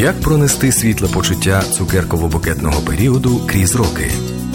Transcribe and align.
Як 0.00 0.20
пронести 0.20 0.72
світле 0.72 1.08
почуття 1.08 1.60
цукерково-букетного 1.60 2.86
періоду 2.86 3.46
крізь 3.46 3.74
роки? 3.74 4.10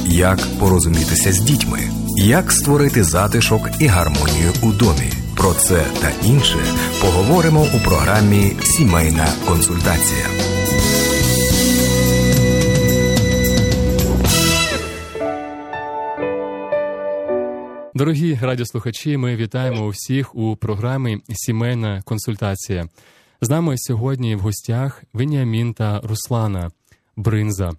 Як 0.05 0.39
порозумітися 0.59 1.31
з 1.31 1.39
дітьми? 1.39 1.79
Як 2.17 2.51
створити 2.51 3.03
затишок 3.03 3.69
і 3.79 3.85
гармонію 3.85 4.51
у 4.61 4.71
домі? 4.71 5.11
Про 5.37 5.53
це 5.53 5.85
та 6.01 6.27
інше 6.27 6.57
поговоримо 7.01 7.61
у 7.61 7.79
програмі 7.79 8.51
Сімейна 8.61 9.27
консультація. 9.47 10.25
Дорогі 17.95 18.39
радіослухачі, 18.41 19.17
ми 19.17 19.35
вітаємо 19.35 19.85
усіх 19.85 20.35
у 20.35 20.55
програмі 20.55 21.17
Сімейна 21.29 22.01
консультація. 22.05 22.89
З 23.45 23.49
нами 23.49 23.77
сьогодні 23.77 24.35
в 24.35 24.39
гостях 24.39 25.03
Веніамін 25.13 25.73
та 25.73 26.01
Руслана 26.03 26.71
Бринза. 27.15 27.71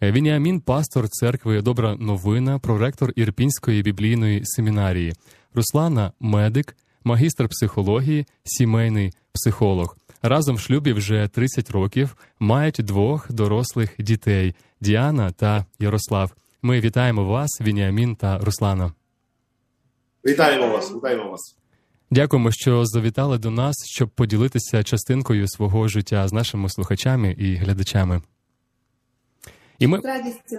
Веніамін 0.00 0.60
пастор 0.60 1.08
церкви 1.08 1.62
Добра 1.62 1.96
новина, 1.96 2.58
проректор 2.58 3.12
Ірпінської 3.16 3.82
біблійної 3.82 4.40
семінарії. 4.44 5.14
Руслана 5.54 6.12
медик, 6.20 6.76
магістр 7.04 7.48
психології, 7.48 8.26
сімейний 8.44 9.12
психолог. 9.32 9.96
Разом 10.22 10.56
в 10.56 10.60
шлюбі 10.60 10.92
вже 10.92 11.28
30 11.28 11.70
років 11.70 12.16
мають 12.38 12.76
двох 12.78 13.32
дорослих 13.32 13.94
дітей 13.98 14.54
Діана 14.80 15.30
та 15.30 15.64
Ярослав. 15.78 16.32
Ми 16.62 16.80
вітаємо 16.80 17.24
вас, 17.24 17.60
Веніамін 17.60 18.16
та 18.16 18.38
Руслана. 18.38 18.92
Вітаємо 20.24 20.68
вас, 20.68 20.92
вітаємо 20.94 21.30
вас. 21.30 21.55
Дякуємо, 22.10 22.52
що 22.52 22.84
завітали 22.84 23.38
до 23.38 23.50
нас, 23.50 23.76
щоб 23.86 24.08
поділитися 24.08 24.82
частинкою 24.82 25.48
свого 25.48 25.88
життя 25.88 26.28
з 26.28 26.32
нашими 26.32 26.68
слухачами 26.68 27.32
і 27.38 27.54
глядачами. 27.54 28.22
І 29.78 29.86
ми, 29.86 30.00
З 30.00 30.04
радістю. 30.04 30.56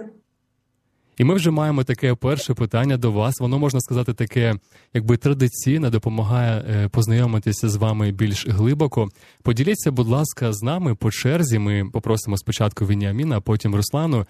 і 1.18 1.24
ми 1.24 1.34
вже 1.34 1.50
маємо 1.50 1.84
таке 1.84 2.14
перше 2.14 2.54
питання 2.54 2.96
до 2.96 3.12
вас. 3.12 3.40
Воно 3.40 3.58
можна 3.58 3.80
сказати 3.80 4.14
таке, 4.14 4.54
якби 4.94 5.16
традиційне, 5.16 5.90
допомагає 5.90 6.64
е, 6.68 6.88
познайомитися 6.88 7.68
з 7.68 7.76
вами 7.76 8.12
більш 8.12 8.48
глибоко. 8.48 9.08
Поділіться, 9.42 9.90
будь 9.90 10.08
ласка, 10.08 10.52
з 10.52 10.62
нами 10.62 10.94
по 10.94 11.10
черзі. 11.10 11.58
Ми 11.58 11.90
попросимо 11.92 12.36
спочатку 12.36 12.84
Веніаміна, 12.84 13.36
а 13.36 13.40
потім 13.40 13.74
Руслану. 13.74 14.26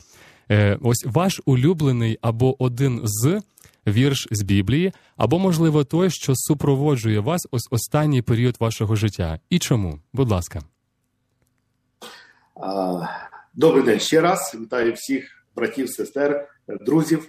Е, 0.50 0.78
Ось 0.82 1.04
ваш 1.06 1.40
улюблений 1.44 2.18
або 2.22 2.62
один 2.62 3.00
з 3.04 3.40
вірш 3.92 4.28
з 4.30 4.42
Біблії, 4.42 4.92
або, 5.16 5.38
можливо, 5.38 5.84
той, 5.84 6.10
що 6.10 6.32
супроводжує 6.36 7.20
вас 7.20 7.46
ось 7.50 7.68
останній 7.70 8.22
період 8.22 8.56
вашого 8.60 8.96
життя. 8.96 9.38
І 9.50 9.58
чому? 9.58 10.00
Будь 10.12 10.30
ласка. 10.30 10.60
Добрий 13.54 13.84
день 13.84 14.00
ще 14.00 14.20
раз. 14.20 14.56
Вітаю 14.60 14.92
всіх 14.92 15.46
братів, 15.56 15.90
сестер, 15.90 16.48
друзів. 16.68 17.28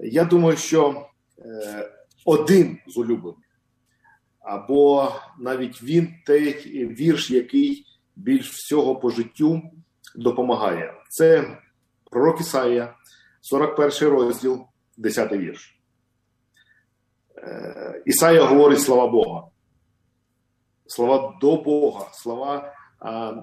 Я 0.00 0.24
думаю, 0.24 0.56
що 0.56 1.06
е, 1.38 1.90
один 2.24 2.78
з 2.86 2.96
улюблених, 2.96 3.40
або 4.40 5.12
навіть 5.38 5.82
він 5.82 6.14
той 6.26 6.52
вірш, 6.86 7.30
який 7.30 7.86
більш 8.16 8.50
всього 8.50 8.96
по 8.96 9.10
життю 9.10 9.62
допомагає. 10.16 10.94
Це 11.08 11.58
пророк 12.10 12.40
Ісаїя, 12.40 12.94
41 13.40 14.08
розділ, 14.08 14.60
10 14.96 15.32
вірш. 15.32 15.78
Е, 17.36 18.02
Ісаїя 18.06 18.44
говорить 18.44 18.80
слова 18.80 19.06
Бога. 19.06 19.48
Слова 20.86 21.38
до 21.40 21.56
Бога, 21.56 22.10
слова 22.12 22.74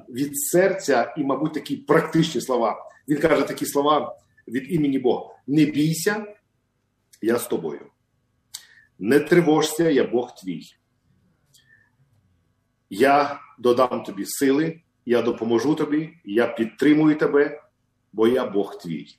від 0.09 0.39
серця 0.39 1.13
і, 1.17 1.23
мабуть, 1.23 1.53
такі 1.53 1.77
практичні 1.77 2.41
слова. 2.41 2.85
Він 3.07 3.19
каже 3.19 3.43
такі 3.43 3.65
слова 3.65 4.17
від 4.47 4.71
імені 4.73 4.99
Бога: 4.99 5.35
Не 5.47 5.65
бійся, 5.65 6.25
я 7.21 7.39
з 7.39 7.47
тобою. 7.47 7.85
Не 8.99 9.19
тривожся, 9.19 9.89
я 9.89 10.03
Бог 10.03 10.35
твій. 10.35 10.63
Я 12.89 13.39
додам 13.59 14.03
тобі 14.03 14.25
сили, 14.25 14.81
я 15.05 15.21
допоможу 15.21 15.75
тобі, 15.75 16.13
я 16.25 16.47
підтримую 16.47 17.15
тебе, 17.15 17.63
бо 18.13 18.27
я 18.27 18.45
Бог 18.45 18.77
твій. 18.77 19.18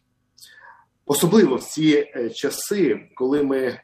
Особливо 1.06 1.56
в 1.56 1.62
ці 1.62 2.10
е, 2.16 2.30
часи, 2.30 3.08
коли 3.14 3.42
ми 3.42 3.80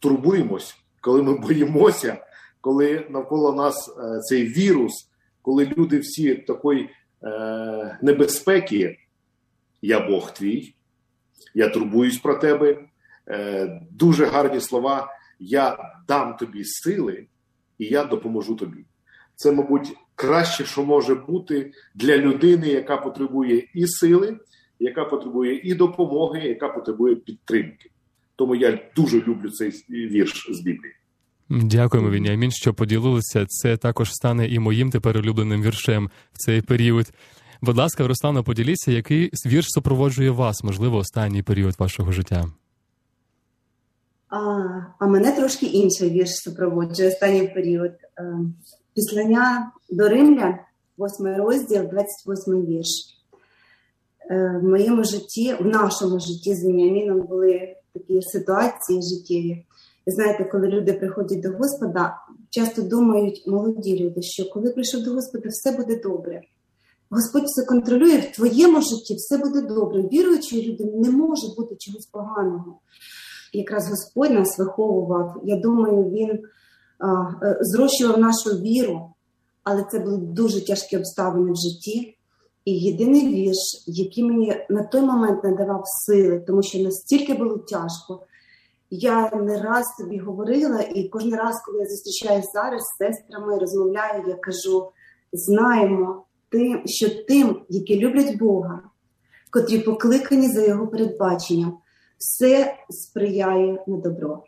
турбуємось, 0.00 0.76
коли 1.00 1.22
ми 1.22 1.38
боїмося, 1.38 2.24
коли 2.60 3.06
навколо 3.10 3.52
нас 3.52 3.88
е, 3.98 4.20
цей 4.20 4.44
вірус, 4.44 5.10
коли 5.42 5.64
люди 5.76 5.98
всі 5.98 6.34
такої 6.34 6.90
е, 7.22 7.98
небезпеки, 8.02 8.98
я 9.82 10.08
Бог 10.08 10.34
твій, 10.34 10.74
я 11.54 11.68
турбуюсь 11.68 12.18
про 12.18 12.34
тебе. 12.34 12.84
Дуже 13.90 14.26
гарні 14.26 14.60
слова. 14.60 15.08
Я 15.38 15.94
дам 16.08 16.36
тобі 16.36 16.64
сили, 16.64 17.26
і 17.78 17.84
я 17.84 18.04
допоможу 18.04 18.54
тобі. 18.54 18.84
Це, 19.34 19.52
мабуть, 19.52 19.96
краще, 20.14 20.64
що 20.64 20.84
може 20.84 21.14
бути 21.14 21.72
для 21.94 22.16
людини, 22.16 22.68
яка 22.68 22.96
потребує 22.96 23.68
і 23.74 23.86
сили, 23.86 24.38
яка 24.80 25.04
потребує 25.04 25.60
і 25.64 25.74
допомоги, 25.74 26.40
яка 26.40 26.68
потребує 26.68 27.16
підтримки. 27.16 27.90
Тому 28.36 28.54
я 28.54 28.78
дуже 28.96 29.20
люблю 29.20 29.50
цей 29.50 29.70
вірш 29.88 30.48
з 30.50 30.60
Біблії. 30.60 30.94
Дякуємо, 31.50 32.10
Веніамін, 32.10 32.50
що 32.50 32.74
поділилися. 32.74 33.46
Це 33.48 33.76
також 33.76 34.12
стане 34.12 34.48
і 34.48 34.58
моїм 34.58 34.90
тепер 34.90 35.16
улюбленим 35.16 35.62
віршем 35.62 36.10
в 36.32 36.38
цей 36.38 36.62
період. 36.62 37.06
Будь 37.62 37.76
ласка, 37.76 38.06
Руслана, 38.06 38.42
поділіться, 38.42 38.92
який 38.92 39.30
вірш 39.46 39.66
супроводжує 39.68 40.30
вас, 40.30 40.64
можливо, 40.64 40.96
останній 40.96 41.42
період 41.42 41.74
вашого 41.78 42.12
життя. 42.12 42.46
А, 44.28 44.38
а 44.98 45.06
мене 45.06 45.32
трошки 45.32 45.66
інший 45.66 46.10
вірш 46.10 46.30
супроводжує 46.30 47.08
останній 47.08 47.48
період. 47.48 47.92
Е, 48.18 48.38
Післання 48.94 49.72
до 49.90 50.08
Римлян, 50.08 50.54
8 50.98 51.26
розділ, 51.26 51.82
28 51.90 52.66
вірш. 52.66 53.17
Е, 54.30 54.60
В 54.62 54.64
моєму 54.64 55.04
житті, 55.04 55.54
в 55.60 55.66
нашому 55.66 56.20
житті 56.20 56.54
з 56.54 56.64
Веніаміном 56.64 57.20
були 57.20 57.76
такі 57.94 58.22
ситуації 58.22 59.02
життєві. 59.02 59.66
І 60.06 60.10
знаєте, 60.10 60.44
коли 60.44 60.68
люди 60.68 60.92
приходять 60.92 61.40
до 61.40 61.50
Господа, 61.50 62.16
часто 62.50 62.82
думають 62.82 63.46
молоді 63.46 63.98
люди, 63.98 64.22
що 64.22 64.50
коли 64.50 64.70
прийшов 64.70 65.02
до 65.02 65.12
Господа, 65.12 65.48
все 65.48 65.72
буде 65.76 66.00
добре. 66.00 66.42
Господь 67.10 67.44
все 67.44 67.64
контролює, 67.64 68.18
в 68.18 68.36
твоєму 68.36 68.82
житті 68.82 69.14
все 69.14 69.38
буде 69.38 69.60
добре. 69.60 70.02
Віруючої 70.02 70.70
людини 70.70 70.92
не 70.94 71.10
може 71.10 71.48
бути 71.56 71.76
чогось 71.78 72.06
поганого. 72.06 72.78
Якраз 73.52 73.88
Господь 73.88 74.30
нас 74.30 74.58
виховував. 74.58 75.40
Я 75.44 75.56
думаю, 75.56 76.02
він 76.02 76.40
а, 76.98 77.46
е, 77.46 77.58
зрощував 77.60 78.18
нашу 78.18 78.50
віру, 78.50 79.14
але 79.64 79.84
це 79.92 79.98
були 79.98 80.16
дуже 80.16 80.66
тяжкі 80.66 80.96
обставини 80.96 81.52
в 81.52 81.56
житті. 81.56 82.17
І 82.68 82.78
єдиний 82.78 83.28
вірш, 83.34 83.84
який 83.86 84.24
мені 84.24 84.66
на 84.68 84.82
той 84.82 85.00
момент 85.00 85.44
надавав 85.44 85.82
сили, 85.86 86.40
тому 86.40 86.62
що 86.62 86.78
настільки 86.78 87.34
було 87.34 87.58
тяжко. 87.58 88.26
Я 88.90 89.30
не 89.30 89.62
раз 89.62 89.86
тобі 89.98 90.18
говорила, 90.18 90.80
і 90.80 91.08
кожен 91.08 91.34
раз, 91.34 91.62
коли 91.66 91.78
я 91.78 91.86
зустрічаюся 91.86 92.50
зараз 92.54 92.82
з 92.82 93.04
сестрами, 93.04 93.58
розмовляю, 93.58 94.24
я 94.28 94.34
кажу: 94.34 94.90
знаємо, 95.32 96.24
тим, 96.48 96.82
що 96.86 97.24
тим, 97.24 97.60
які 97.68 98.00
люблять 98.00 98.38
Бога, 98.38 98.80
котрі 99.50 99.78
покликані 99.78 100.48
за 100.48 100.66
його 100.66 100.86
передбаченням, 100.86 101.78
все 102.18 102.74
сприяє 102.90 103.84
на 103.86 103.96
добро. 103.96 104.42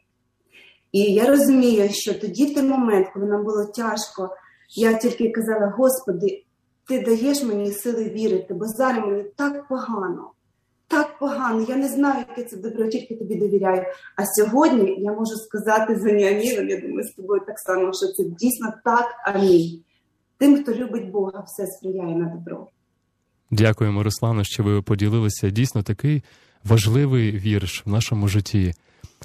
І 0.93 1.01
я 1.01 1.27
розумію, 1.27 1.89
що 1.93 2.15
тоді, 2.15 2.47
в 2.47 2.55
той 2.55 2.63
момент, 2.63 3.09
коли 3.15 3.27
нам 3.27 3.45
було 3.45 3.65
тяжко, 3.65 4.31
я 4.77 4.95
тільки 4.95 5.31
казала: 5.31 5.75
Господи, 5.79 6.45
ти 6.91 6.99
даєш 6.99 7.43
мені 7.43 7.73
сили 7.73 8.05
вірити, 8.09 8.55
бо 8.55 8.67
зараз 8.67 9.07
мені 9.07 9.25
так 9.37 9.69
погано, 9.69 10.31
так 10.89 11.19
погано. 11.19 11.67
Я 11.69 11.77
не 11.77 11.89
знаю, 11.89 12.25
яке 12.29 12.51
це 12.51 12.57
добро, 12.57 12.89
тільки 12.89 13.17
тобі 13.17 13.35
довіряю. 13.35 13.83
А 14.17 14.23
сьогодні 14.27 14.97
я 14.99 15.13
можу 15.13 15.37
сказати 15.37 15.99
за 15.99 16.11
Ніаміном, 16.11 16.69
я 16.69 16.81
думаю, 16.81 17.09
з 17.09 17.13
тобою 17.13 17.43
так 17.47 17.59
само, 17.59 17.93
що 17.93 18.07
це 18.07 18.25
дійсно 18.25 18.73
так, 18.85 19.07
амінь. 19.25 19.81
Тим, 20.39 20.63
хто 20.63 20.75
любить 20.75 21.11
Бога, 21.11 21.45
все 21.47 21.67
сприяє 21.67 22.17
на 22.17 22.25
добро. 22.25 22.67
Дякуємо, 23.51 24.03
Руслану, 24.03 24.45
що 24.45 24.63
ви 24.63 24.83
поділилися. 24.83 25.51
Дійсно 25.51 25.83
такий 25.83 26.23
важливий 26.65 27.31
вірш 27.31 27.87
в 27.87 27.91
нашому 27.91 28.29
житті. 28.29 28.73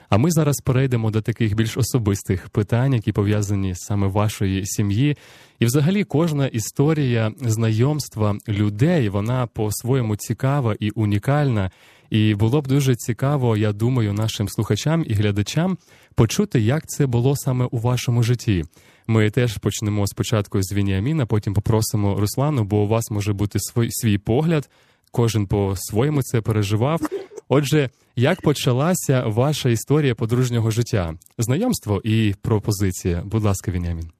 А 0.09 0.17
ми 0.17 0.31
зараз 0.31 0.55
перейдемо 0.63 1.11
до 1.11 1.21
таких 1.21 1.55
більш 1.55 1.77
особистих 1.77 2.49
питань, 2.49 2.93
які 2.93 3.11
пов'язані 3.11 3.73
саме 3.75 4.07
вашої 4.07 4.65
сім'ї. 4.65 5.17
І, 5.59 5.65
взагалі, 5.65 6.03
кожна 6.03 6.47
історія 6.47 7.31
знайомства 7.41 8.37
людей 8.47 9.09
вона 9.09 9.47
по-своєму 9.47 10.15
цікава 10.15 10.75
і 10.79 10.89
унікальна. 10.89 11.71
І 12.09 12.35
було 12.35 12.61
б 12.61 12.67
дуже 12.67 12.95
цікаво, 12.95 13.57
я 13.57 13.73
думаю, 13.73 14.13
нашим 14.13 14.49
слухачам 14.49 15.03
і 15.07 15.13
глядачам 15.13 15.77
почути, 16.15 16.61
як 16.61 16.87
це 16.87 17.05
було 17.05 17.35
саме 17.35 17.65
у 17.65 17.77
вашому 17.77 18.23
житті. 18.23 18.63
Ми 19.07 19.29
теж 19.29 19.57
почнемо 19.57 20.07
спочатку 20.07 20.63
з 20.63 20.73
Вініаміна, 20.73 21.25
потім 21.25 21.53
попросимо 21.53 22.19
Руслану, 22.19 22.63
бо 22.63 22.83
у 22.83 22.87
вас 22.87 23.11
може 23.11 23.33
бути 23.33 23.59
свій, 23.59 23.91
свій 23.91 24.17
погляд. 24.17 24.69
Кожен 25.11 25.47
по 25.47 25.73
своєму 25.77 26.21
це 26.21 26.41
переживав. 26.41 27.01
Отже, 27.49 27.89
як 28.15 28.41
почалася 28.41 29.23
ваша 29.25 29.69
історія 29.69 30.15
подружнього 30.15 30.71
життя? 30.71 31.13
Знайомство 31.37 32.01
і 32.03 32.35
пропозиція. 32.41 33.21
Будь 33.25 33.43
ласка, 33.43 33.71
Вініамін. 33.71 34.11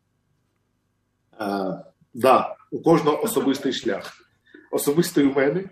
Так, 1.40 1.86
е, 1.86 1.92
да, 2.14 2.56
у 2.72 2.82
кожного 2.82 3.24
особистий 3.24 3.74
шлях. 3.74 4.14
Особистий 4.72 5.26
у 5.26 5.34
мене. 5.34 5.70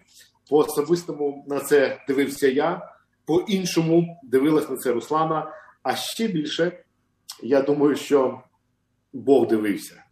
По 0.49 0.57
особистому 0.57 1.45
на 1.47 1.59
це 1.59 2.01
дивився 2.07 2.47
я, 2.47 2.89
по 3.25 3.39
іншому 3.39 4.19
дивилась 4.23 4.69
на 4.69 4.77
це 4.77 4.91
Руслана. 4.91 5.51
А 5.83 5.95
ще 5.95 6.27
більше, 6.27 6.83
я 7.43 7.61
думаю, 7.61 7.95
що 7.95 8.41
Бог 9.13 9.47
дивився. 9.47 10.03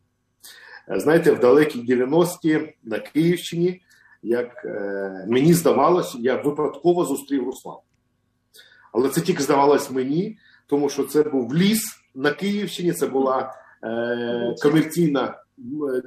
Е, 0.90 1.00
знаєте, 1.00 1.32
в 1.32 1.40
далекій 1.40 1.96
90-ті 1.96 2.74
на 2.84 3.00
Київщині, 3.00 3.82
як 4.24 4.66
е, 4.66 5.26
мені 5.30 5.54
здавалось, 5.54 6.16
я 6.20 6.36
випадково 6.36 7.06
зустрів 7.06 7.46
Руслан. 7.46 7.78
Але 8.92 9.10
це 9.10 9.22
тільки 9.22 9.44
здавалось 9.44 9.92
мені, 9.92 10.38
тому 10.68 10.90
що 10.90 11.04
це 11.04 11.24
був 11.24 11.56
ліс 11.56 11.84
на 12.16 12.32
Київщині, 12.32 12.92
це 12.92 13.08
була 13.08 13.54
е, 13.84 14.56
комерційна 14.62 15.38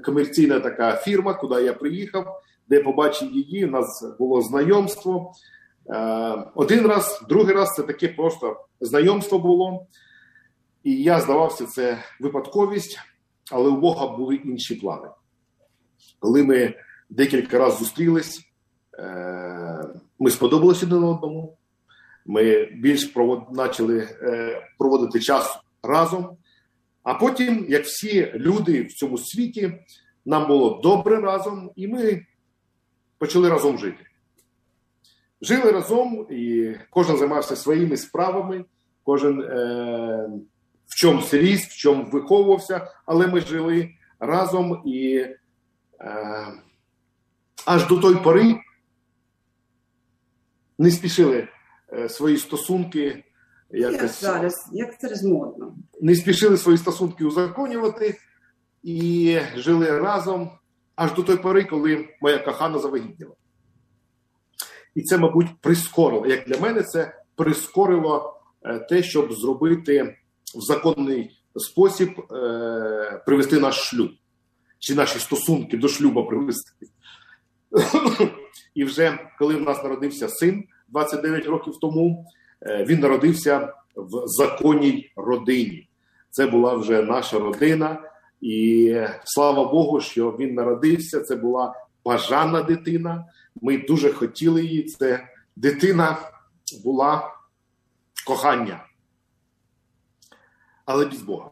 комерційна 0.05 0.61
така 0.61 0.97
фірма, 0.97 1.35
куди 1.35 1.63
я 1.63 1.73
приїхав, 1.73 2.43
де 2.69 2.83
побачив 2.83 3.33
її. 3.33 3.67
У 3.67 3.71
нас 3.71 4.17
було 4.19 4.43
знайомство. 4.43 5.33
Е, 5.91 6.51
один 6.55 6.87
раз, 6.87 7.25
другий 7.29 7.55
раз 7.55 7.75
це 7.75 7.83
таке 7.83 8.09
просто 8.09 8.65
знайомство 8.81 9.39
було. 9.39 9.87
І 10.85 11.03
я 11.03 11.21
здавався, 11.21 11.67
це 11.67 11.99
випадковість, 12.21 12.99
але 13.53 13.71
у 13.71 13.77
Бога 13.77 14.17
були 14.17 14.35
інші 14.35 14.75
плани. 14.75 15.09
Коли 16.19 16.43
ми 16.43 16.75
декілька 17.11 17.59
разів 17.59 17.79
зустрілись, 17.79 18.41
е, 18.99 19.85
ми 20.19 20.31
сподобалися 20.31 20.87
один 20.87 21.05
одному. 21.05 21.57
Ми 22.27 22.65
більш 22.65 23.05
почали 23.57 24.09
е, 24.23 24.63
проводити 24.79 25.21
час 25.21 25.59
разом. 25.83 26.37
А 27.03 27.15
потім, 27.15 27.67
як 27.69 27.85
всі 27.85 28.33
люди 28.35 28.83
в 28.83 28.93
цьому 28.93 29.19
світі, 29.19 29.73
нам 30.25 30.47
було 30.47 30.81
добре 30.83 31.21
разом, 31.21 31.71
і 31.77 31.89
ми 31.89 32.27
почали 33.19 33.49
разом 33.49 33.79
жити. 33.79 34.05
Жили 35.41 35.71
разом, 35.71 36.27
і 36.31 36.75
кожен 36.91 37.17
займався 37.17 37.57
своїми 37.57 37.97
справами, 37.97 38.65
кожен 39.03 39.43
е, 39.43 40.31
в 40.87 40.95
чомусь 40.95 41.35
ріс, 41.35 41.67
в 41.67 41.77
чому 41.77 42.05
виховувався, 42.05 42.89
але 43.07 43.27
ми 43.27 43.41
жили 43.41 43.91
разом 44.21 44.83
і 44.87 45.17
е, 45.17 45.37
аж 47.67 47.87
до 47.87 47.99
той 47.99 48.17
пори 48.17 48.61
не 50.79 50.91
спішили 50.91 51.49
свої 52.09 52.39
стосунки. 52.39 53.25
Якось, 53.71 54.01
як 54.01 54.11
зараз, 54.11 54.69
як 54.73 55.01
це 55.01 55.29
модно. 55.29 55.75
Не 56.01 56.15
спішили 56.15 56.57
свої 56.57 56.79
стосунки 56.79 57.25
узаконювати 57.25 58.19
і 58.83 59.39
жили 59.57 59.99
разом 59.99 60.51
аж 60.97 61.15
до 61.15 61.23
той 61.23 61.37
пори, 61.37 61.65
коли 61.65 62.09
моя 62.21 62.39
кохана 62.39 62.79
завагітніла. 62.79 63.35
І 64.95 65.03
це, 65.03 65.19
мабуть, 65.19 65.47
прискорило. 65.61 66.27
Як 66.27 66.45
для 66.49 66.61
мене, 66.61 66.83
це 66.83 67.23
прискорило 67.37 68.41
е, 68.63 68.79
те, 68.79 69.03
щоб 69.03 69.33
зробити 69.33 70.17
в 70.55 70.61
законний 70.61 71.41
спосіб 71.57 72.21
е, 72.33 73.23
привести 73.27 73.61
наш 73.61 73.77
шлюб, 73.77 74.11
чи 74.79 74.95
наші 74.95 75.19
стосунки 75.19 75.77
до 75.77 75.89
шлюба 75.89 76.23
привести. 76.23 76.87
І 78.75 78.85
вже 78.85 79.19
коли 79.39 79.57
в 79.57 79.61
нас 79.61 79.83
народився 79.83 80.29
син 80.29 80.65
29 80.89 81.47
років 81.47 81.75
тому, 81.81 82.27
е, 82.63 82.85
він 82.85 83.01
народився 83.01 83.73
в 83.97 84.27
законній 84.27 85.13
родині. 85.17 85.89
Це 86.31 86.47
була 86.47 86.75
вже 86.75 87.03
наша 87.03 87.39
родина, 87.39 88.03
і 88.41 88.97
слава 89.25 89.65
Богу, 89.65 90.01
що 90.01 90.31
він 90.31 90.55
народився. 90.55 91.21
Це 91.21 91.37
була 91.37 91.75
бажана 92.05 92.63
дитина. 92.63 93.25
Ми 93.63 93.79
дуже 93.79 94.13
хотіли 94.13 94.65
її. 94.65 94.83
Це 94.83 95.29
дитина 95.57 96.17
була 96.85 97.35
кохання 98.27 98.81
але 100.87 101.05
без 101.05 101.23
Бога. 101.23 101.51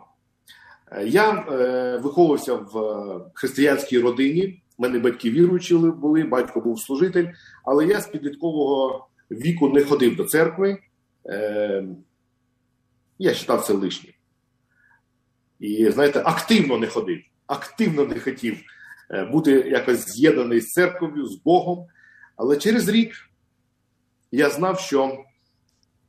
Е, 0.93 1.06
я 1.06 1.31
е, 1.32 1.99
виховувався 2.02 2.55
в 2.55 2.78
е, 2.78 3.20
християнській 3.35 3.99
родині. 3.99 4.62
У 4.78 4.82
мене 4.82 4.99
батьки 4.99 5.31
віруючі 5.31 5.76
були, 5.76 6.23
батько 6.25 6.61
був 6.61 6.81
служитель, 6.81 7.28
але 7.64 7.87
я 7.87 8.00
з 8.00 8.06
підліткового 8.06 9.06
віку 9.32 9.69
не 9.69 9.84
ходив 9.84 10.17
до 10.17 10.25
церкви. 10.25 10.79
Е, 11.26 11.84
я 13.19 13.31
вважав 13.32 13.64
це 13.64 13.73
лишнім. 13.73 14.12
І, 15.61 15.90
знаєте, 15.90 16.23
активно 16.25 16.79
не 16.79 16.87
ходив, 16.87 17.23
активно 17.46 18.06
не 18.06 18.20
хотів 18.20 18.62
е, 19.11 19.25
бути 19.25 19.50
якось 19.50 20.08
з'єднаний 20.08 20.61
з 20.61 20.69
церквою, 20.69 21.26
з 21.26 21.37
Богом. 21.37 21.87
Але 22.37 22.56
через 22.56 22.88
рік 22.88 23.14
я 24.32 24.50
знав, 24.50 24.81
що 24.81 25.25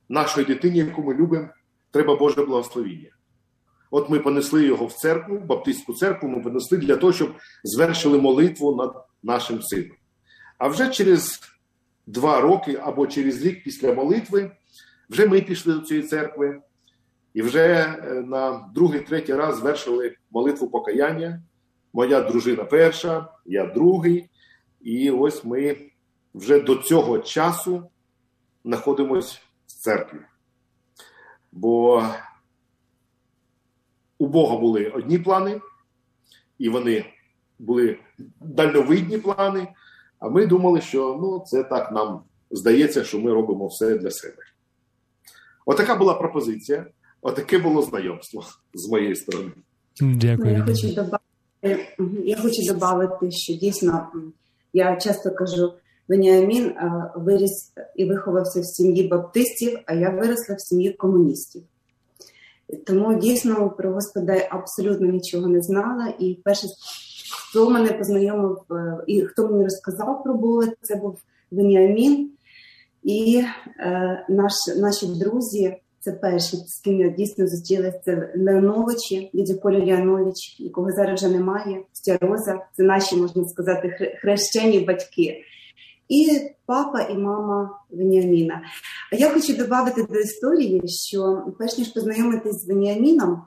нашої 0.08 0.46
дитині, 0.46 0.78
яку 0.78 1.02
ми 1.02 1.14
любимо, 1.14 1.48
треба 1.90 2.16
Боже 2.16 2.44
благословіння. 2.44 3.10
От 3.90 4.10
ми 4.10 4.18
понесли 4.18 4.66
його 4.66 4.86
в 4.86 4.92
церкву, 4.92 5.38
в 5.38 5.44
Баптистську 5.44 5.94
церкву, 5.94 6.28
ми 6.28 6.40
понесли 6.40 6.78
для 6.78 6.96
того, 6.96 7.12
щоб 7.12 7.34
звершили 7.64 8.18
молитву 8.18 8.76
над 8.76 9.06
нашим 9.22 9.62
сином. 9.62 9.96
А 10.58 10.68
вже 10.68 10.88
через 10.88 11.40
два 12.06 12.40
роки 12.40 12.80
або 12.82 13.06
через 13.06 13.42
рік 13.42 13.64
після 13.64 13.94
молитви 13.94 14.50
вже 15.10 15.26
ми 15.26 15.40
пішли 15.40 15.74
до 15.74 15.80
цієї 15.80 16.06
церкви 16.06 16.62
і 17.34 17.42
вже 17.42 17.66
е, 17.66 18.22
на 18.26 18.70
другий, 18.74 19.00
третій 19.00 19.34
раз 19.34 19.58
звершили 19.58 20.16
молитву 20.30 20.68
покаяння. 20.68 21.42
Моя 21.92 22.20
дружина 22.20 22.64
перша, 22.64 23.28
я 23.46 23.66
другий. 23.66 24.30
І 24.80 25.10
ось 25.10 25.44
ми 25.44 25.76
вже 26.34 26.60
до 26.60 26.76
цього 26.76 27.18
часу 27.18 27.90
знаходимося 28.64 29.38
в 29.66 29.72
церкві. 29.72 30.18
Бо 31.52 32.04
у 34.18 34.26
Бога 34.26 34.56
були 34.56 34.86
одні 34.88 35.18
плани, 35.18 35.60
і 36.58 36.68
вони 36.68 37.04
були 37.58 37.98
дальновидні 38.40 39.18
плани. 39.18 39.68
А 40.24 40.28
ми 40.28 40.46
думали, 40.46 40.80
що 40.80 41.18
ну, 41.22 41.44
це 41.46 41.64
так 41.64 41.92
нам 41.92 42.20
здається, 42.50 43.04
що 43.04 43.20
ми 43.20 43.32
робимо 43.32 43.66
все 43.66 43.98
для 43.98 44.10
себе. 44.10 44.36
Отака 45.66 45.96
була 45.96 46.14
пропозиція, 46.14 46.86
отаке 47.22 47.58
було 47.58 47.82
знайомство 47.82 48.44
з 48.74 48.88
моєї 48.88 49.16
сторони. 49.16 49.50
Дякую. 50.00 50.52
Я 50.52 50.64
хочу 50.64 50.88
додати, 50.94 51.88
я 52.24 52.36
хочу 52.36 52.62
додати, 52.72 53.30
що 53.30 53.54
дійсно 53.54 54.08
я 54.72 54.96
часто 54.96 55.30
кажу: 55.30 55.72
Веніамін 56.08 56.72
виріс 57.16 57.72
і 57.96 58.04
виховався 58.04 58.60
в 58.60 58.64
сім'ї 58.64 59.08
баптистів, 59.08 59.78
а 59.86 59.94
я 59.94 60.10
виросла 60.10 60.54
в 60.54 60.60
сім'ї 60.60 60.92
комуністів. 60.92 61.62
Тому 62.86 63.18
дійсно 63.18 63.70
про 63.70 63.92
Господа 63.92 64.48
абсолютно 64.50 65.06
нічого 65.06 65.48
не 65.48 65.62
знала. 65.62 66.14
І 66.18 66.38
перше, 66.44 66.66
хто 67.54 67.70
мене 67.70 67.92
познайомив 67.92 68.58
е, 68.70 69.04
і 69.06 69.22
хто 69.22 69.48
мені 69.48 69.64
розказав 69.64 70.22
про 70.24 70.34
Бога, 70.34 70.66
це 70.82 70.96
був 70.96 71.18
Веніамін. 71.50 72.30
І 73.02 73.44
е, 73.78 74.26
наш, 74.28 74.52
наші 74.76 75.06
друзі, 75.06 75.76
це 76.00 76.12
перші, 76.12 76.56
з 76.56 76.80
ким 76.84 77.00
я 77.00 77.08
дійсно 77.08 77.46
зустрілася, 77.46 78.00
це 78.04 78.32
Леоновичі, 78.36 79.30
дядя 79.34 79.54
Коля 79.54 79.78
Леонович, 79.78 80.60
якого 80.60 80.92
зараз 80.92 81.22
вже 81.22 81.32
немає, 81.32 81.80
Стяроза. 81.92 82.60
Це 82.76 82.82
наші, 82.82 83.16
можна 83.16 83.44
сказати, 83.44 84.16
хрещені 84.20 84.80
батьки 84.80 85.44
і 86.08 86.40
папа 86.66 87.00
і 87.00 87.18
мама 87.18 87.80
Веніаміна. 87.90 88.62
А 89.12 89.16
я 89.16 89.30
хочу 89.30 89.56
додати 89.56 90.02
до 90.02 90.18
історії, 90.18 90.82
що 90.88 91.46
перш 91.58 91.78
ніж 91.78 91.88
познайомитись 91.88 92.62
з 92.62 92.68
Веніаміном, 92.68 93.42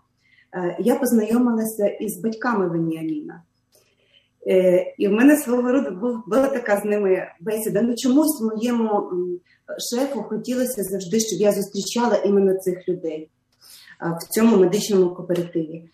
е, 0.54 0.78
я 0.80 0.96
познайомилася 0.96 1.88
із 1.88 2.22
батьками 2.22 2.70
Веніаміна. 2.70 3.42
Е, 4.50 4.94
І 4.98 5.08
в 5.08 5.12
мене 5.12 5.38
свого 5.38 5.72
роду 5.72 5.92
був, 5.92 6.24
була 6.28 6.48
така 6.48 6.82
з 6.82 6.86
ними 6.86 7.28
бесіда. 7.40 7.82
Ну 7.82 7.96
чомусь 7.96 8.42
моєму 8.42 9.12
шефу 9.92 10.24
хотілося 10.24 10.84
завжди, 10.84 11.20
щоб 11.20 11.40
я 11.40 11.52
зустрічала 11.52 12.16
іменно 12.16 12.54
цих 12.54 12.90
людей 12.90 13.30
в 14.02 14.34
цьому 14.34 14.58
медичному 14.58 15.16
кооперативі. 15.16 15.90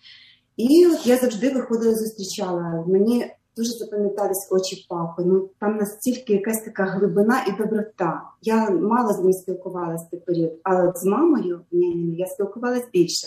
І 0.56 0.86
от 0.86 1.06
я 1.06 1.16
завжди 1.16 1.50
виходила, 1.50 1.94
зустрічала. 1.94 2.84
Мені 2.86 3.26
дуже 3.56 3.70
запам'ятались 3.70 4.48
очі 4.50 4.86
папи. 4.88 5.22
Ну 5.26 5.50
там 5.60 5.76
настільки 5.76 6.32
якась 6.32 6.64
така 6.64 6.84
глибина 6.84 7.44
і 7.48 7.62
доброта. 7.62 8.22
Я 8.42 8.70
мало 8.70 9.12
з 9.12 9.18
ним 9.18 9.32
спілкувалася 9.32 10.06
той 10.10 10.20
період, 10.20 10.52
але 10.62 10.92
з 10.96 11.04
мамою 11.04 11.60
ні, 11.72 11.94
ні, 11.94 12.16
я 12.16 12.26
спілкувалася 12.26 12.86
більше. 12.92 13.26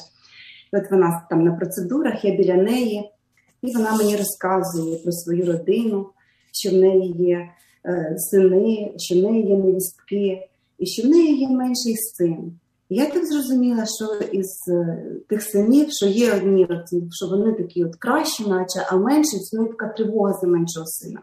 От 0.73 0.91
вона 0.91 1.27
там 1.29 1.43
на 1.43 1.51
процедурах, 1.51 2.25
я 2.25 2.35
біля 2.35 2.55
неї, 2.55 3.11
і 3.61 3.73
вона 3.73 3.95
мені 3.95 4.15
розказує 4.15 4.97
про 4.97 5.11
свою 5.11 5.45
родину, 5.45 6.05
що 6.51 6.69
в 6.69 6.73
неї 6.73 7.15
є 7.19 7.49
е, 7.85 8.15
сини, 8.17 8.93
що 8.97 9.15
в 9.15 9.17
неї 9.17 9.47
є 9.47 9.57
невістки, 9.57 10.47
і 10.79 10.85
що 10.85 11.03
в 11.03 11.05
неї 11.05 11.39
є 11.39 11.49
менший 11.49 11.95
син. 11.97 12.59
Я 12.89 13.05
так 13.05 13.25
зрозуміла, 13.25 13.85
що 13.85 14.25
із 14.31 14.67
е, 14.67 15.05
тих 15.29 15.43
синів, 15.43 15.87
що 15.89 16.05
є 16.05 16.33
одні, 16.33 16.67
що 17.11 17.27
вони 17.27 17.53
такі 17.53 17.83
от 17.83 17.95
кращі, 17.95 18.49
наче, 18.49 18.87
а 18.91 18.95
менші 18.95 19.39
це 19.39 19.57
така 19.57 19.87
тривога 19.87 20.33
за 20.33 20.47
меншого 20.47 20.85
сина. 20.85 21.19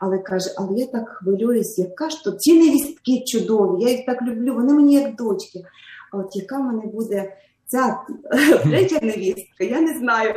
Але 0.00 0.18
каже, 0.18 0.50
але 0.56 0.78
я 0.78 0.86
так 0.86 1.08
хвилююсь, 1.08 1.78
яка 1.78 2.10
ж 2.10 2.24
то 2.24 2.32
ці 2.32 2.58
невістки 2.58 3.24
чудові, 3.26 3.82
я 3.82 3.90
їх 3.90 4.06
так 4.06 4.22
люблю, 4.22 4.54
вони 4.54 4.72
мені 4.72 4.94
як 4.94 5.16
дочки. 5.16 5.64
А 6.12 6.16
от 6.16 6.36
яка 6.36 6.58
в 6.58 6.62
мене 6.62 6.86
буде 6.86 7.32
ця 7.66 7.98
третя 8.62 8.98
невістка, 9.02 9.64
я 9.64 9.80
не 9.80 9.98
знаю. 9.98 10.34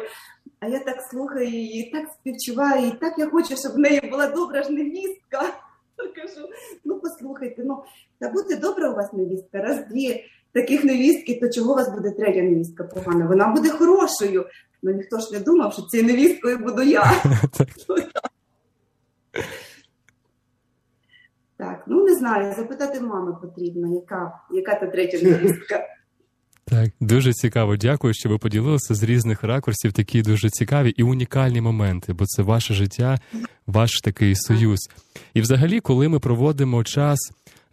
А 0.62 0.68
я 0.68 0.80
так 0.80 1.02
слухаю 1.02 1.48
її, 1.50 1.92
так 1.92 2.10
співчуваю, 2.20 2.88
і 2.88 2.92
так 2.92 3.14
я 3.18 3.30
хочу, 3.30 3.58
щоб 3.58 3.72
в 3.72 3.78
неї 3.78 4.02
була 4.12 4.28
добра 4.28 4.64
ж 4.64 4.70
невістка. 4.70 5.42
Кажу, 6.16 6.48
ну 6.86 7.00
послухайте, 7.00 7.64
ну 7.66 7.84
та 8.20 8.30
буде 8.30 8.56
добра 8.56 8.90
у 8.90 8.96
вас 8.96 9.14
невістка, 9.14 9.62
раз 9.62 9.88
дві 9.90 10.26
таких 10.52 10.84
невістки, 10.84 11.40
то 11.42 11.50
чого 11.50 11.72
у 11.74 11.76
вас 11.76 11.90
буде 11.90 12.12
третя 12.12 12.42
невістка 12.42 12.84
погана? 12.84 13.26
Вона 13.26 13.48
буде 13.48 13.70
хорошою. 13.70 14.46
Ну 14.84 14.92
ніхто 14.92 15.20
ж 15.20 15.34
не 15.34 15.40
думав, 15.40 15.74
що 15.74 15.82
цією 15.82 16.08
невісткою 16.08 16.58
буду 16.58 16.82
я. 16.82 17.12
Так, 21.58 21.84
ну 21.88 22.06
не 22.06 22.16
знаю, 22.16 22.54
запитати 22.56 23.02
мами 23.02 23.38
потрібно, 23.42 23.96
яка 23.96 24.40
яка 24.52 24.76
та 24.76 24.88
третя 24.88 25.18
невістка. 25.24 25.88
Так, 26.72 26.92
дуже 27.00 27.34
цікаво. 27.34 27.78
Дякую, 27.78 28.14
що 28.14 28.30
ви 28.30 28.38
поділилися 28.38 28.96
з 28.96 29.04
різних 29.04 29.44
ракурсів 29.44 29.94
такі 29.94 30.22
дуже 30.22 30.50
цікаві 30.50 30.90
і 30.90 31.04
унікальні 31.04 31.62
моменти, 31.62 32.14
бо 32.14 32.26
це 32.26 32.42
ваше 32.42 32.74
життя, 32.74 33.20
ваш 33.68 33.92
такий 34.04 34.36
союз. 34.36 34.80
І, 35.34 35.42
взагалі, 35.42 35.80
коли 35.80 36.08
ми 36.10 36.20
проводимо 36.20 36.84
час 36.84 37.20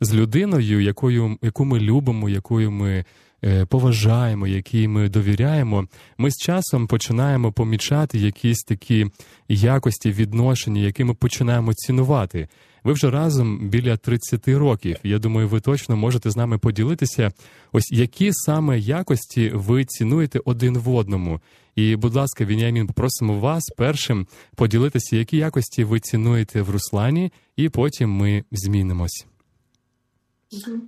з 0.00 0.14
людиною, 0.14 0.80
якою 0.80 1.36
яку 1.42 1.64
ми 1.64 1.80
любимо, 1.80 2.28
якою 2.28 2.70
ми 2.70 3.04
е, 3.44 3.64
поважаємо, 3.64 4.46
якій 4.46 4.88
ми 4.88 5.08
довіряємо, 5.08 5.86
ми 6.18 6.30
з 6.30 6.36
часом 6.36 6.86
починаємо 6.86 7.52
помічати 7.52 8.18
якісь 8.18 8.62
такі 8.62 9.06
якості 9.48 10.10
відношення, 10.10 10.80
які 10.80 11.04
ми 11.04 11.14
починаємо 11.14 11.74
цінувати. 11.74 12.48
Ви 12.84 12.92
вже 12.92 13.10
разом 13.10 13.68
біля 13.68 13.96
30 13.96 14.48
років. 14.48 14.96
Я 15.02 15.18
думаю, 15.18 15.48
ви 15.48 15.60
точно 15.60 15.96
можете 15.96 16.30
з 16.30 16.36
нами 16.36 16.58
поділитися. 16.58 17.32
Ось 17.72 17.92
які 17.92 18.30
саме 18.32 18.78
якості 18.78 19.50
ви 19.54 19.84
цінуєте 19.84 20.40
один 20.44 20.78
в 20.78 20.88
одному. 20.88 21.40
І, 21.76 21.96
будь 21.96 22.14
ласка, 22.14 22.44
Вініамін, 22.44 22.86
попросимо 22.86 23.40
вас 23.40 23.62
першим 23.76 24.26
поділитися, 24.56 25.16
які 25.16 25.36
якості 25.36 25.84
ви 25.84 26.00
цінуєте 26.00 26.62
в 26.62 26.70
Руслані, 26.70 27.32
і 27.56 27.68
потім 27.68 28.10
ми 28.10 28.44
змінимось. 28.52 29.26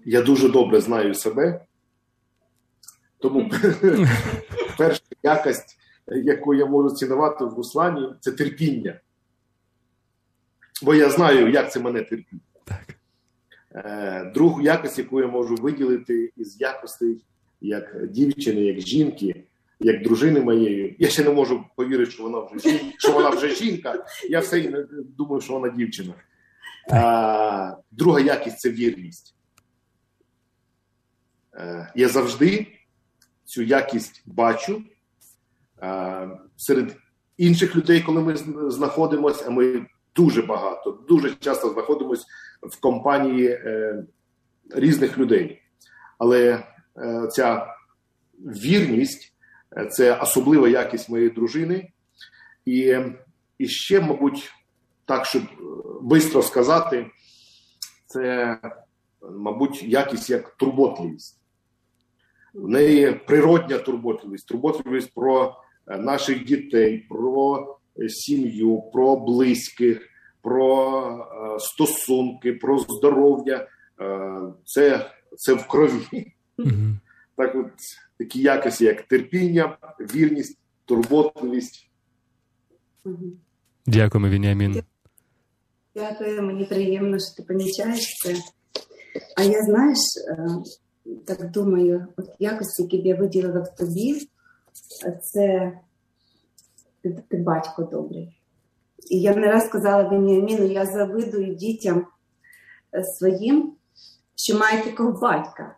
Я 0.04 0.22
дуже 0.22 0.48
добре 0.48 0.80
знаю 0.80 1.14
себе, 1.14 1.64
тому 3.18 3.50
перша 4.78 5.02
якость, 5.22 5.78
яку 6.06 6.54
я 6.54 6.66
можу 6.66 6.94
цінувати 6.94 7.44
в 7.44 7.54
Руслані, 7.54 8.08
це 8.20 8.32
терпіння. 8.32 9.00
Бо 10.82 10.94
я 10.94 11.10
знаю, 11.10 11.50
як 11.50 11.72
це 11.72 11.80
мене 11.80 12.02
терпіть. 12.02 12.42
Так. 12.64 12.94
Е, 13.74 14.30
другу 14.34 14.60
якість, 14.60 14.98
яку 14.98 15.20
я 15.20 15.26
можу 15.26 15.54
виділити 15.54 16.32
із 16.36 16.60
якостей 16.60 17.24
як 17.60 18.10
дівчини, 18.10 18.60
як 18.60 18.80
жінки, 18.80 19.44
як 19.80 20.02
дружини 20.02 20.40
моєї. 20.40 20.96
Я 20.98 21.08
ще 21.08 21.24
не 21.24 21.30
можу 21.30 21.64
повірити, 21.76 22.10
що 22.10 22.22
вона 22.22 22.40
вже 22.40 22.68
жінка, 22.68 22.94
що 22.98 23.12
вона 23.12 23.30
вже 23.30 23.54
жінка. 23.54 24.04
Я 24.30 24.40
все 24.40 24.86
думаю, 25.18 25.40
що 25.40 25.52
вона 25.52 25.68
дівчина. 25.68 26.14
А, 26.90 27.76
Друга 27.90 28.20
якість 28.20 28.58
це 28.58 28.70
вірність. 28.70 29.34
Е, 31.54 31.92
я 31.96 32.08
завжди 32.08 32.66
цю 33.44 33.62
якість 33.62 34.22
бачу 34.26 34.82
серед 36.56 36.96
інших 37.36 37.76
людей, 37.76 38.00
коли 38.00 38.20
ми 38.20 38.36
знаходимося, 38.70 39.44
а 39.46 39.50
ми 39.50 39.86
дуже 40.16 40.42
багато, 40.42 40.90
дуже 41.08 41.34
часто 41.34 41.70
знаходимося 41.70 42.24
в 42.62 42.80
компанії 42.80 43.48
е, 43.48 44.04
різних 44.70 45.18
людей. 45.18 45.62
Але 46.18 46.64
ця 47.32 47.66
вірність 48.38 49.34
це 49.90 50.14
особлива 50.14 50.68
якість 50.68 51.08
моєї 51.08 51.30
дружини. 51.30 51.92
І, 52.64 52.96
і 53.58 53.68
ще, 53.68 54.00
мабуть, 54.00 54.52
так, 55.04 55.26
щоб 55.26 55.42
швидко 56.08 56.42
сказати, 56.42 57.06
це, 58.06 58.58
мабуть, 59.22 59.82
якість 59.82 60.30
як 60.30 60.56
турботливість 60.56 61.40
в 62.54 62.68
неї 62.68 63.12
природня 63.12 63.78
турботливість, 63.78 64.48
турботливість 64.48 65.14
про 65.14 65.56
е, 65.86 65.98
наших 65.98 66.44
дітей, 66.44 67.06
про 67.08 67.60
е, 67.60 67.66
сім'ю, 68.08 68.82
про 68.92 69.16
близьких, 69.16 70.08
про 70.42 71.00
е, 71.56 71.60
стосунки, 71.60 72.52
про 72.52 72.78
здоров'я. 72.78 73.68
Це 74.64 75.10
це 75.36 75.54
в 75.54 75.66
крові. 75.66 76.32
Mm-hmm. 76.58 76.94
Так 77.36 77.54
от 77.54 77.72
такі 78.18 78.40
якості, 78.40 78.84
як 78.84 79.02
терпіння, 79.02 79.78
вірність, 80.00 80.58
турботливість. 80.84 81.90
Дякуємо, 83.86 84.28
Вініамін. 84.28 84.82
Дякую, 85.94 86.42
мені 86.42 86.64
приємно, 86.64 87.18
що 87.18 87.36
ти 87.36 87.42
помічаєш 87.42 88.00
це. 88.24 88.34
А 89.36 89.42
я 89.42 89.62
знаєш, 89.62 89.98
так 91.26 91.50
думаю, 91.50 92.06
от 92.16 92.30
якості, 92.38 92.82
які 92.82 92.98
б 92.98 93.06
я 93.06 93.14
виділила 93.14 93.60
в 93.60 93.76
тобі, 93.76 94.20
це 95.22 95.72
ти, 97.02 97.22
ти 97.28 97.36
батько 97.36 97.82
добрий. 97.82 98.40
І 99.10 99.20
я 99.20 99.34
не 99.34 99.46
раз 99.46 99.66
сказала 99.66 100.08
Веніаміну, 100.08 100.64
я 100.64 100.86
завидую 100.86 101.54
дітям 101.54 102.06
е, 102.94 103.04
своїм, 103.04 103.72
що 104.34 104.58
має 104.58 104.84
такого 104.84 105.12
батька. 105.12 105.76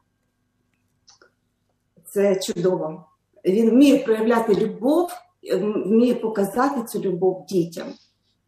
Це 2.05 2.41
чудово. 2.41 3.05
Він 3.45 3.71
вміє 3.71 3.99
проявляти 3.99 4.55
любов, 4.55 5.11
е, 5.45 5.57
вміє 5.57 6.15
показати 6.15 6.83
цю 6.85 7.01
любов 7.01 7.47
дітям. 7.47 7.89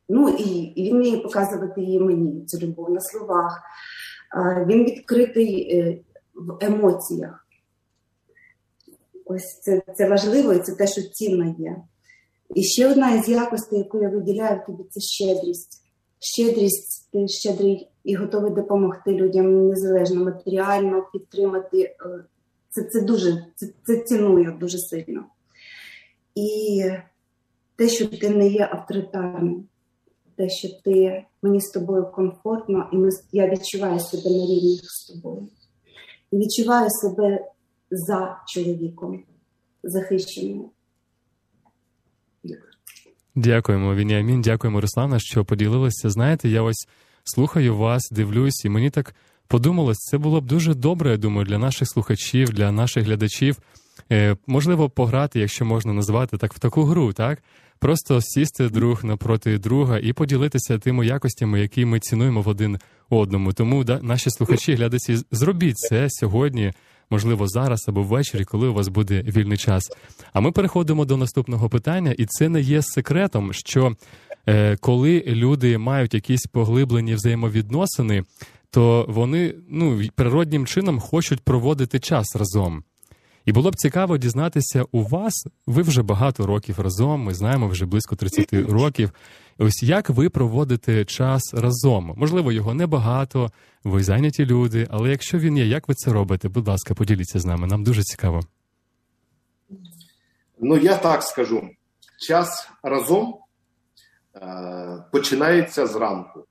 Ну 0.09 0.29
і, 0.29 0.59
і 0.59 0.85
він 0.85 0.97
вміє 0.97 1.19
показувати 1.19 1.81
її 1.81 2.01
мені, 2.01 2.47
цю 2.47 2.59
любов 2.59 2.91
на 2.91 3.01
словах. 3.01 3.63
Він 4.67 4.85
відкритий 4.85 5.79
е, 5.79 5.99
в 6.35 6.59
емоціях. 6.61 7.47
Ось 9.25 9.61
це 9.61 9.83
це 9.97 10.09
важливо 10.09 10.53
і 10.53 10.59
це 10.59 10.75
те, 10.75 10.87
що 10.87 11.03
цінно 11.03 11.55
є. 11.59 11.77
І 12.55 12.63
ще 12.63 12.91
одна 12.91 13.15
із 13.15 13.29
якостей, 13.29 13.79
яку 13.79 14.03
я 14.03 14.09
виділяю 14.09 14.61
тобі, 14.67 14.83
це 14.91 15.01
щедрість. 15.01 15.81
Щедрість, 16.19 17.09
ти 17.13 17.29
щедрий 17.29 17.89
і 18.05 18.15
готовий 18.15 18.51
допомогти 18.51 19.11
людям 19.13 19.69
незалежно 19.69 20.25
матеріально 20.25 21.07
підтримати. 21.13 21.81
Е, 21.81 22.25
це 22.71 22.83
це 22.83 23.01
дуже 23.01 23.47
це, 23.55 23.67
це 23.85 23.97
ціную 23.97 24.57
дуже 24.61 24.79
сильно. 24.79 25.25
І 26.35 26.83
те, 27.77 27.89
що 27.89 28.07
ти 28.07 28.29
не 28.29 28.49
є 28.49 28.69
авторитарним, 28.73 29.65
те, 30.37 30.49
що 30.49 30.69
ти 30.85 31.25
мені 31.43 31.61
з 31.61 31.71
тобою 31.71 32.07
комфортно, 32.15 32.89
і 32.93 32.97
ми, 32.97 33.09
я 33.33 33.49
відчуваю 33.49 34.01
себе 34.01 34.37
на 34.37 34.47
рівні 34.47 34.81
з 34.83 35.07
тобою 35.07 35.49
і 36.31 36.39
відчуваю 36.39 36.91
себе 36.91 37.49
за 37.91 38.43
чоловіком 38.47 39.25
захищеною. 39.83 40.71
Дякуємо, 43.37 43.95
Вініамін, 43.95 44.43
дякуємо, 44.43 44.81
Руслана, 44.81 45.19
що 45.19 45.45
поділилися. 45.45 46.11
Знаєте, 46.11 46.49
я 46.49 46.63
ось 46.63 46.89
слухаю 47.25 47.77
вас, 47.77 48.09
дивлюсь, 48.13 48.65
і 48.65 48.69
мені 48.69 48.91
так 48.91 49.15
подумалось, 49.49 49.99
це 49.99 50.19
було 50.19 50.41
б 50.41 50.47
дуже 50.47 50.75
добре, 50.75 51.11
я 51.11 51.17
думаю, 51.17 51.47
для 51.47 51.59
наших 51.59 51.89
слухачів, 51.89 52.51
для 52.51 52.73
наших 52.73 53.05
глядачів, 53.05 53.59
е, 54.13 54.37
можливо 54.47 54.91
пограти, 54.91 55.41
якщо 55.41 55.65
можна 55.65 55.93
назвати 55.93 56.37
так, 56.37 56.55
в 56.55 56.59
таку 56.59 56.85
гру, 56.85 57.13
так? 57.13 57.43
Просто 57.79 58.21
сісти 58.21 58.69
друг 58.69 59.05
напроти 59.05 59.59
друга 59.59 59.99
і 59.99 60.13
поділитися 60.13 60.79
тими 60.79 61.07
якостями, 61.07 61.61
які 61.61 61.85
ми 61.85 62.01
цінуємо 62.01 62.43
в 62.43 62.49
один 62.49 62.79
одному. 63.11 63.53
Тому 63.53 63.85
да, 63.85 63.99
наші 64.03 64.31
слухачі, 64.31 64.75
глядачі, 64.75 65.19
зробіть 65.31 65.77
це 65.79 66.07
сьогодні, 66.11 66.73
можливо, 67.11 67.49
зараз 67.49 67.85
або 67.89 68.03
ввечері, 68.03 68.45
коли 68.45 68.69
у 68.69 68.75
вас 68.75 68.89
буде 68.89 69.23
вільний 69.23 69.59
час. 69.59 69.83
А 70.33 70.41
ми 70.41 70.53
переходимо 70.53 71.05
до 71.05 71.17
наступного 71.17 71.69
питання, 71.69 72.15
і 72.19 72.27
це 72.27 72.49
не 72.49 72.61
є 72.61 72.83
секретом, 72.83 73.53
що 73.53 73.93
е, 74.49 74.77
коли 74.77 75.25
люди 75.27 75.79
мають 75.79 76.15
якісь 76.15 76.47
поглиблені 76.47 77.15
взаємовідносини, 77.15 78.25
то 78.71 79.07
вони 79.09 79.55
ну 79.69 80.03
природнім 80.15 80.67
чином 80.67 81.01
хочуть 81.01 81.41
проводити 81.41 82.01
час 82.01 82.37
разом. 82.37 82.85
І 83.45 83.53
було 83.53 83.71
б 83.71 83.77
цікаво 83.77 84.19
дізнатися 84.19 84.85
у 84.93 85.03
вас. 85.03 85.47
Ви 85.67 85.83
вже 85.83 86.03
багато 86.03 86.47
років 86.47 86.81
разом. 86.81 87.21
Ми 87.21 87.35
знаємо 87.35 87.69
вже 87.69 87.87
близько 87.87 88.17
30 88.17 88.53
років. 88.53 89.11
Ось 89.59 89.83
як 89.83 90.11
ви 90.11 90.29
проводите 90.29 91.05
час 91.05 91.55
разом? 91.55 92.15
Можливо, 92.17 92.53
його 92.53 92.75
небагато, 92.75 93.51
ви 93.85 94.05
зайняті 94.05 94.47
люди, 94.47 94.89
але 94.91 95.11
якщо 95.11 95.39
він 95.39 95.57
є, 95.59 95.67
як 95.67 95.89
ви 95.89 95.95
це 95.95 96.13
робите? 96.13 96.49
Будь 96.49 96.69
ласка, 96.69 96.95
поділіться 96.95 97.41
з 97.41 97.45
нами. 97.45 97.67
Нам 97.67 97.85
дуже 97.85 98.03
цікаво. 98.03 98.41
Ну, 100.61 100.77
я 100.77 100.97
так 100.97 101.23
скажу: 101.23 101.71
час 102.29 102.69
разом 102.83 103.39
е, 104.37 105.05
починається 105.13 105.87
зранку. 105.87 106.47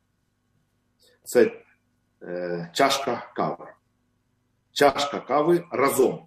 Це 1.24 1.52
е, 2.22 2.72
чашка 2.74 3.32
кави. 3.36 3.66
Чашка 4.72 5.20
кави 5.20 5.64
разом. 5.72 6.20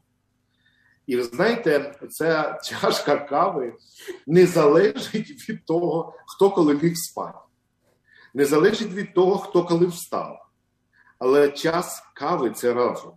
І 1.07 1.17
ви 1.17 1.23
знаєте, 1.23 1.95
ця 2.11 2.59
чашка 2.65 3.17
кави 3.17 3.73
не 4.27 4.47
залежить 4.47 5.49
від 5.49 5.65
того, 5.65 6.15
хто 6.27 6.51
коли 6.51 6.75
ліг 6.75 6.97
спати, 6.97 7.39
не 8.35 8.45
залежить 8.45 8.93
від 8.93 9.15
того, 9.15 9.39
хто 9.39 9.65
коли 9.65 9.87
встав. 9.87 10.47
Але 11.19 11.49
час 11.49 12.03
кави 12.15 12.51
це 12.51 12.75
разом. 12.75 13.13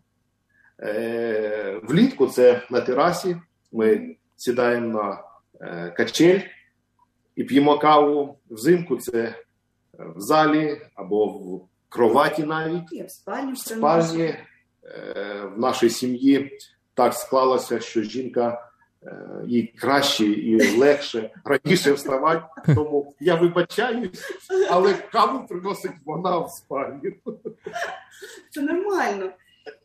Е, 0.81 1.81
Влітку 1.83 2.27
це 2.27 2.67
на 2.69 2.81
терасі. 2.81 3.37
Ми 3.71 4.15
сідаємо 4.35 4.87
на 4.87 5.23
е, 5.61 5.93
качель 5.97 6.39
і 7.35 7.43
п'ємо 7.43 7.79
каву. 7.79 8.37
Взимку 8.49 8.97
це 8.97 9.35
в 9.93 10.19
залі 10.19 10.81
або 10.95 11.27
в 11.27 11.67
кроваті 11.89 12.43
навіть. 12.43 12.91
В 12.91 13.09
спальні, 13.09 13.53
в 13.53 13.57
спальні 13.57 14.23
е, 14.23 14.45
в 15.55 15.59
нашій 15.59 15.89
сім'ї 15.89 16.59
так 16.99 17.13
склалося, 17.13 17.79
що 17.79 18.03
жінка 18.03 18.69
е, 19.03 19.15
їй 19.47 19.73
краще 19.77 20.25
і 20.25 20.77
легше 20.77 21.31
раніше 21.45 21.91
вставати. 21.91 22.73
Тому 22.75 23.13
я 23.19 23.35
вибачаюсь, 23.35 24.39
але 24.69 24.93
каву 24.93 25.47
приносить 25.47 25.91
вона 26.05 26.37
в 26.37 26.49
спальні. 26.49 27.13
Це 28.51 28.61
нормально. 28.61 29.31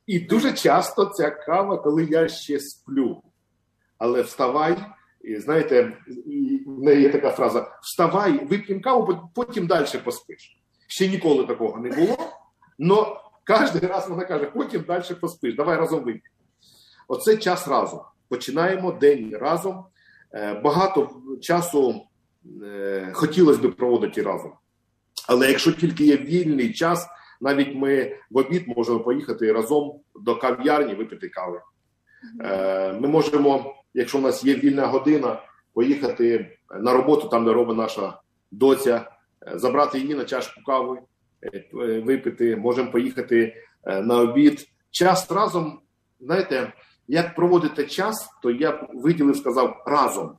І 0.07 0.21
дуже 0.21 0.53
часто 0.53 1.05
ця 1.05 1.31
кава, 1.31 1.79
коли 1.79 2.05
я 2.05 2.29
ще 2.29 2.61
сплю. 2.61 3.23
Але 3.99 4.23
вставай, 4.23 4.77
і 5.21 5.37
знаєте, 5.37 5.93
і 6.27 6.63
в 6.67 6.83
неї 6.83 7.03
є 7.03 7.09
така 7.09 7.31
фраза: 7.31 7.79
вставай, 7.83 8.45
вип'ємо 8.45 8.83
каву, 8.83 9.31
потім 9.35 9.67
далі 9.67 9.87
поспиш. 10.05 10.59
Ще 10.87 11.09
ніколи 11.09 11.47
такого 11.47 11.81
не 11.81 11.91
було. 11.91 12.19
але 12.79 13.21
кожен 13.47 13.91
раз 13.91 14.09
вона 14.09 14.25
каже, 14.25 14.45
потім 14.45 14.83
далі 14.83 15.15
поспиш, 15.21 15.57
давай 15.57 15.77
разом 15.77 15.99
вип'ємо. 15.99 16.35
Оце 17.09 17.37
час 17.37 17.69
разом. 17.69 18.01
Починаємо 18.29 18.93
день 18.93 19.37
разом. 19.41 19.85
Е, 20.35 20.55
багато 20.55 21.11
часу 21.41 22.03
е, 22.65 23.11
хотілося 23.13 23.69
б 23.69 23.77
проводити 23.77 24.23
разом. 24.23 24.53
Але 25.29 25.49
якщо 25.49 25.73
тільки 25.73 26.05
є 26.05 26.17
вільний 26.17 26.73
час, 26.73 27.07
навіть 27.41 27.77
ми 27.77 28.17
в 28.31 28.37
обід 28.39 28.69
можемо 28.77 29.01
поїхати 29.01 29.53
разом 29.53 30.01
до 30.21 30.37
кав'ярні, 30.37 30.95
випити 30.95 31.29
кави. 31.29 31.61
Е, 32.41 32.93
ми 32.93 33.09
можемо, 33.09 33.75
якщо 33.95 34.19
в 34.19 34.23
нас 34.23 34.45
є 34.45 34.55
вільна 34.55 34.87
година, 34.87 35.43
поїхати 35.75 36.57
на 36.81 36.93
роботу, 36.93 37.29
там 37.29 37.45
де 37.45 37.53
робить 37.53 37.77
наша 37.77 38.21
доця, 38.51 39.11
забрати 39.55 39.99
її 39.99 40.15
на 40.15 40.25
чашку 40.25 40.61
кави, 40.67 40.99
випити. 41.73 42.57
Можемо 42.57 42.91
поїхати 42.91 43.57
на 43.85 44.19
обід. 44.19 44.69
Час 44.91 45.31
разом, 45.31 45.81
знаєте. 46.21 46.73
Як 47.09 47.35
проводити 47.35 47.87
час, 47.87 48.29
то 48.43 48.51
я 48.51 48.73
б 48.73 48.89
виділив, 48.95 49.37
сказав 49.37 49.83
разом. 49.87 50.33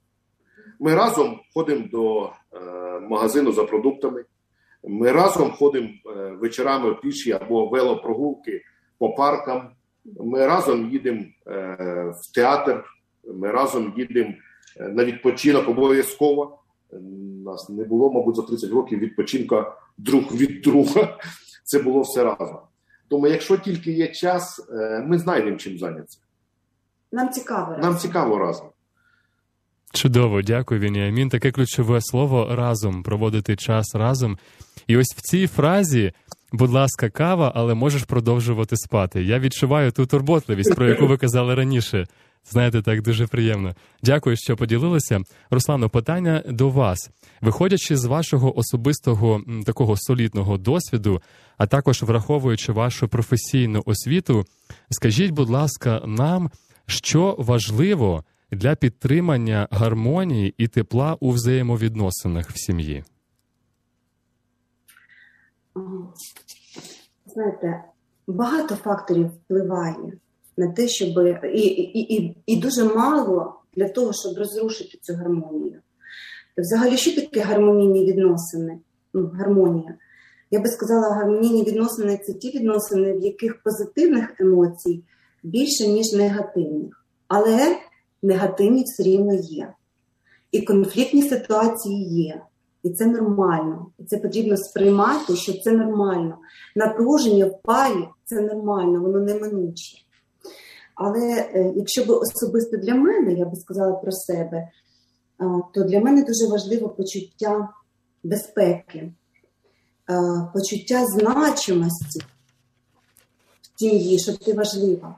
Ми 0.80 0.96
разом 0.96 1.40
ходимо 1.54 1.86
до 1.92 2.26
е, 2.26 2.30
магазину 3.00 3.52
за 3.52 3.64
продуктами, 3.64 4.26
ми 4.84 5.12
разом 5.12 5.52
ходимо 5.52 5.90
е, 5.90 6.32
вечорами 6.32 6.94
піші 6.94 7.32
або 7.32 7.70
велопрогулки 7.70 8.62
по 8.98 9.14
паркам. 9.14 9.70
Ми 10.20 10.46
разом 10.48 10.92
їдемо 10.92 11.22
е, 11.48 11.52
в 12.22 12.34
театр, 12.34 12.84
ми 13.34 13.52
разом 13.52 13.94
їдемо 13.98 14.34
е, 14.80 14.88
на 14.88 15.06
відпочинок 15.06 15.70
обов'язково. 15.70 16.60
У 16.92 17.00
нас 17.46 17.70
не 17.70 17.84
було, 17.84 18.12
мабуть, 18.12 18.36
за 18.36 18.42
30 18.42 18.72
років 18.72 19.00
відпочинка 19.00 19.78
друг 19.98 20.36
від 20.36 20.62
друга. 20.62 21.18
Це 21.64 21.80
було 21.80 22.02
все 22.02 22.24
разом. 22.24 22.60
Тому, 23.10 23.28
якщо 23.28 23.58
тільки 23.58 23.92
є 23.92 24.08
час, 24.08 24.70
е, 24.70 25.04
ми 25.08 25.20
знайдемо 25.20 25.58
чим 25.58 25.78
зайнятися. 25.78 26.20
Нам 27.16 27.30
цікаво 27.30 27.76
разом. 27.76 27.82
Нам 27.82 27.98
цікаво 27.98 28.40
разом. 28.40 28.68
Чудово, 29.94 30.42
дякую, 30.42 30.80
Вініамін. 30.80 31.30
Таке 31.30 31.52
ключове 31.52 32.02
слово 32.02 32.56
разом 32.56 33.04
проводити 33.04 33.56
час 33.56 33.96
разом. 33.96 34.38
І 34.88 34.98
ось 34.98 35.16
в 35.18 35.22
цій 35.22 35.48
фразі, 35.48 36.14
будь 36.52 36.72
ласка, 36.72 37.10
кава, 37.10 37.52
але 37.56 37.74
можеш 37.74 38.04
продовжувати 38.04 38.78
спати. 38.78 39.24
Я 39.24 39.40
відчуваю 39.40 39.92
ту 39.92 40.06
турботливість, 40.06 40.76
про 40.76 40.90
яку 40.90 41.08
ви 41.08 41.18
казали 41.18 41.56
раніше. 41.56 42.08
Знаєте, 42.52 42.82
так 42.82 43.02
дуже 43.02 43.28
приємно. 43.28 43.76
Дякую, 44.04 44.38
що 44.38 44.58
поділилися. 44.58 45.22
Руслано, 45.52 45.90
питання 45.90 46.44
до 46.48 46.70
вас. 46.70 47.10
Виходячи 47.42 47.98
з 47.98 48.06
вашого 48.06 48.58
особистого 48.58 49.42
такого 49.66 49.96
солідного 49.98 50.58
досвіду, 50.58 51.22
а 51.58 51.68
також 51.68 52.04
враховуючи 52.04 52.72
вашу 52.72 53.08
професійну 53.08 53.84
освіту, 53.86 54.46
скажіть, 54.90 55.32
будь 55.32 55.50
ласка, 55.50 56.02
нам 56.06 56.50
що 56.86 57.36
важливо 57.40 58.24
для 58.52 58.76
підтримання 58.76 59.68
гармонії 59.72 60.54
і 60.58 60.68
тепла 60.68 61.18
у 61.20 61.32
взаємовідносинах 61.32 62.50
в 62.50 62.58
сім'ї? 62.58 63.04
Знаєте, 67.26 67.84
багато 68.28 68.76
факторів 68.76 69.28
впливає 69.28 69.96
на 70.58 70.72
те, 70.72 70.88
щоб 70.88 71.10
і, 71.54 71.60
і, 71.60 72.16
і, 72.16 72.38
і 72.46 72.58
дуже 72.58 72.84
мало 72.84 73.60
для 73.76 73.90
того, 73.90 74.14
щоб 74.14 74.38
розрушити 74.38 74.98
цю 75.02 75.14
гармонію. 75.14 75.80
Взагалі, 76.58 76.98
що 76.98 77.16
таке 77.16 77.42
гармонійні 77.42 78.06
відносини? 78.06 78.80
Ну, 79.14 79.32
Гармонія. 79.34 79.96
Я 80.52 80.60
би 80.60 80.70
сказала, 80.70 81.10
гармонійні 81.10 81.64
відносини 81.64 82.18
це 82.18 82.34
ті 82.34 82.52
відносини, 82.58 83.14
в 83.14 83.24
яких 83.24 83.64
позитивних 83.64 84.40
емоцій 84.40 85.04
більше, 85.46 85.88
ніж 85.88 86.14
негативних. 86.14 87.06
Але 87.28 87.78
негативні 88.22 88.84
все 88.84 89.04
рівно 89.04 89.34
є. 89.34 89.74
І 90.52 90.62
конфліктні 90.62 91.22
ситуації 91.22 92.24
є. 92.24 92.42
І 92.84 92.90
це 92.90 93.06
нормально. 93.06 93.88
І 94.00 94.04
це 94.04 94.18
потрібно 94.18 94.58
сприймати, 94.58 95.36
що 95.36 95.54
це 95.54 95.72
нормально. 95.72 96.38
Напруження 96.76 97.46
в 97.46 97.62
парі 97.62 98.08
це 98.26 98.42
нормально, 98.42 99.02
воно 99.02 99.20
неминуче. 99.20 99.98
Але 100.96 101.50
е, 101.54 101.74
якщо 101.76 102.06
б 102.06 102.10
особисто 102.10 102.78
для 102.78 102.96
мене, 102.96 103.34
я 103.34 103.46
би 103.46 103.56
сказала 103.56 103.94
про 103.94 104.12
себе, 104.12 104.70
то 105.74 105.84
для 105.84 106.00
мене 106.00 106.24
дуже 106.24 106.48
важливо 106.48 106.90
почуття 106.90 107.70
безпеки, 108.24 109.12
почуття 110.54 111.06
значимості 111.06 112.20
в 113.62 113.80
сім'ї, 113.80 114.20
що 114.20 114.34
ти 114.38 114.54
важлива. 114.54 115.16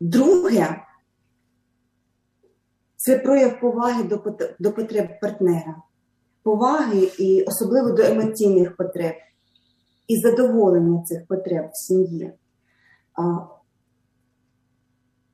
Друге, 0.00 0.82
це 2.96 3.18
прояв 3.18 3.60
поваги 3.60 4.04
до 4.58 4.72
потреб 4.72 5.20
партнера, 5.20 5.82
поваги 6.42 7.10
і 7.18 7.42
особливо 7.42 7.90
до 7.90 8.02
емоційних 8.02 8.76
потреб 8.76 9.14
і 10.08 10.16
задоволення 10.16 11.02
цих 11.02 11.26
потреб 11.26 11.64
в 11.64 11.86
сім'ї. 11.86 12.32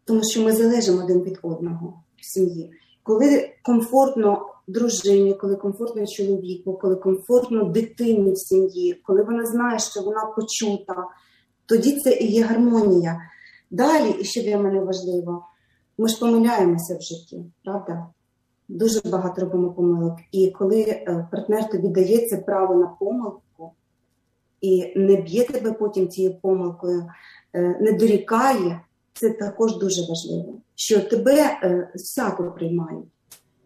Тому 0.05 0.21
що 0.31 0.43
ми 0.43 0.53
залежимо 0.53 1.05
один 1.05 1.23
від 1.23 1.39
одного 1.43 2.03
в 2.17 2.25
сім'ї. 2.25 2.73
Коли 3.03 3.55
комфортно 3.63 4.47
дружині, 4.69 5.35
коли 5.35 5.57
комфортно 5.57 6.07
чоловіку, 6.07 6.79
коли 6.79 6.97
комфортно 6.97 7.65
дитині 7.65 8.33
в 8.33 8.39
сім'ї, 8.39 8.95
коли 8.95 9.23
вона 9.23 9.47
знає, 9.47 9.79
що 9.79 10.01
вона 10.01 10.25
почута 10.25 10.95
тоді 11.73 12.01
це 12.01 12.13
і 12.13 12.27
є 12.27 12.43
гармонія. 12.43 13.21
Далі, 13.71 14.11
і 14.21 14.25
що 14.25 14.43
для 14.43 14.59
мене 14.59 14.81
важливо, 14.81 15.47
ми 15.99 16.09
ж 16.09 16.21
помиляємося 16.21 16.97
в 16.97 17.03
житті, 17.03 17.45
правда? 17.65 18.07
Дуже 18.69 19.01
багато 19.05 19.41
робимо 19.41 19.71
помилок. 19.71 20.19
І 20.33 20.51
коли 20.51 20.83
е, 20.83 21.29
партнер 21.33 21.71
тобі 21.71 21.89
дає 21.89 22.43
право 22.47 22.75
на 22.75 22.87
помилку 22.87 23.73
і 24.61 24.93
не 24.97 25.17
б'є 25.17 25.45
тебе 25.45 25.73
потім 25.73 26.09
цією 26.09 26.41
помилкою, 26.43 27.09
е, 27.53 27.79
не 27.81 27.93
дорікає, 27.93 28.81
це 29.13 29.31
також 29.31 29.79
дуже 29.79 30.01
важливо, 30.09 30.61
що 30.75 31.01
тебе 31.01 31.59
е, 31.63 31.93
всяко 31.95 32.53
приймають 32.53 33.09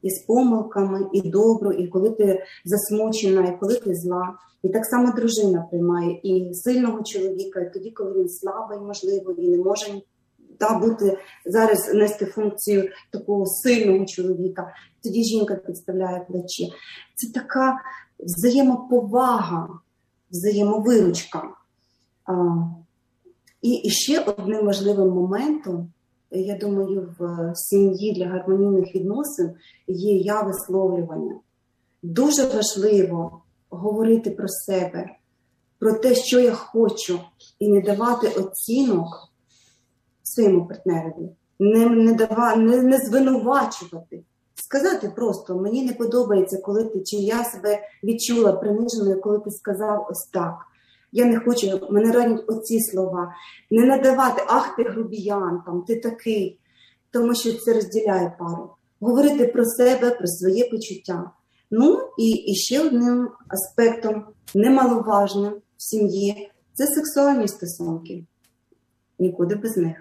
і 0.07 0.11
з 0.11 0.23
помилками, 0.27 1.07
і 1.13 1.31
добро, 1.31 1.73
і 1.73 1.89
коли 1.89 2.11
ти 2.11 2.43
засмучена, 2.65 3.49
і 3.49 3.61
коли 3.61 3.75
ти 3.75 3.95
зла. 3.95 4.35
І 4.63 4.69
так 4.69 4.85
само 4.87 5.13
дружина 5.13 5.67
приймає 5.71 6.21
і 6.23 6.55
сильного 6.55 7.03
чоловіка, 7.03 7.61
і 7.61 7.73
тоді, 7.73 7.91
коли 7.91 8.21
він 8.21 8.29
слабий, 8.29 8.79
можливо, 8.79 9.33
і 9.33 9.49
не 9.49 9.57
може 9.57 9.87
та 10.59 10.79
бути 10.79 11.19
зараз 11.47 11.95
нести 11.95 12.27
функцію 12.27 12.89
такого 13.13 13.47
сильного 13.47 14.05
чоловіка. 14.05 14.75
Тоді 15.03 15.25
жінка 15.25 15.55
підставляє 15.55 16.27
плечі. 16.29 16.73
Це 17.15 17.33
така 17.33 17.79
взаємоповага, 18.19 19.69
взаємовиручка. 20.31 21.43
І 23.63 23.91
ще 23.91 24.21
одним 24.21 24.67
важливим 24.67 25.09
моментом, 25.09 25.93
я 26.41 26.57
думаю, 26.57 27.15
в 27.19 27.53
сім'ї 27.55 28.13
для 28.13 28.27
гармонійних 28.27 28.95
відносин 28.95 29.55
є 29.87 30.17
я 30.17 30.43
висловлювання. 30.43 31.41
Дуже 32.03 32.47
важливо 32.47 33.43
говорити 33.71 34.31
про 34.31 34.49
себе, 34.49 35.07
про 35.79 35.93
те, 35.93 36.15
що 36.15 36.41
я 36.41 36.53
хочу, 36.53 37.21
і 37.59 37.69
не 37.69 37.81
давати 37.81 38.29
оцінок 38.29 39.09
своєму 40.23 40.67
партнерові, 40.67 41.31
не 41.59 41.89
не, 41.89 42.13
дава, 42.15 42.57
не, 42.57 42.83
не 42.83 42.99
звинувачувати. 42.99 44.25
Сказати 44.55 45.13
просто, 45.17 45.57
мені 45.57 45.85
не 45.85 45.93
подобається, 45.93 46.59
коли 46.63 46.85
ти, 46.85 47.01
чи 47.01 47.17
я 47.17 47.45
себе 47.45 47.79
відчула 48.05 48.53
приниженою, 48.53 49.21
коли 49.21 49.39
ти 49.39 49.51
сказав 49.51 50.07
ось 50.11 50.27
так. 50.33 50.55
Я 51.17 51.25
не 51.25 51.41
хочу, 51.41 51.89
мене 51.91 52.13
ранять 52.13 52.45
оці 52.47 52.81
слова. 52.81 53.35
Не 53.71 53.87
надавати, 53.87 54.43
ах, 54.47 54.77
ти 54.77 54.83
грубіян, 54.83 55.63
там, 55.67 55.83
ти 55.83 56.01
такий, 56.01 56.61
тому 57.11 57.35
що 57.35 57.53
це 57.53 57.73
розділяє 57.73 58.37
пару. 58.39 58.71
Говорити 59.01 59.47
про 59.47 59.65
себе, 59.65 60.11
про 60.11 60.27
своє 60.27 60.71
почуття. 60.71 61.31
Ну 61.71 61.99
і, 62.19 62.31
і 62.31 62.55
ще 62.55 62.81
одним 62.81 63.29
аспектом, 63.49 64.25
немаловажним 64.55 65.53
в 65.53 65.83
сім'ї 65.83 66.51
це 66.75 66.87
сексуальні 66.87 67.49
стосунки. 67.49 68.25
Нікуди 69.19 69.55
без 69.55 69.77
них. 69.77 69.97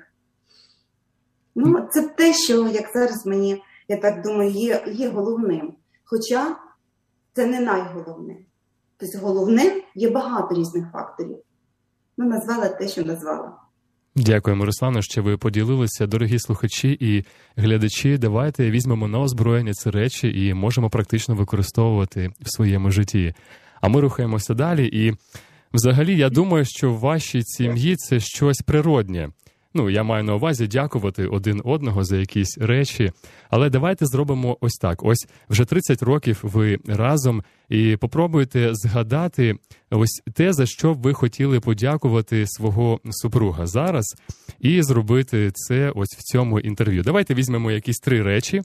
Ну, 1.55 1.87
це 1.93 2.01
те, 2.01 2.33
що, 2.33 2.67
як 2.67 2.85
зараз 2.93 3.25
мені, 3.25 3.61
я 3.87 3.97
так 3.97 4.21
думаю, 4.21 4.49
є, 4.51 4.83
є 4.87 5.09
головним. 5.09 5.73
Хоча 6.03 6.57
це 7.33 7.45
не 7.45 7.59
найголовне. 7.59 8.44
Тобто 8.97 9.17
головне 9.19 9.81
є 9.95 10.09
багато 10.09 10.55
різних 10.55 10.91
факторів. 10.91 11.37
Ну, 12.17 12.25
назвала 12.25 12.69
те, 12.69 12.87
що 12.87 13.03
назвала. 13.03 13.51
Дякуємо, 14.15 14.65
Руслану, 14.65 15.01
що 15.01 15.23
ви 15.23 15.37
поділилися, 15.37 16.07
дорогі 16.07 16.39
слухачі 16.39 16.97
і 16.99 17.25
глядачі. 17.55 18.17
Давайте 18.17 18.71
візьмемо 18.71 19.07
на 19.07 19.19
озброєння 19.19 19.73
ці 19.73 19.89
речі 19.89 20.47
і 20.47 20.53
можемо 20.53 20.89
практично 20.89 21.35
використовувати 21.35 22.31
в 22.41 22.55
своєму 22.55 22.91
житті. 22.91 23.33
А 23.81 23.87
ми 23.87 24.01
рухаємося 24.01 24.53
далі. 24.53 24.89
І, 24.93 25.13
взагалі, 25.73 26.17
я 26.17 26.29
думаю, 26.29 26.65
що 26.65 26.93
в 26.93 26.99
вашій 26.99 27.41
сім'ї 27.43 27.95
це 27.95 28.19
щось 28.19 28.61
природнє. 28.65 29.29
Ну, 29.77 29.89
я 29.89 30.03
маю 30.03 30.23
на 30.23 30.35
увазі 30.35 30.67
дякувати 30.67 31.27
один 31.27 31.61
одного 31.65 32.03
за 32.03 32.17
якісь 32.17 32.57
речі. 32.57 33.11
Але 33.49 33.69
давайте 33.69 34.05
зробимо 34.05 34.57
ось 34.61 34.73
так: 34.73 35.03
ось 35.03 35.27
вже 35.49 35.65
30 35.65 36.03
років 36.03 36.39
ви 36.43 36.79
разом 36.87 37.43
і 37.69 37.97
попробуйте 37.97 38.69
згадати 38.73 39.55
ось 39.91 40.21
те, 40.33 40.53
за 40.53 40.65
що 40.65 40.93
ви 40.93 41.13
хотіли 41.13 41.59
подякувати 41.59 42.47
свого 42.47 42.99
супруга 43.09 43.67
зараз, 43.67 44.15
і 44.59 44.81
зробити 44.81 45.51
це 45.53 45.91
ось 45.95 46.15
в 46.17 46.21
цьому 46.21 46.59
інтерв'ю. 46.59 47.03
Давайте 47.03 47.33
візьмемо 47.33 47.71
якісь 47.71 47.99
три 47.99 48.21
речі. 48.21 48.61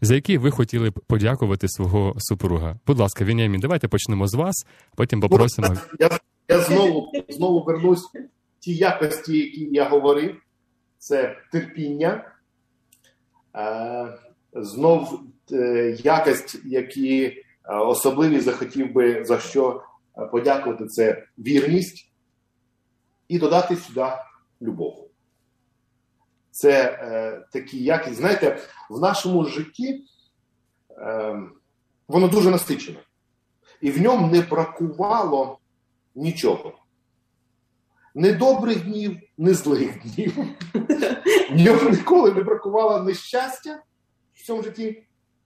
За 0.00 0.14
які 0.14 0.38
ви 0.38 0.50
хотіли 0.50 0.90
б 0.90 1.00
подякувати 1.06 1.68
свого 1.68 2.14
супруга? 2.18 2.76
Будь 2.86 2.98
ласка, 2.98 3.24
Вініамін, 3.24 3.60
давайте 3.60 3.88
почнемо 3.88 4.28
з 4.28 4.34
вас, 4.34 4.66
потім 4.96 5.20
попросимо. 5.20 5.74
Я 6.00 6.10
я 6.48 6.60
знову 6.60 7.12
знову 7.28 7.64
вернусь 7.64 8.08
ті 8.60 8.74
якості, 8.74 9.38
які 9.38 9.68
я 9.72 9.88
говорив 9.88 10.36
це 10.98 11.36
терпіння, 11.52 12.32
е, 13.56 14.18
знов 14.52 15.20
е, 15.52 15.96
якість, 16.04 16.60
які 16.64 17.24
е, 17.24 17.44
особливі 17.64 18.40
захотів 18.40 18.92
би 18.92 19.24
за 19.24 19.38
що 19.38 19.82
подякувати, 20.32 20.86
це 20.86 21.26
вірність 21.38 22.12
і 23.28 23.38
додати 23.38 23.76
сюди 23.76 24.06
любов. 24.62 25.08
Це 26.50 26.82
е, 26.82 27.44
такі 27.52 27.84
якість. 27.84 28.16
Знаєте, 28.16 28.58
в 28.90 29.00
нашому 29.00 29.44
житті 29.44 30.04
е, 30.90 31.42
воно 32.08 32.28
дуже 32.28 32.50
насичене, 32.50 32.98
і 33.80 33.90
в 33.90 34.00
ньому 34.02 34.26
не 34.26 34.40
бракувало 34.40 35.58
нічого. 36.14 36.77
Не 38.18 38.32
добрих 38.32 38.84
днів, 38.84 39.16
не 39.36 39.54
злих 39.54 40.02
днів. 40.02 40.36
В 41.50 41.56
ньому 41.56 41.90
ніколи 41.90 42.32
не 42.32 42.42
бракувало 42.42 43.02
нещастя 43.02 43.82
в 44.34 44.46
цьому 44.46 44.62
житті. 44.62 45.02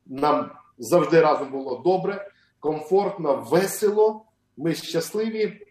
Нам 0.07 0.51
завжди 0.79 1.21
разом 1.21 1.51
було 1.51 1.83
добре, 1.85 2.31
комфортно, 2.61 3.47
весело, 3.51 4.25
ми 4.57 4.75
щасливі, 4.75 5.67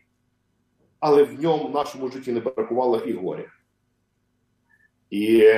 але 0.99 1.23
в 1.23 1.43
ньому 1.43 1.67
в 1.67 1.71
нашому 1.71 2.11
житті 2.11 2.31
не 2.31 2.39
бракувало 2.39 2.97
і 2.97 3.13
горя. 3.13 3.49
І 5.09 5.53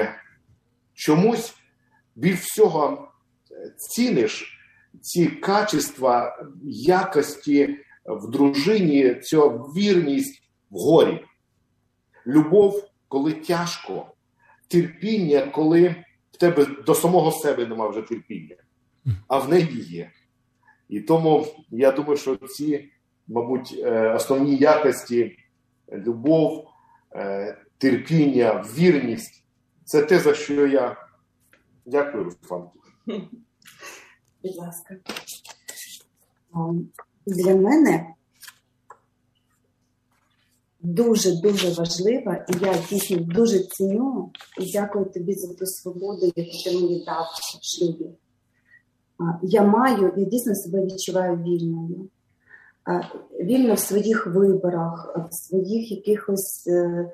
чомусь 0.93 1.56
більш 2.15 2.39
всього 2.39 3.12
ціниш 3.77 4.60
ці 5.01 5.27
качества 5.27 6.43
якості 6.65 7.77
в 8.06 8.32
дружині, 8.32 9.15
цю 9.15 9.49
вірність 9.49 10.43
в 10.69 10.77
горі 10.77 11.25
любов, 12.27 12.89
коли 13.07 13.33
тяжко, 13.33 14.07
терпіння, 14.67 15.45
коли 15.45 15.95
в 16.31 16.38
тебе 16.38 16.65
до 16.86 16.95
самого 16.95 17.31
себе 17.31 17.65
нема 17.65 17.88
вже 17.88 18.01
терпіння, 18.01 18.55
а 19.27 19.38
в 19.38 19.49
неї 19.49 19.81
є. 19.81 20.12
І 20.89 21.01
тому 21.01 21.47
я 21.71 21.91
думаю, 21.91 22.17
що 22.17 22.36
ці, 22.36 22.89
мабуть, 23.27 23.75
е, 23.77 24.13
основні 24.13 24.55
якості 24.55 25.38
любов, 25.91 26.67
е, 27.15 27.57
терпіння, 27.77 28.65
вірність 28.77 29.45
це 29.86 30.01
те, 30.01 30.19
за 30.19 30.33
що 30.33 30.67
я 30.67 31.07
дякую, 31.86 32.23
Руслан. 32.23 32.69
Будь 34.43 34.55
ласка. 34.55 34.97
Для 37.25 37.55
мене 37.55 38.13
дуже-дуже 40.84 41.74
важлива, 41.74 42.46
і 42.50 42.65
я 42.65 42.74
дійсно 42.89 43.17
дуже 43.17 43.60
ціню 43.60 44.32
і 44.62 44.72
дякую 44.72 45.06
тобі 45.06 45.34
за 45.34 45.54
ту 45.54 45.65
свободу, 45.65 46.26
яку 46.36 46.52
ти 46.63 46.76
мені 46.76 47.04
дав 47.06 47.26
в 47.26 47.65
шлюбі. 47.65 48.06
Я 49.41 49.63
маю, 49.63 50.13
я 50.17 50.26
дійсно 50.26 50.56
себе 50.56 50.86
відчуваю 50.86 51.38
вільною. 51.38 52.10
Вільно 53.41 53.74
в 53.74 53.80
своїх 53.80 54.28
виборах, 54.28 55.15
в 55.32 55.34
своїх 55.34 55.91
якихось 55.91 56.67
е, 56.67 57.12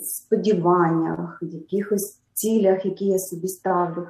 сподіваннях, 0.00 1.38
якихось 1.42 2.20
цілях, 2.32 2.84
які 2.84 3.04
я 3.04 3.18
собі 3.18 3.48
ставлю. 3.48 4.06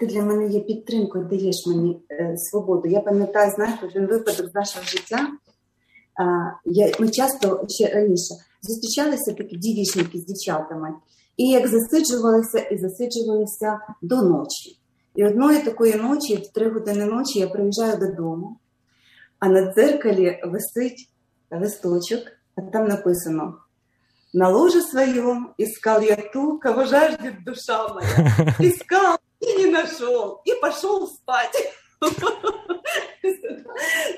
Ти, 0.00 0.06
для 0.06 0.22
мене 0.22 0.46
є 0.46 0.60
підтримкою, 0.60 1.24
даєш 1.24 1.66
мені 1.66 2.02
е, 2.10 2.34
свободу. 2.36 2.88
Я 2.88 3.00
пам'ятаю, 3.00 3.52
знаєш, 3.52 3.74
один 3.82 4.06
випадок 4.06 4.50
з 4.50 4.54
нашого 4.54 4.84
життя 4.84 5.28
я, 6.64 6.92
Ми 6.98 7.08
часто 7.08 7.66
ще 7.68 7.94
раніше 7.94 8.34
зустрічалися 8.62 9.32
такі 9.32 9.56
дівічники 9.56 10.18
з 10.18 10.24
дівчатами, 10.24 10.94
і 11.36 11.48
як 11.48 11.68
засиджувалися 11.68 12.58
і 12.58 12.78
засиджувалися 12.78 13.80
до 14.02 14.22
ночі. 14.22 14.76
І 15.14 15.24
одної 15.24 15.62
такої 15.62 15.94
ночі, 15.94 16.36
в 16.36 16.52
три 16.52 16.70
години 16.70 17.04
ночі, 17.04 17.38
я 17.38 17.48
приїжджаю 17.48 17.96
додому, 17.96 18.56
а 19.38 19.48
на 19.48 19.72
дзеркалі 19.72 20.42
висить 20.44 21.10
листочок, 21.50 22.20
а 22.56 22.62
там 22.62 22.88
написано: 22.88 23.54
на 24.32 24.48
ложе 24.48 24.82
своєму 24.82 25.46
искал 25.58 26.02
я 26.02 26.16
ту, 26.16 26.60
кого 26.62 26.84
жаждет 26.84 27.44
душа 27.44 27.88
моя. 27.88 28.54
Искал 28.60 29.18
и 29.40 29.64
не 29.64 29.66
нашел, 29.70 30.40
и 30.44 30.54
пошел 30.60 31.08
спать. 31.08 31.74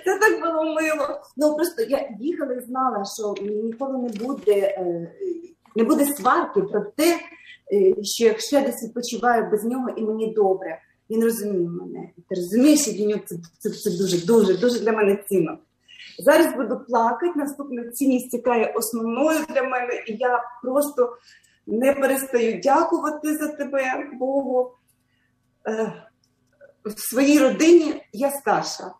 Це 0.05 0.19
так 0.19 0.41
було 0.41 0.75
мило. 0.75 1.21
Ну 1.37 1.57
просто 1.57 1.83
я 1.83 2.11
їхала 2.21 2.53
і 2.53 2.61
знала, 2.61 3.05
що 3.19 3.35
ніколи 3.47 3.99
не 3.99 4.09
буде 4.09 4.53
е, 4.53 5.13
не 5.77 5.85
буде 5.85 6.07
сварки 6.07 6.61
про 6.61 6.81
те, 6.81 7.19
е, 7.73 7.95
що 8.03 8.25
якщо 8.25 8.57
я 8.57 8.63
десь 8.63 8.85
відпочиваю 8.85 9.51
без 9.51 9.65
нього 9.65 9.89
і 9.97 10.03
мені 10.03 10.35
добре, 10.35 10.79
він 11.11 11.25
розуміє 11.25 11.69
мене. 11.69 12.09
Ти 12.29 12.35
розумієш, 12.35 12.89
і 12.89 13.07
нього 13.07 13.21
це, 13.27 13.37
це, 13.59 13.71
це 13.71 13.91
дуже, 13.91 14.27
дуже, 14.27 14.59
дуже 14.59 14.81
для 14.81 14.93
мене 14.93 15.25
цінно. 15.29 15.59
Зараз 16.19 16.55
буду 16.55 16.81
плакати, 16.89 17.33
наступна 17.37 17.91
цінність 17.91 18.31
тікає 18.31 18.73
основною 18.77 19.39
для 19.49 19.63
мене, 19.63 20.05
і 20.07 20.17
я 20.17 20.43
просто 20.63 21.17
не 21.67 21.93
перестаю 21.93 22.61
дякувати 22.61 23.37
за 23.37 23.49
тебе, 23.49 24.11
Богу. 24.19 24.71
В 26.85 27.11
своїй 27.11 27.39
родині 27.39 28.03
я 28.13 28.31
старша. 28.31 28.95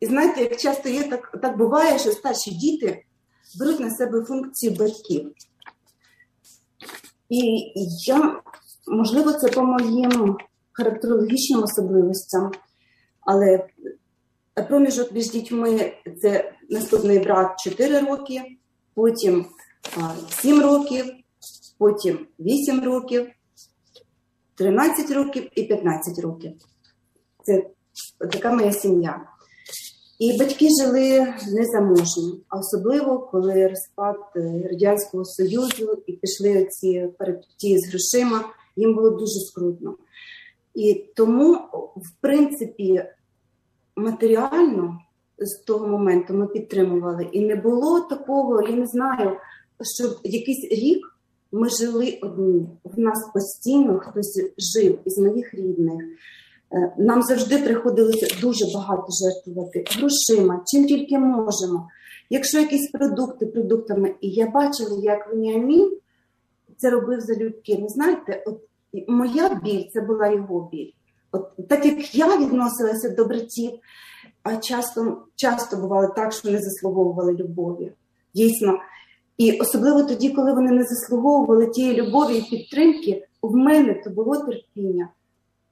І 0.00 0.06
знаєте, 0.06 0.40
як 0.40 0.56
часто 0.56 0.88
є 0.88 1.02
так, 1.02 1.38
так 1.42 1.58
буває, 1.58 1.98
що 1.98 2.12
старші 2.12 2.50
діти 2.50 3.04
беруть 3.58 3.80
на 3.80 3.90
себе 3.90 4.24
функцію 4.24 4.76
батьків. 4.76 5.32
І 7.28 7.72
я, 8.06 8.40
можливо, 8.86 9.32
це 9.32 9.48
по 9.48 9.62
моїм 9.62 10.36
характерологічним 10.72 11.62
особливостям, 11.62 12.52
але 13.20 13.68
проміжок 14.68 15.12
між 15.12 15.30
дітьми 15.30 15.92
це 16.22 16.52
наступний 16.70 17.18
брат 17.18 17.60
4 17.64 18.00
роки, 18.00 18.42
потім 18.94 19.46
7 20.28 20.62
років, 20.62 21.04
потім 21.78 22.26
8 22.38 22.84
років, 22.84 23.30
13 24.54 25.10
років 25.10 25.48
і 25.54 25.62
15 25.62 26.18
років. 26.18 26.52
Це 27.42 27.66
така 28.32 28.52
моя 28.52 28.72
сім'я. 28.72 29.20
І 30.18 30.38
батьки 30.38 30.68
жили 30.80 31.34
незаможні, 31.52 32.44
а 32.48 32.58
особливо 32.58 33.18
коли 33.18 33.68
розпад 33.68 34.16
е, 34.36 34.68
Радянського 34.70 35.24
Союзу 35.24 36.02
і 36.06 36.12
пішли 36.12 36.64
ці 36.70 37.08
перепті 37.18 37.78
з 37.78 37.88
грошима, 37.88 38.44
їм 38.76 38.94
було 38.94 39.10
дуже 39.10 39.40
скрутно. 39.40 39.96
І 40.74 41.04
тому, 41.16 41.54
в 41.96 42.20
принципі, 42.20 43.04
матеріально 43.96 44.98
з 45.38 45.64
того 45.64 45.88
моменту 45.88 46.34
ми 46.34 46.46
підтримували. 46.46 47.28
І 47.32 47.40
не 47.40 47.56
було 47.56 48.00
такого, 48.00 48.62
я 48.62 48.76
не 48.76 48.86
знаю, 48.86 49.36
що 49.82 50.20
якийсь 50.24 50.64
рік 50.72 51.13
ми 51.54 51.68
жили 51.68 52.18
одні. 52.22 52.66
В 52.84 52.98
нас 53.00 53.30
постійно 53.34 53.98
хтось 53.98 54.40
жив 54.58 54.98
із 55.04 55.18
моїх 55.18 55.54
рідних. 55.54 56.02
Е, 56.72 56.94
нам 56.98 57.22
завжди 57.22 57.58
приходилося 57.58 58.40
дуже 58.40 58.64
багато 58.74 59.06
жертвувати 59.22 59.84
грошима, 59.90 60.64
чим 60.66 60.86
тільки 60.86 61.18
можемо. 61.18 61.88
Якщо 62.30 62.58
якісь 62.58 62.90
продукти 62.90 63.46
продуктами, 63.46 64.14
і 64.20 64.28
я 64.28 64.50
бачила, 64.50 64.98
як 65.02 65.28
Веніамін 65.30 65.96
це 66.76 66.90
робив 66.90 67.20
залюбки. 67.20 67.76
Ну, 67.80 67.88
знаєте, 67.88 68.44
от 68.46 68.60
моя 69.08 69.60
біль 69.64 69.84
це 69.92 70.00
була 70.00 70.28
його 70.28 70.68
біль. 70.72 70.90
От 71.32 71.68
так 71.68 71.86
як 71.86 72.14
я 72.14 72.38
відносилася 72.38 73.08
до 73.08 73.24
братів, 73.24 73.72
а 74.42 74.56
часто 74.56 75.22
часто 75.36 75.76
бувало 75.76 76.08
так, 76.08 76.32
що 76.32 76.50
не 76.50 76.60
заслуговували 76.60 77.32
любові. 77.32 77.92
Дійсно. 78.34 78.78
І 79.38 79.58
особливо 79.60 80.02
тоді, 80.02 80.30
коли 80.30 80.52
вони 80.52 80.70
не 80.70 80.84
заслуговували 80.84 81.66
тієї 81.66 82.02
любові 82.02 82.38
і 82.38 82.50
підтримки, 82.50 83.26
в 83.42 83.56
мене 83.56 83.94
то 83.94 84.10
було 84.10 84.36
терпіння. 84.36 85.08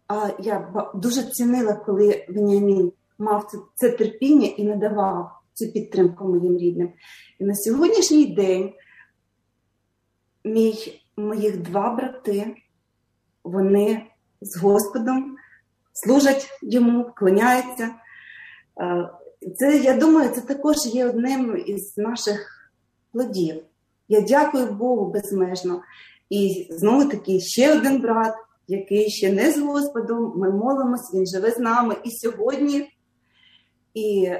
А 0.08 0.28
я 0.38 0.88
дуже 0.94 1.22
цінила, 1.22 1.74
коли 1.74 2.26
Веніамін 2.28 2.92
мав 3.18 3.48
це, 3.50 3.58
це 3.74 3.90
терпіння 3.90 4.46
і 4.46 4.64
надавав 4.64 5.30
цю 5.54 5.72
підтримку 5.72 6.28
моїм 6.28 6.58
рідним. 6.58 6.92
І 7.38 7.44
на 7.44 7.54
сьогоднішній 7.54 8.26
день 8.26 8.72
мій, 10.44 11.02
моїх 11.16 11.62
два 11.62 11.94
брати, 11.94 12.56
вони 13.44 14.06
з 14.40 14.56
Господом 14.56 15.36
служать 15.92 16.48
йому, 16.62 17.02
вклоняються. 17.02 17.90
Це, 19.56 19.78
я 19.78 19.96
думаю, 19.96 20.30
це 20.30 20.40
також 20.40 20.76
є 20.86 21.06
одним 21.06 21.62
із 21.66 21.96
наших 21.96 22.61
плодів. 23.12 23.62
Я 24.08 24.20
дякую 24.20 24.66
Богу 24.66 25.06
безмежно. 25.06 25.82
І 26.30 26.68
знову 26.70 27.04
таки 27.04 27.40
ще 27.40 27.78
один 27.78 28.00
брат 28.00 28.34
який 28.68 29.10
ще 29.10 29.32
не 29.32 29.52
з 29.52 29.58
Господом, 29.58 30.32
ми 30.36 30.50
молимось, 30.50 31.14
він 31.14 31.26
живе 31.26 31.50
з 31.50 31.58
нами 31.58 31.96
і 32.04 32.10
сьогодні. 32.10 32.88
І 33.94 34.32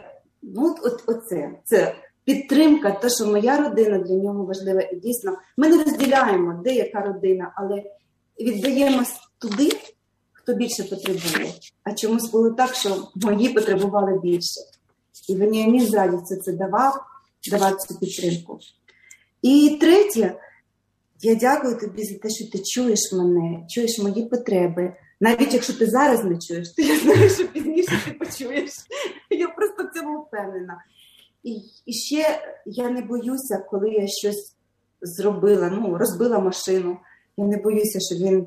ну, 0.42 0.76
от, 0.82 1.04
оце, 1.06 1.50
це 1.64 1.94
підтримка, 2.24 2.90
те, 2.90 3.08
що 3.10 3.26
моя 3.26 3.56
родина 3.56 3.98
для 3.98 4.14
нього 4.14 4.44
важлива. 4.44 4.80
І 4.80 4.96
дійсно, 4.96 5.36
ми 5.56 5.68
не 5.68 5.84
розділяємо, 5.84 6.60
де 6.64 6.74
яка 6.74 7.00
родина, 7.00 7.52
але 7.56 7.82
віддаємось 8.40 9.14
туди, 9.38 9.70
хто 10.32 10.54
більше 10.54 10.84
потребує. 10.84 11.52
А 11.84 11.92
чомусь 11.92 12.30
було 12.30 12.50
так, 12.50 12.74
що 12.74 13.08
мої 13.14 13.48
потребували 13.48 14.20
більше. 14.22 14.60
І 15.28 15.34
Веніамін 15.34 15.86
з 15.86 15.94
радістю 15.94 16.36
це 16.36 16.52
давав, 16.52 17.04
давав 17.50 17.76
цю 17.76 17.98
підтримку. 17.98 18.58
І 19.42 19.78
третє. 19.80 20.34
Я 21.24 21.34
дякую 21.34 21.78
тобі 21.78 22.04
за 22.04 22.18
те, 22.18 22.30
що 22.30 22.50
ти 22.50 22.58
чуєш 22.58 23.12
мене, 23.12 23.66
чуєш 23.68 23.98
мої 23.98 24.24
потреби. 24.24 24.96
Навіть 25.20 25.54
якщо 25.54 25.72
ти 25.72 25.86
зараз 25.86 26.24
не 26.24 26.38
чуєш, 26.38 26.68
то 26.68 26.82
я 26.82 26.98
знаю, 26.98 27.30
що 27.30 27.48
пізніше 27.48 27.92
ти 28.04 28.12
почуєш. 28.12 28.70
Я 29.30 29.48
просто 29.48 29.84
в 29.84 29.98
цьому 29.98 30.20
впевнена. 30.20 30.84
І, 31.42 31.60
і 31.86 31.92
ще 31.92 32.40
я 32.66 32.90
не 32.90 33.02
боюся, 33.02 33.64
коли 33.70 33.90
я 33.90 34.06
щось 34.06 34.54
зробила, 35.02 35.68
ну, 35.68 35.98
розбила 35.98 36.38
машину. 36.38 36.96
Я 37.36 37.44
не 37.44 37.56
боюся, 37.56 38.00
що 38.00 38.14
він 38.14 38.46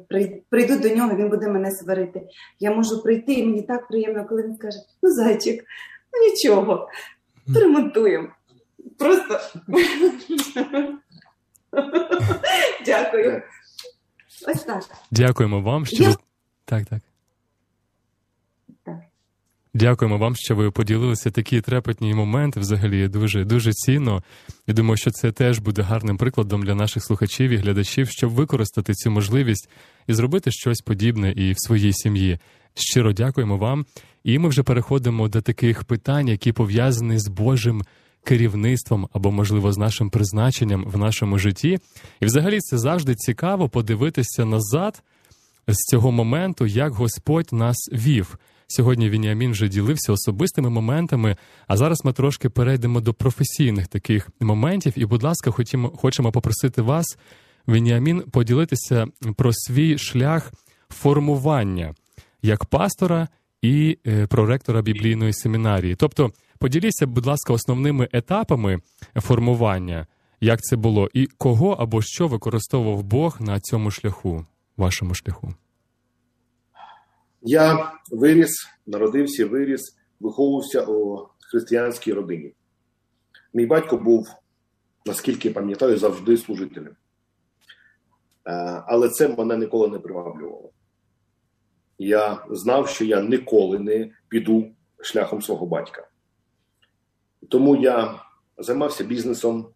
прийду 0.49 0.79
до 0.79 0.89
нього, 0.95 1.15
він 1.15 1.29
буде 1.29 1.47
мене 1.47 1.71
сварити. 1.71 2.21
Я 2.59 2.71
можу 2.71 3.03
прийти, 3.03 3.33
і 3.33 3.43
мені 3.43 3.61
так 3.61 3.87
приємно, 3.87 4.25
коли 4.29 4.43
він 4.43 4.55
скаже: 4.55 4.77
ну, 5.03 5.11
зайчик, 5.11 5.63
ну 6.13 6.29
нічого, 6.29 6.89
перемонтуємо. 7.53 8.27
Просто. 8.99 9.39
Дякую. 12.85 13.41
Ось 14.47 14.63
так. 14.63 14.83
Дякуємо 15.11 15.61
вам, 15.61 15.85
що 15.85 16.03
ви... 16.03 16.15
так, 16.65 16.85
так. 16.85 17.01
Дякуємо 19.73 20.17
вам, 20.17 20.35
що 20.35 20.55
ви 20.55 20.71
поділилися 20.71 21.31
такі 21.31 21.61
трепетні 21.61 22.13
моменти. 22.13 22.59
Взагалі 22.59 23.07
дуже 23.07 23.43
дуже 23.43 23.71
цінно. 23.73 24.23
Я 24.67 24.73
думаю, 24.73 24.97
що 24.97 25.11
це 25.11 25.31
теж 25.31 25.59
буде 25.59 25.81
гарним 25.81 26.17
прикладом 26.17 26.63
для 26.63 26.75
наших 26.75 27.03
слухачів 27.03 27.51
і 27.51 27.55
глядачів, 27.55 28.09
щоб 28.09 28.31
використати 28.31 28.93
цю 28.93 29.11
можливість 29.11 29.69
і 30.07 30.13
зробити 30.13 30.51
щось 30.51 30.81
подібне 30.81 31.31
і 31.31 31.51
в 31.51 31.59
своїй 31.59 31.93
сім'ї. 31.93 32.39
Щиро 32.73 33.13
дякуємо 33.13 33.57
вам. 33.57 33.85
І 34.23 34.39
ми 34.39 34.49
вже 34.49 34.63
переходимо 34.63 35.27
до 35.27 35.41
таких 35.41 35.83
питань, 35.83 36.27
які 36.27 36.51
пов'язані 36.51 37.19
з 37.19 37.27
Божим 37.27 37.83
керівництвом 38.25 39.07
або, 39.13 39.31
можливо, 39.31 39.71
з 39.71 39.77
нашим 39.77 40.09
призначенням 40.09 40.85
в 40.87 40.97
нашому 40.97 41.39
житті. 41.39 41.79
І, 42.19 42.25
взагалі, 42.25 42.59
це 42.59 42.77
завжди 42.77 43.15
цікаво 43.15 43.69
подивитися 43.69 44.45
назад 44.45 45.03
з 45.67 45.75
цього 45.75 46.11
моменту, 46.11 46.65
як 46.65 46.93
Господь 46.93 47.49
нас 47.51 47.77
вів. 47.93 48.37
Сьогодні 48.67 49.09
Вініамін 49.09 49.51
вже 49.51 49.67
ділився 49.67 50.13
особистими 50.13 50.69
моментами, 50.69 51.37
а 51.67 51.77
зараз 51.77 52.05
ми 52.05 52.13
трошки 52.13 52.49
перейдемо 52.49 53.01
до 53.01 53.13
професійних 53.13 53.87
таких 53.87 54.29
моментів. 54.39 54.93
І, 54.95 55.05
будь 55.05 55.23
ласка, 55.23 55.51
хочемо, 55.51 55.89
хочемо 55.89 56.31
попросити 56.31 56.81
вас, 56.81 57.17
Вініамін, 57.67 58.21
поділитися 58.21 59.05
про 59.35 59.51
свій 59.53 59.97
шлях 59.97 60.53
формування 60.89 61.93
як 62.45 62.65
пастора 62.65 63.27
і 63.61 63.97
е, 64.07 64.27
проректора 64.27 64.81
біблійної 64.81 65.33
семінарії. 65.33 65.95
Тобто, 65.95 66.31
Поділіться, 66.59 67.07
будь 67.07 67.25
ласка, 67.25 67.53
основними 67.53 68.07
етапами 68.11 68.79
формування, 69.15 70.07
як 70.41 70.61
це 70.61 70.75
було, 70.75 71.09
і 71.13 71.25
кого 71.25 71.71
або 71.71 72.01
що 72.01 72.27
використовував 72.27 73.03
Бог 73.03 73.37
на 73.41 73.59
цьому 73.59 73.91
шляху, 73.91 74.45
вашому 74.77 75.13
шляху. 75.13 75.53
Я 77.41 77.93
виріс, 78.11 78.67
народився, 78.87 79.45
виріс, 79.45 79.81
виховувався 80.19 80.85
у 80.85 81.27
християнській 81.51 82.13
родині. 82.13 82.53
Мій 83.53 83.65
батько 83.65 83.97
був, 83.97 84.27
наскільки 85.05 85.51
пам'ятаю, 85.51 85.97
завжди 85.97 86.37
служителем. 86.37 86.95
Е, 88.47 88.83
але 88.87 89.09
це 89.09 89.27
мене 89.27 89.57
ніколи 89.57 89.87
не 89.87 89.99
приваблювало. 89.99 90.71
Я 91.97 92.45
знав, 92.49 92.89
що 92.89 93.05
я 93.05 93.21
ніколи 93.21 93.79
не 93.79 94.11
піду 94.27 94.71
шляхом 95.01 95.41
свого 95.41 95.65
батька. 95.65 96.07
Тому 97.49 97.75
я 97.75 98.21
займався 98.57 99.03
бізнесом. 99.03 99.67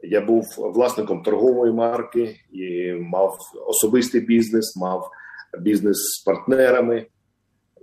Я 0.00 0.20
був 0.20 0.44
власником 0.58 1.22
торгової 1.22 1.72
марки 1.72 2.40
і 2.52 2.92
мав 2.92 3.38
особистий 3.66 4.20
бізнес, 4.20 4.76
мав 4.76 5.10
бізнес 5.60 5.96
з 5.96 6.24
партнерами, 6.24 7.06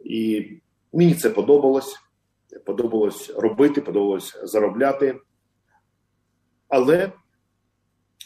і 0.03 0.49
мені 0.93 1.13
це 1.13 1.29
подобалось. 1.29 1.95
подобалось 2.65 3.29
робити, 3.29 3.81
подобалось 3.81 4.39
заробляти. 4.43 5.19
Але 6.67 7.11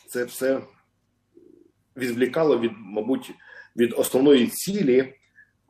це 0.08 0.26
все 0.26 0.62
відвлікало 1.98 2.60
від, 2.60 2.72
мабуть, 2.78 3.32
від 3.76 3.94
основної 3.98 4.48
цілі, 4.48 5.14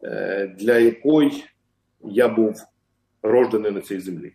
е, 0.04 0.48
для 0.60 0.78
якої 0.78 1.44
я 2.02 2.28
був 2.28 2.56
рождений 3.22 3.72
на 3.72 3.82
цій 3.82 4.00
землі. 4.00 4.34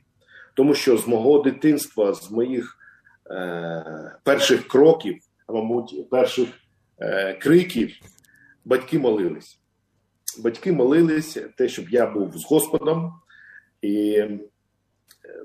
Тому 0.54 0.74
що 0.74 0.98
з 0.98 1.08
мого 1.08 1.38
дитинства, 1.38 2.14
з 2.14 2.30
моїх 2.30 2.78
е, 3.30 4.18
перших 4.24 4.68
кроків, 4.68 5.18
мабуть, 5.48 6.10
перших 6.10 6.48
е, 6.98 7.34
криків, 7.34 7.94
батьки 8.64 8.98
молились. 8.98 9.60
Батьки 10.38 10.72
молились 10.72 11.38
те, 11.56 11.68
щоб 11.68 11.88
я 11.90 12.06
був 12.10 12.38
з 12.38 12.44
Господом, 12.44 13.12
і 13.82 14.10
е, 14.10 14.38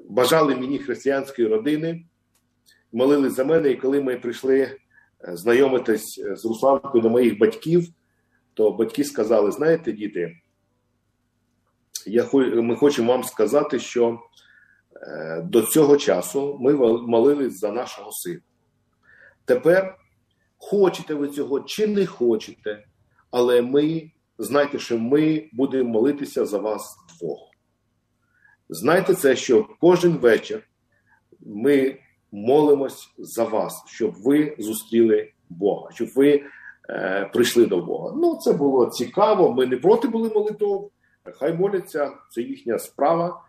бажали 0.09 0.55
мені 0.55 0.79
християнської 0.79 1.47
родини, 1.47 2.05
молились 2.91 3.33
за 3.33 3.45
мене. 3.45 3.69
І 3.69 3.75
коли 3.75 4.01
ми 4.01 4.15
прийшли 4.15 4.59
е, 4.59 4.77
знайомитись 5.21 6.21
з 6.35 6.45
Русланкою 6.45 7.01
до 7.01 7.09
моїх 7.09 7.37
батьків, 7.37 7.87
то 8.53 8.71
батьки 8.71 9.03
сказали: 9.03 9.51
знаєте, 9.51 9.91
діти, 9.91 10.37
я, 12.05 12.29
ми 12.33 12.75
хочемо 12.75 13.11
вам 13.11 13.23
сказати, 13.23 13.79
що 13.79 14.09
е, 14.09 14.17
до 15.43 15.61
цього 15.61 15.97
часу 15.97 16.57
ми 16.61 16.73
молились 17.07 17.59
за 17.59 17.71
нашого 17.71 18.11
сина. 18.11 18.39
Тепер 19.45 19.97
хочете 20.57 21.13
ви 21.13 21.27
цього 21.27 21.59
чи 21.59 21.87
не 21.87 22.05
хочете, 22.05 22.85
але 23.31 23.61
ми 23.61 24.11
знайте, 24.37 24.79
що 24.79 24.97
ми 24.97 25.49
будемо 25.53 25.89
молитися 25.89 26.45
за 26.45 26.57
вас 26.57 26.97
двох. 27.19 27.39
Знайте 28.69 29.13
це, 29.13 29.35
що 29.35 29.67
кожен 29.81 30.11
вечір 30.11 30.63
ми 31.39 31.97
молимось 32.31 33.09
за 33.17 33.43
вас, 33.43 33.83
щоб 33.87 34.13
ви 34.13 34.55
зустріли 34.59 35.31
Бога, 35.49 35.91
щоб 35.93 36.07
ви 36.15 36.43
е, 36.89 37.29
прийшли 37.33 37.65
до 37.65 37.77
Бога. 37.81 38.13
Ну, 38.17 38.35
це 38.35 38.53
було 38.53 38.85
цікаво. 38.85 39.53
Ми 39.53 39.65
не 39.65 39.77
проти 39.77 40.07
були 40.07 40.29
молитов. 40.29 40.91
Хай 41.23 41.53
моляться, 41.53 42.11
це 42.31 42.41
їхня 42.41 42.79
справа, 42.79 43.27
е, 43.27 43.41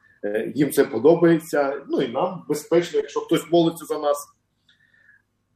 їм 0.55 0.71
це 0.71 0.85
подобається. 0.85 1.83
Ну 1.89 2.03
і 2.03 2.09
нам 2.09 2.45
безпечно, 2.49 3.01
якщо 3.01 3.21
хтось 3.21 3.51
молиться 3.51 3.85
за 3.85 3.99
нас. 3.99 4.29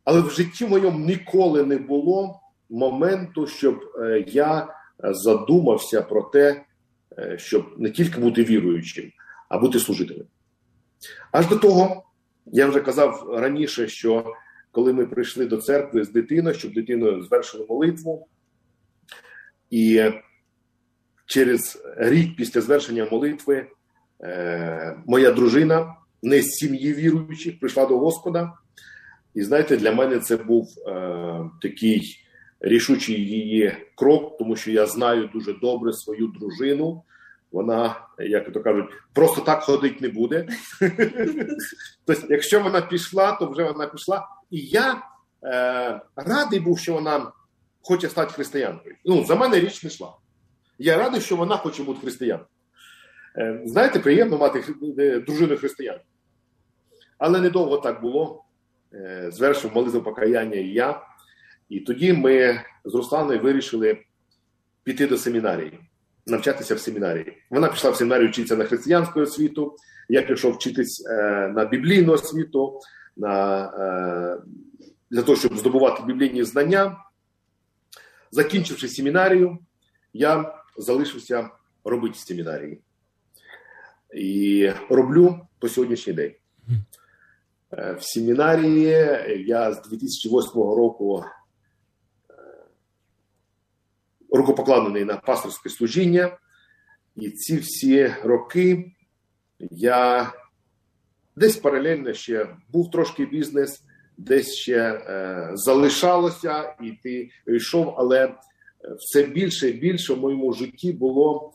Але 0.04 0.20
в 0.20 0.30
житті 0.30 0.66
моєму 0.66 0.98
ніколи 0.98 1.64
не 1.64 1.78
було 1.78 2.40
моменту, 2.70 3.46
щоб 3.46 3.80
е, 3.98 4.24
я 4.28 4.74
задумався 4.98 6.02
про 6.02 6.22
те, 6.22 6.64
е, 7.18 7.38
щоб 7.38 7.74
не 7.78 7.90
тільки 7.90 8.20
бути 8.20 8.44
віруючим, 8.44 9.10
а 9.48 9.58
бути 9.58 9.80
служителем. 9.80 10.26
Аж 11.32 11.48
до 11.48 11.56
того, 11.56 12.04
я 12.46 12.66
вже 12.66 12.80
казав 12.80 13.30
раніше, 13.38 13.88
що 13.88 14.34
коли 14.70 14.92
ми 14.92 15.06
прийшли 15.06 15.46
до 15.46 15.56
церкви 15.56 16.04
з 16.04 16.10
дитиною, 16.10 16.54
щоб 16.54 16.72
дитиною 16.72 17.22
звершили 17.22 17.66
молитву, 17.68 18.28
і 19.70 20.10
через 21.26 21.82
рік 21.96 22.36
після 22.36 22.60
звершення 22.60 23.08
молитви 23.10 23.66
е, 24.22 24.96
моя 25.06 25.30
дружина 25.30 25.94
не 26.22 26.42
з 26.42 26.46
сім'ї 26.46 26.94
віруючих 26.94 27.60
прийшла 27.60 27.86
до 27.86 27.98
Господа. 27.98 28.52
І 29.34 29.42
знаєте, 29.42 29.76
для 29.76 29.92
мене 29.92 30.18
це 30.18 30.36
був 30.36 30.68
е, 30.86 31.50
такий 31.62 32.20
рішучий 32.60 33.16
її 33.16 33.76
крок, 33.94 34.38
тому 34.38 34.56
що 34.56 34.70
я 34.70 34.86
знаю 34.86 35.30
дуже 35.32 35.52
добре 35.52 35.92
свою 35.92 36.26
дружину. 36.26 37.02
Вона, 37.52 37.96
як 38.18 38.52
то 38.52 38.60
кажуть, 38.60 38.90
просто 39.12 39.40
так 39.40 39.62
ходить 39.62 40.00
не 40.00 40.08
буде. 40.08 40.48
Тобто, 42.04 42.26
якщо 42.30 42.60
вона 42.60 42.80
пішла, 42.80 43.32
то 43.32 43.46
вже 43.46 43.64
вона 43.64 43.86
пішла. 43.86 44.28
І 44.50 44.58
я 44.58 45.02
е, 45.44 46.00
радий 46.16 46.60
був, 46.60 46.78
що 46.78 46.94
вона 46.94 47.32
хоче 47.82 48.08
стати 48.08 48.32
християнкою. 48.32 48.94
Ну, 49.04 49.24
за 49.24 49.34
мене 49.34 49.60
річ 49.60 49.82
не 49.82 49.88
йшла. 49.88 50.12
Я 50.78 50.98
радий, 50.98 51.20
що 51.20 51.36
вона 51.36 51.56
хоче 51.56 51.82
бути 51.82 52.00
християнкою. 52.00 52.48
Е, 53.38 53.60
знаєте, 53.64 53.98
приємно 53.98 54.38
мати 54.38 54.64
е, 54.98 55.20
дружину 55.20 55.56
християн. 55.56 56.00
Але 57.18 57.40
недовго 57.40 57.76
так 57.76 58.02
було. 58.02 58.44
Е, 58.94 59.30
звершив 59.32 59.74
молитву 59.74 60.02
покаяння 60.02 60.56
і 60.56 60.68
я. 60.68 61.00
І 61.68 61.80
тоді 61.80 62.12
ми 62.12 62.60
з 62.84 62.94
Русланою 62.94 63.40
вирішили 63.40 63.98
піти 64.84 65.06
до 65.06 65.18
семінарії, 65.18 65.80
навчатися 66.26 66.74
в 66.74 66.80
семінарії. 66.80 67.42
Вона 67.50 67.68
пішла 67.68 67.90
в 67.90 67.96
семінарію 67.96 68.28
вчитися 68.28 68.56
на 68.56 68.64
християнську 68.64 69.20
освіту, 69.20 69.76
я 70.08 70.22
пішов 70.22 70.52
вчитись 70.52 71.04
на 71.54 71.64
біблійну 71.64 72.12
освіту, 72.12 72.80
на, 73.16 74.40
для 75.10 75.22
того, 75.22 75.38
щоб 75.38 75.58
здобувати 75.58 76.02
біблійні 76.06 76.44
знання. 76.44 76.96
Закінчивши 78.30 78.88
семінарію, 78.88 79.58
я 80.12 80.54
залишився 80.76 81.50
робити 81.84 82.18
семінарії. 82.18 82.83
І 84.14 84.70
роблю 84.90 85.40
по 85.58 85.68
сьогоднішній 85.68 86.12
день. 86.12 86.32
Е, 87.72 87.96
в 88.00 88.02
семінарії 88.02 88.96
я 89.46 89.72
з 89.72 89.88
2008 89.88 90.52
року 90.54 91.24
рукопокладений 94.34 95.04
на 95.04 95.16
пасторське 95.16 95.70
служіння, 95.70 96.38
і 97.16 97.30
ці 97.30 97.56
всі 97.56 98.14
роки 98.22 98.92
я 99.70 100.32
десь 101.36 101.56
паралельно 101.56 102.12
ще 102.12 102.56
був 102.72 102.90
трошки 102.90 103.26
бізнес, 103.26 103.82
десь 104.16 104.54
ще 104.54 104.78
е, 104.78 105.50
залишалося, 105.54 106.76
і 106.82 106.92
ти 107.02 107.30
йшов, 107.46 107.94
але 107.98 108.34
все 108.98 109.22
більше 109.22 109.70
і 109.70 109.72
більше 109.72 110.14
в 110.14 110.18
моєму 110.18 110.52
житті 110.52 110.92
було 110.92 111.52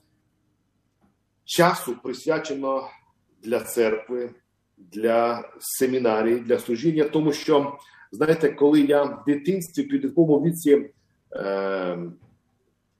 часу 1.49 1.95
присвячено 2.03 2.89
для 3.43 3.59
церкви, 3.59 4.29
для 4.77 5.49
семінарії, 5.59 6.39
для 6.39 6.59
служіння, 6.59 7.03
тому 7.03 7.33
що, 7.33 7.77
знаєте, 8.11 8.49
коли 8.49 8.81
я 8.81 9.03
в 9.03 9.23
дитинстві, 9.27 9.83
в 9.83 9.89
підлітковому 9.89 10.45
віці. 10.45 10.89
Е, 11.35 11.97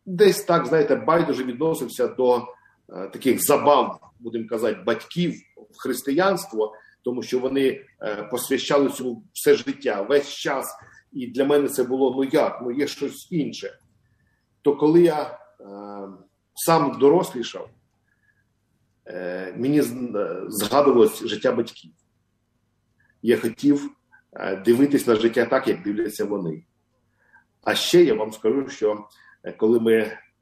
десь 0.06 0.44
так, 0.44 0.66
знаєте, 0.66 0.96
байдуже 0.96 1.44
відносився 1.44 2.08
до 2.08 2.38
е, 2.38 2.42
таких 3.14 3.44
забав, 3.44 4.00
будемо 4.20 4.48
казати, 4.48 4.80
батьків 4.86 5.34
в 5.72 5.78
християнство, 5.78 6.74
тому 7.04 7.24
що 7.24 7.40
вони 7.40 7.86
е, 8.02 8.24
посвящали 8.32 8.90
цьому 8.90 9.24
все 9.34 9.56
життя, 9.56 10.02
весь 10.02 10.30
час. 10.30 10.66
І 11.12 11.28
для 11.28 11.46
мене 11.46 11.68
це 11.68 11.84
було 11.84 12.14
ну 12.18 12.24
як, 12.24 12.60
ну 12.64 12.72
є 12.72 12.88
щось 12.88 13.32
інше. 13.32 13.80
То 14.62 14.76
коли 14.76 15.02
я 15.02 15.22
е, 15.22 15.38
сам 16.56 16.98
дорослішав, 17.00 17.70
мені 19.58 19.80
е, 19.80 19.84
згадувалось 20.48 21.28
життя 21.28 21.52
батьків. 21.52 21.92
Я 23.22 23.38
хотів 23.38 23.90
е, 24.34 24.56
дивитись 24.56 25.08
на 25.08 25.16
життя 25.16 25.46
так, 25.46 25.68
як 25.68 25.84
дивляться 25.84 26.26
вони. 26.26 26.64
А 27.64 27.76
ще 27.76 28.04
я 28.04 28.14
вам 28.14 28.32
скажу, 28.32 28.70
що 28.70 29.08
Е, 29.44 29.52
коли 29.52 29.80
ми 29.80 29.94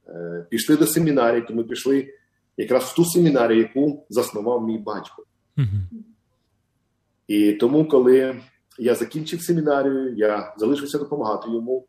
е, 0.07 0.47
пішли 0.49 0.77
до 0.77 0.87
семінарії, 0.87 1.41
то 1.41 1.53
ми 1.53 1.63
пішли 1.63 2.13
якраз 2.57 2.83
в 2.83 2.95
ту 2.95 3.05
семінарію, 3.05 3.59
яку 3.59 4.05
заснував 4.09 4.63
мій 4.63 4.77
батько. 4.77 5.25
Mm-hmm. 5.57 5.81
І 7.27 7.53
тому, 7.53 7.87
коли 7.87 8.41
я 8.79 8.95
закінчив 8.95 9.41
семінарію, 9.41 10.15
я 10.15 10.53
залишився 10.57 10.97
допомагати 10.97 11.51
йому. 11.51 11.87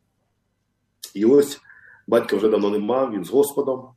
І 1.14 1.24
ось 1.24 1.60
батька 2.06 2.36
вже 2.36 2.48
давно 2.48 2.70
нема, 2.70 3.10
він 3.10 3.24
з 3.24 3.30
Господом. 3.30 3.88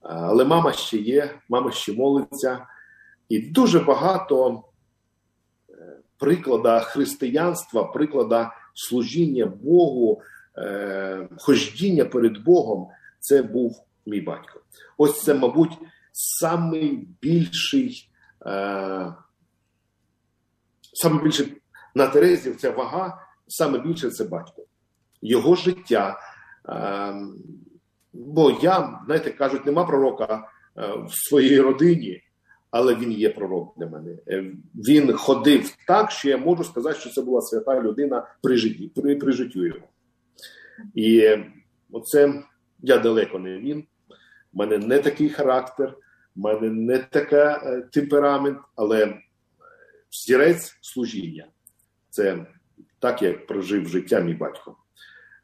Але 0.00 0.44
мама 0.44 0.72
ще 0.72 0.96
є, 0.96 1.34
мама 1.48 1.72
ще 1.72 1.92
молиться. 1.92 2.66
І 3.28 3.38
дуже 3.38 3.80
багато 3.80 4.62
е, 5.70 5.98
приклада 6.18 6.80
християнства, 6.80 7.84
приклада 7.84 8.52
служіння 8.74 9.46
Богу 9.46 10.22
е, 10.58 11.28
хождіння 11.38 12.04
перед 12.04 12.44
Богом 12.44 12.88
це 13.20 13.42
був 13.42 13.86
мій 14.06 14.20
батько. 14.20 14.60
Ось 14.98 15.22
це, 15.22 15.34
мабуть, 15.34 15.78
самий 16.12 17.08
більший, 17.22 18.10
е, 18.46 19.14
саме 20.92 21.22
більше 21.22 21.46
на 21.94 22.06
Терезі 22.06 22.54
ця 22.54 22.70
вага, 22.70 23.26
саме 23.46 23.78
більше 23.78 24.10
це 24.10 24.24
батько. 24.24 24.62
Його 25.22 25.54
життя. 25.54 26.18
Е, 26.68 27.14
бо 28.12 28.58
я, 28.62 29.00
знаєте, 29.06 29.30
кажуть, 29.30 29.66
нема 29.66 29.84
пророка 29.84 30.48
е, 30.76 30.82
в 31.06 31.10
своїй 31.10 31.60
родині. 31.60 32.22
Але 32.70 32.94
він 32.94 33.12
є 33.12 33.30
пророк 33.30 33.74
для 33.78 33.86
мене. 33.86 34.16
Е, 34.28 34.44
він 34.74 35.12
ходив 35.12 35.74
так, 35.86 36.10
що 36.10 36.28
я 36.28 36.38
можу 36.38 36.64
сказати, 36.64 37.00
що 37.00 37.10
це 37.10 37.22
була 37.22 37.40
свята 37.40 37.82
людина 37.82 38.26
при 38.42 38.56
житті, 38.56 38.92
при, 38.96 39.16
при 39.16 39.32
життю 39.32 39.66
його. 39.66 39.86
І 40.94 41.36
оце 41.92 42.42
я 42.82 42.98
далеко 42.98 43.38
не 43.38 43.58
він. 43.58 43.84
У 44.52 44.58
мене 44.58 44.78
не 44.78 44.98
такий 44.98 45.28
характер, 45.28 45.96
в 46.36 46.40
мене 46.40 46.70
не 46.70 46.98
така 46.98 47.62
е, 47.64 47.82
темперамент, 47.92 48.58
але 48.76 49.18
зірець 50.10 50.78
служіння. 50.80 51.46
Це 52.10 52.46
так, 52.98 53.22
як 53.22 53.46
прожив 53.46 53.88
життя 53.88 54.20
мій 54.20 54.34
батько. 54.34 54.76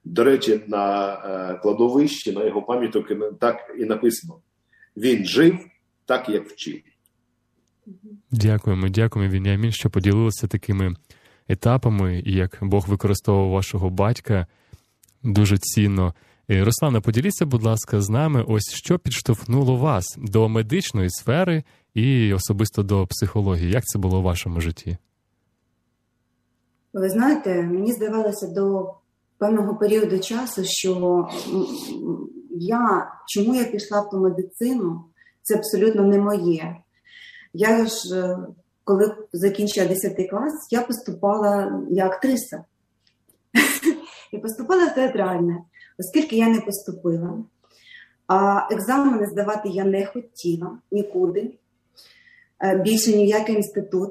До 0.06 0.24
речі, 0.24 0.60
на 0.66 1.12
е, 1.14 1.58
кладовищі, 1.62 2.32
на 2.32 2.44
його 2.44 2.62
пам'яток 2.62 3.12
так 3.40 3.56
і 3.78 3.84
написано: 3.84 4.38
він 4.96 5.24
жив 5.24 5.58
так, 6.04 6.28
як 6.28 6.48
вчив. 6.48 6.80
Дякуємо, 8.30 8.88
дякуємо, 8.88 9.32
Вініамін, 9.32 9.72
що 9.72 9.90
поділилися 9.90 10.46
такими 10.46 10.96
етапами, 11.48 12.22
і 12.24 12.32
як 12.32 12.58
Бог 12.62 12.88
використовував 12.88 13.50
вашого 13.50 13.90
батька 13.90 14.46
дуже 15.22 15.58
цінно. 15.58 16.14
Руслана, 16.48 17.00
поділіться, 17.00 17.46
будь 17.46 17.62
ласка, 17.62 18.00
з 18.00 18.10
нами, 18.10 18.44
ось 18.48 18.74
що 18.74 18.98
підштовхнуло 18.98 19.76
вас 19.76 20.04
до 20.18 20.48
медичної 20.48 21.10
сфери 21.10 21.64
і 21.94 22.32
особисто 22.32 22.82
до 22.82 23.06
психології. 23.06 23.70
Як 23.70 23.84
це 23.84 23.98
було 23.98 24.18
у 24.18 24.22
вашому 24.22 24.60
житті? 24.60 24.96
Ви 26.92 27.08
знаєте, 27.08 27.62
мені 27.62 27.92
здавалося 27.92 28.46
до 28.46 28.94
певного 29.38 29.76
періоду 29.76 30.18
часу, 30.18 30.62
що 30.64 31.28
я 32.50 33.12
чому 33.26 33.54
я 33.54 33.64
пішла 33.64 34.00
в 34.00 34.10
ту 34.10 34.18
медицину, 34.18 35.04
це 35.42 35.56
абсолютно 35.56 36.02
не 36.02 36.18
моє. 36.18 36.76
Я 37.52 37.86
ж, 37.86 37.94
е, 38.14 38.38
коли 38.84 39.14
закінчила 39.32 39.86
10 39.86 40.28
клас, 40.30 40.68
я 40.70 40.82
поступала 40.82 41.82
як 41.90 42.12
актриса. 42.12 42.64
І 44.32 44.38
поступала 44.38 44.86
в 44.86 44.94
театральне, 44.94 45.62
оскільки 45.98 46.36
я 46.36 46.48
не 46.48 46.60
поступила. 46.60 47.44
А 48.26 48.68
екзамени 48.70 49.26
здавати 49.26 49.68
я 49.68 49.84
не 49.84 50.06
хотіла 50.06 50.78
нікуди, 50.90 51.50
е, 52.64 52.76
більше 52.76 53.16
ні 53.16 53.24
в 53.24 53.28
який 53.28 53.56
інститут. 53.56 54.10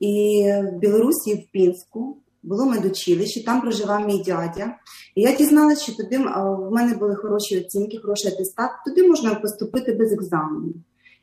І 0.00 0.44
в 0.62 0.78
Білорусі, 0.78 1.34
в 1.34 1.52
Пінську, 1.52 2.16
було 2.42 2.64
медучилище, 2.64 3.44
там 3.44 3.60
проживав 3.60 4.06
мій 4.06 4.22
дядя. 4.22 4.76
І 5.14 5.22
я 5.22 5.36
дізналася, 5.36 5.82
що 5.82 5.96
туди 5.96 6.18
в 6.18 6.70
мене 6.70 6.94
були 6.94 7.16
хороші 7.16 7.60
оцінки, 7.60 7.98
хороший 7.98 8.32
атестат, 8.32 8.70
туди 8.86 9.08
можна 9.08 9.34
поступити 9.34 9.92
без 9.92 10.12
екзамену. 10.12 10.74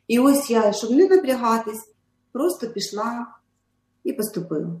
І 0.08 0.18
ось 0.18 0.50
я, 0.50 0.72
щоб 0.72 0.90
не 0.90 1.08
напрягатись, 1.08 1.94
просто 2.32 2.66
пішла 2.66 3.26
і 4.04 4.12
поступила. 4.12 4.80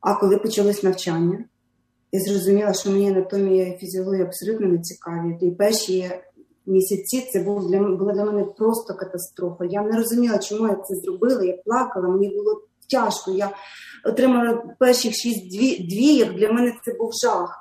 А 0.00 0.14
коли 0.14 0.38
почалось 0.38 0.82
навчання, 0.82 1.44
я 2.12 2.20
зрозуміла, 2.20 2.72
що 2.72 2.90
мені 2.90 3.10
анатомія 3.10 3.66
і 3.66 3.78
фізіологія 3.78 4.24
абсолютно 4.24 4.66
не 4.66 4.78
цікаві. 4.78 5.38
І 5.40 5.50
перші 5.50 6.10
місяці 6.66 7.28
це 7.32 7.40
була 7.40 8.12
для 8.14 8.24
мене 8.24 8.44
просто 8.44 8.94
катастрофа. 8.94 9.64
Я 9.64 9.82
не 9.82 9.96
розуміла, 9.96 10.38
чому 10.38 10.68
я 10.68 10.74
це 10.74 10.94
зробила. 10.94 11.44
Я 11.44 11.56
плакала, 11.64 12.08
мені 12.08 12.28
було 12.28 12.62
тяжко. 12.90 13.30
Я 13.30 13.50
отримала 14.04 14.62
перших 14.78 15.14
шість 15.14 15.50
дві, 15.50 15.78
двієк, 15.78 16.32
для 16.32 16.52
мене 16.52 16.72
це 16.84 16.92
був 16.92 17.10
жах. 17.24 17.58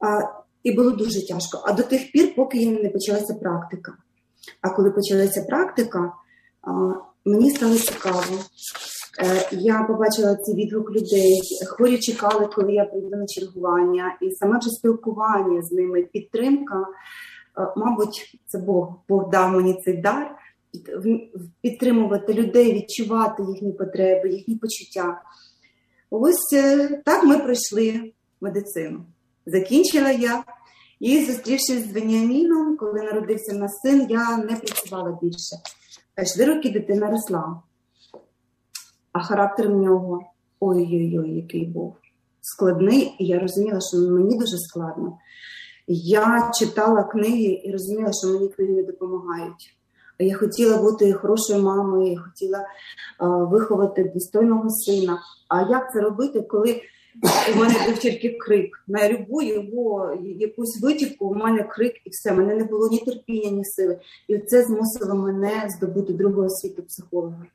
А, 0.00 0.20
І 0.62 0.72
було 0.72 0.90
дуже 0.90 1.26
тяжко. 1.26 1.64
А 1.66 1.72
до 1.72 1.82
тих 1.82 2.12
пір, 2.12 2.34
поки 2.34 2.70
не 2.70 2.88
почалася 2.88 3.34
практика. 3.34 3.92
А 4.60 4.70
коли 4.70 4.90
почалася 4.90 5.42
практика, 5.42 6.12
а, 6.62 6.70
мені 7.24 7.50
стало 7.50 7.76
цікаво. 7.76 8.24
Е, 9.22 9.48
я 9.52 9.82
побачила 9.82 10.36
цей 10.36 10.54
відгук 10.54 10.90
людей. 10.90 11.40
Хворі 11.66 11.98
чекали, 11.98 12.46
коли 12.46 12.72
я 12.72 12.84
прийду 12.84 13.16
на 13.16 13.26
чергування, 13.26 14.16
і 14.22 14.30
саме 14.30 14.58
вже 14.58 14.70
спілкування 14.70 15.62
з 15.62 15.72
ними, 15.72 16.02
підтримка. 16.02 16.86
Е, 17.58 17.72
мабуть, 17.76 18.40
це 18.46 18.58
Бог 18.58 18.94
Бог 19.08 19.30
дав 19.30 19.52
мені 19.52 19.82
цей 19.84 19.96
дар 19.96 20.36
підтримувати 21.60 22.34
людей, 22.34 22.74
відчувати 22.74 23.42
їхні 23.42 23.72
потреби, 23.72 24.28
їхні 24.28 24.56
почуття. 24.56 25.22
Ось 26.10 26.52
е, 26.52 26.88
так 27.04 27.24
ми 27.24 27.38
пройшли 27.38 28.12
медицину. 28.40 29.04
Закінчила 29.46 30.10
я 30.10 30.44
і, 31.00 31.24
зустрівшись 31.24 31.88
з 31.88 31.92
Веніаміном, 31.92 32.76
коли 32.76 33.02
народився 33.02 33.52
на 33.52 33.68
син, 33.68 34.06
я 34.10 34.36
не 34.36 34.56
працювала 34.56 35.18
більше. 35.22 35.56
Три 36.36 36.44
роки 36.44 36.70
дитина 36.70 37.10
росла, 37.10 37.62
а 39.12 39.22
характер 39.22 39.68
в 39.68 39.76
нього 39.76 40.20
ой-ой-ой, 40.60 41.36
який 41.36 41.66
був 41.66 41.96
складний, 42.40 43.14
і 43.18 43.26
я 43.26 43.38
розуміла, 43.38 43.80
що 43.80 43.98
мені 43.98 44.38
дуже 44.38 44.58
складно. 44.58 45.18
Я 45.86 46.50
читала 46.58 47.04
книги 47.04 47.60
і 47.64 47.72
розуміла, 47.72 48.12
що 48.12 48.32
мені 48.32 48.48
книги 48.48 48.72
не 48.72 48.82
допомагають. 48.82 49.79
Я 50.20 50.36
хотіла 50.36 50.82
бути 50.82 51.12
хорошою 51.12 51.62
мамою, 51.62 52.12
я 52.12 52.20
хотіла 52.20 52.66
виховати 53.46 54.10
достойного 54.14 54.70
сина. 54.70 55.18
А 55.48 55.62
як 55.62 55.92
це 55.92 56.00
робити, 56.00 56.40
коли 56.40 56.82
у 57.54 57.58
мене 57.58 57.74
був 57.86 57.98
тільки 57.98 58.28
крик? 58.30 58.84
На 58.88 59.08
любу 59.08 59.42
його 59.42 60.14
якусь 60.24 60.80
витівку 60.82 61.26
у 61.26 61.34
мене 61.34 61.62
крик 61.62 61.94
і 62.04 62.10
все. 62.10 62.32
Мене 62.32 62.54
не 62.54 62.64
було 62.64 62.88
ні 62.88 62.98
терпіння, 62.98 63.50
ні 63.50 63.64
сили. 63.64 63.98
І 64.28 64.38
це 64.38 64.62
змусило 64.62 65.14
мене 65.14 65.68
здобути 65.76 66.12
другого 66.12 66.48
світу 66.48 66.82
психолога. 66.82 67.46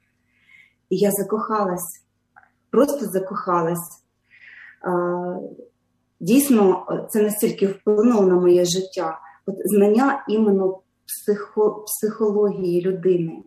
І 0.90 0.98
я 0.98 1.12
закохалась, 1.12 2.04
просто 2.70 3.06
закохалась. 3.06 4.02
Дійсно, 6.20 6.86
це 7.12 7.22
настільки 7.22 7.68
вплинуло 7.68 8.28
на 8.28 8.36
моє 8.36 8.66
життя. 8.66 9.20
От 9.46 9.56
знання 9.66 10.26
іменно 10.30 10.80
психо, 11.06 11.86
психології 11.88 12.82
людини, 12.82 13.44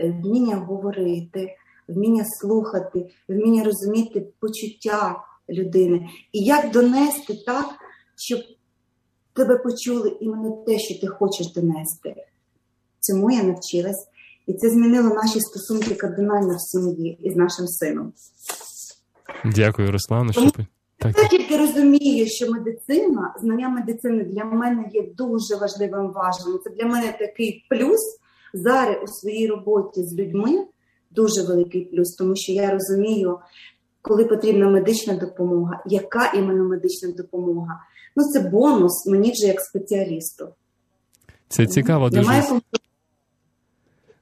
вміння 0.00 0.56
говорити, 0.56 1.56
вміння 1.88 2.24
слухати, 2.24 3.10
вміння 3.28 3.64
розуміти 3.64 4.26
почуття 4.40 5.24
людини. 5.48 6.08
І 6.32 6.44
як 6.44 6.72
донести 6.72 7.34
так, 7.46 7.66
щоб 8.16 8.40
тебе 9.32 9.58
почули 9.58 10.16
іменно 10.20 10.64
те, 10.66 10.78
що 10.78 11.00
ти 11.00 11.06
хочеш 11.06 11.52
донести. 11.52 12.14
Цьому 13.00 13.30
я 13.30 13.42
навчилась. 13.42 14.08
І 14.46 14.54
це 14.54 14.70
змінило 14.70 15.08
наші 15.08 15.40
стосунки 15.40 15.94
кардинально 15.94 16.56
в 16.56 16.60
сім'ї 16.60 17.18
із 17.22 17.36
нашим 17.36 17.66
сином. 17.66 18.12
Дякую, 19.44 19.92
Руслану. 19.92 20.32
Тому... 20.32 20.50
Так. 20.98 21.18
Я 21.18 21.28
тільки 21.28 21.56
розумію, 21.56 22.26
що 22.26 22.50
медицина, 22.52 23.34
знання 23.40 23.68
медицини 23.68 24.24
для 24.24 24.44
мене 24.44 24.84
є 24.92 25.02
дуже 25.16 25.56
важливим 25.56 26.12
важливим. 26.12 26.60
Це 26.64 26.70
для 26.70 26.84
мене 26.84 27.16
такий 27.18 27.66
плюс 27.70 28.00
зараз 28.54 28.96
у 29.02 29.06
своїй 29.06 29.46
роботі 29.46 30.02
з 30.02 30.14
людьми 30.18 30.66
дуже 31.10 31.42
великий 31.42 31.84
плюс, 31.84 32.14
тому 32.14 32.36
що 32.36 32.52
я 32.52 32.70
розумію, 32.70 33.38
коли 34.02 34.24
потрібна 34.24 34.68
медична 34.68 35.14
допомога, 35.14 35.82
яка 35.86 36.32
іменно 36.32 36.64
медична 36.64 37.12
допомога. 37.12 37.80
Ну 38.16 38.24
це 38.24 38.40
бонус 38.40 39.06
мені 39.06 39.32
вже 39.32 39.46
як 39.46 39.60
спеціалісту. 39.60 40.48
Це 41.48 41.66
цікаво. 41.66 42.10
Дуже... 42.10 42.22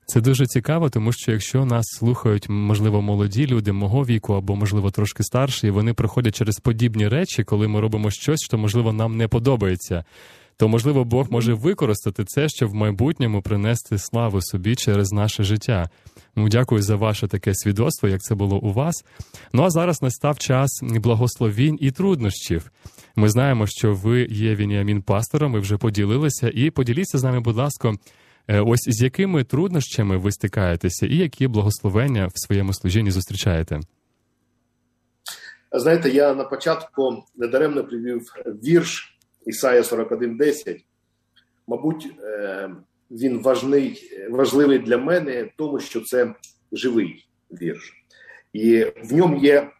Це 0.08 0.20
дуже 0.20 0.46
цікаво, 0.46 0.90
тому 0.90 1.12
що 1.12 1.32
якщо 1.32 1.64
нас 1.64 1.86
слухають, 1.86 2.48
можливо, 2.48 3.02
молоді 3.02 3.46
люди 3.46 3.72
мого 3.72 4.04
віку 4.04 4.34
або, 4.34 4.56
можливо, 4.56 4.90
трошки 4.90 5.22
старші, 5.22 5.66
і 5.66 5.70
вони 5.70 5.94
проходять 5.94 6.34
через 6.34 6.56
подібні 6.56 7.08
речі, 7.08 7.44
коли 7.44 7.68
ми 7.68 7.80
робимо 7.80 8.10
щось, 8.10 8.44
що 8.44 8.58
можливо 8.58 8.92
нам 8.92 9.16
не 9.16 9.28
подобається. 9.28 10.04
То, 10.56 10.68
можливо, 10.68 11.04
Бог 11.04 11.26
може 11.30 11.54
використати 11.54 12.24
це, 12.24 12.48
щоб 12.48 12.70
в 12.70 12.74
майбутньому 12.74 13.42
принести 13.42 13.98
славу 13.98 14.42
собі 14.42 14.74
через 14.74 15.12
наше 15.12 15.44
життя. 15.44 15.90
Ну, 16.36 16.48
дякую 16.48 16.82
за 16.82 16.96
ваше 16.96 17.28
таке 17.28 17.54
свідоцтво, 17.54 18.08
як 18.08 18.20
це 18.20 18.34
було 18.34 18.58
у 18.58 18.72
вас. 18.72 19.04
Ну 19.52 19.62
а 19.62 19.70
зараз 19.70 20.02
настав 20.02 20.38
час 20.38 20.80
благословінь 20.82 21.78
і 21.80 21.90
труднощів. 21.90 22.70
Ми 23.16 23.28
знаємо, 23.28 23.66
що 23.66 23.94
ви 23.94 24.26
є 24.30 24.54
Вініамін 24.54 25.02
пастором, 25.02 25.52
ви 25.52 25.60
вже 25.60 25.76
поділилися, 25.76 26.50
і 26.54 26.70
поділіться 26.70 27.18
з 27.18 27.24
нами, 27.24 27.40
будь 27.40 27.56
ласка. 27.56 27.94
Е, 28.48 28.60
ось 28.60 28.80
з 28.86 29.02
якими 29.02 29.44
труднощами 29.44 30.16
ви 30.16 30.32
стикаєтеся, 30.32 31.06
і 31.06 31.16
які 31.16 31.48
благословення 31.48 32.26
в 32.26 32.46
своєму 32.46 32.72
служінні 32.74 33.10
зустрічаєте? 33.10 33.80
Знаєте, 35.72 36.10
я 36.10 36.34
на 36.34 36.44
початку 36.44 37.24
недаремно 37.36 37.84
привів 37.84 38.22
вірш 38.46 39.18
Ісая 39.46 39.82
41.10. 39.82 40.84
Мабуть, 41.66 42.08
е, 42.20 42.70
він 43.10 43.42
важний, 43.42 44.10
важливий 44.30 44.78
для 44.78 44.98
мене, 44.98 45.50
тому 45.56 45.80
що 45.80 46.00
це 46.00 46.34
живий 46.72 47.28
вірш, 47.50 47.92
і 48.52 48.84
в 48.84 49.12
ньому 49.12 49.36
є 49.36 49.70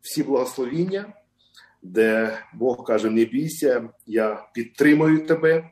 всі 0.00 0.22
благословіння, 0.22 1.12
де 1.82 2.38
Бог 2.54 2.84
каже: 2.86 3.10
Не 3.10 3.24
бійся, 3.24 3.88
я 4.06 4.46
підтримую 4.54 5.26
тебе 5.26 5.70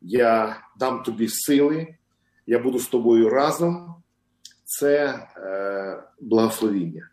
я 0.00 0.60
дам 0.78 1.02
тобі 1.02 1.28
сили, 1.28 1.94
я 2.46 2.58
буду 2.58 2.78
з 2.78 2.88
тобою 2.88 3.28
разом. 3.28 3.94
Це 4.64 5.26
е, 5.36 6.02
благословіння. 6.20 7.10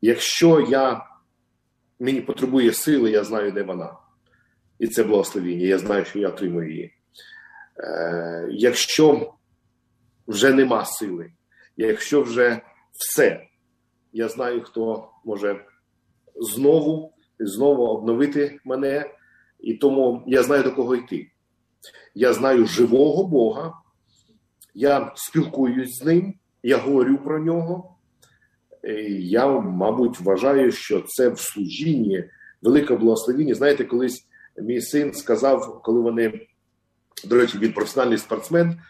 Якщо 0.00 0.60
я 0.60 1.06
мені 1.98 2.20
потребує 2.20 2.72
сили, 2.72 3.10
я 3.10 3.24
знаю, 3.24 3.52
де 3.52 3.62
вона. 3.62 3.96
І 4.78 4.86
це 4.86 5.04
благословіння. 5.04 5.66
Я 5.66 5.78
знаю, 5.78 6.04
що 6.04 6.18
я 6.18 6.28
отримую 6.28 6.70
її. 6.70 6.94
Е, 7.78 8.48
Якщо 8.50 9.34
вже 10.28 10.52
нема 10.52 10.84
сили, 10.84 11.32
якщо 11.76 12.22
вже 12.22 12.60
все, 12.92 13.46
я 14.12 14.28
знаю, 14.28 14.62
хто 14.62 15.10
може 15.24 15.64
знову 16.36 17.12
знову 17.38 17.86
обновити 17.86 18.60
мене, 18.64 19.10
і 19.60 19.74
тому 19.74 20.24
я 20.26 20.42
знаю 20.42 20.62
до 20.62 20.72
кого 20.72 20.96
йти. 20.96 21.30
Я 22.14 22.32
знаю 22.32 22.66
живого 22.66 23.24
Бога, 23.24 23.72
я 24.74 25.12
спілкуюсь 25.16 25.98
з 25.98 26.04
ним, 26.04 26.34
я 26.62 26.76
говорю 26.76 27.18
про 27.18 27.38
нього. 27.38 27.96
Я, 29.18 29.46
мабуть, 29.60 30.20
вважаю, 30.20 30.72
що 30.72 31.02
це 31.06 31.28
в 31.28 31.40
служінні 31.40 32.24
велике 32.62 32.96
благословіння. 32.96 33.54
Знаєте, 33.54 33.84
колись 33.84 34.26
мій 34.62 34.80
син 34.80 35.12
сказав, 35.12 35.82
коли 35.82 36.00
вони, 36.00 36.40
до 37.24 37.36
речі, 37.36 37.58
він 37.58 37.72
професіональний 37.72 38.18
спортсмен, 38.18 38.80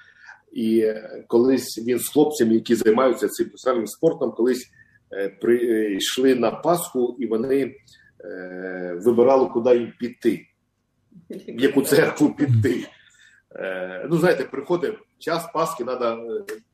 і 0.52 0.92
колись 1.26 1.78
він 1.86 1.98
з 1.98 2.08
хлопцями, 2.08 2.54
які 2.54 2.74
займаються 2.74 3.28
цим 3.28 3.46
професіональним 3.46 3.86
спортом, 3.86 4.32
колись 4.32 4.70
прийшли 5.40 6.34
на 6.34 6.50
Пасху 6.50 7.16
і 7.18 7.26
вони 7.26 7.74
е, 8.24 9.00
вибирали, 9.04 9.48
куди 9.48 9.76
їм 9.76 9.92
піти, 9.98 10.46
в 11.30 11.60
яку 11.60 11.82
церкву 11.82 12.34
піти. 12.34 12.88
Е, 13.58 14.06
ну, 14.10 14.18
знаєте, 14.18 14.44
приходить 14.44 14.98
час 15.18 15.50
Пасхи, 15.54 15.84
треба 15.84 16.18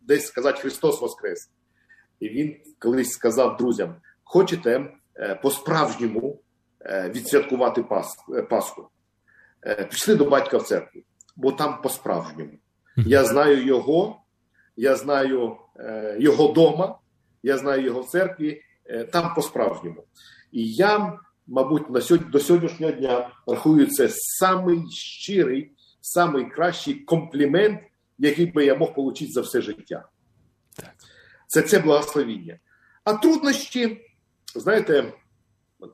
десь 0.01 0.27
сказати 0.27 0.61
Христос 0.61 1.01
Воскрес. 1.01 1.51
І 2.21 2.29
він 2.29 2.57
колись 2.79 3.11
сказав 3.11 3.57
друзям: 3.57 3.95
хочете 4.25 4.93
е, 5.17 5.35
по-справжньому 5.35 6.41
е, 6.81 7.11
відсвяткувати 7.15 7.85
Пасху? 8.51 8.89
Пішли 9.91 10.15
до 10.15 10.25
батька 10.25 10.59
в 10.59 10.63
церкву, 10.63 11.03
бо 11.37 11.53
там 11.53 11.83
по-справжньому. 11.83 12.53
Я 12.97 13.25
знаю 13.25 13.65
його, 13.67 14.23
я 14.77 14.97
знаю 14.97 15.57
його 16.19 16.53
дома, 16.53 16.99
я 17.43 17.59
знаю 17.59 17.85
його 17.85 18.01
в 18.01 18.09
церкві, 18.09 18.63
там 19.13 19.35
по-справжньому. 19.35 20.05
І 20.53 20.73
я, 20.73 21.19
мабуть, 21.53 21.91
на 21.91 22.01
сьогодні, 22.01 22.31
до 22.31 22.41
сьогоднішнього 22.41 22.93
дня 22.93 23.31
це 23.91 24.09
самий 24.11 24.91
щирий, 24.91 25.73
самий 26.01 26.51
кращий 26.51 26.95
комплімент, 26.95 27.81
який 28.19 28.47
би 28.47 28.65
я 28.65 28.75
мог 28.75 28.89
отримати 28.89 29.27
за 29.27 29.41
все 29.41 29.61
життя. 29.61 30.09
Це 31.47 31.63
це 31.63 31.79
благословіння. 31.79 32.59
А 33.05 33.15
труднощі, 33.15 34.01
знаєте, 34.55 35.13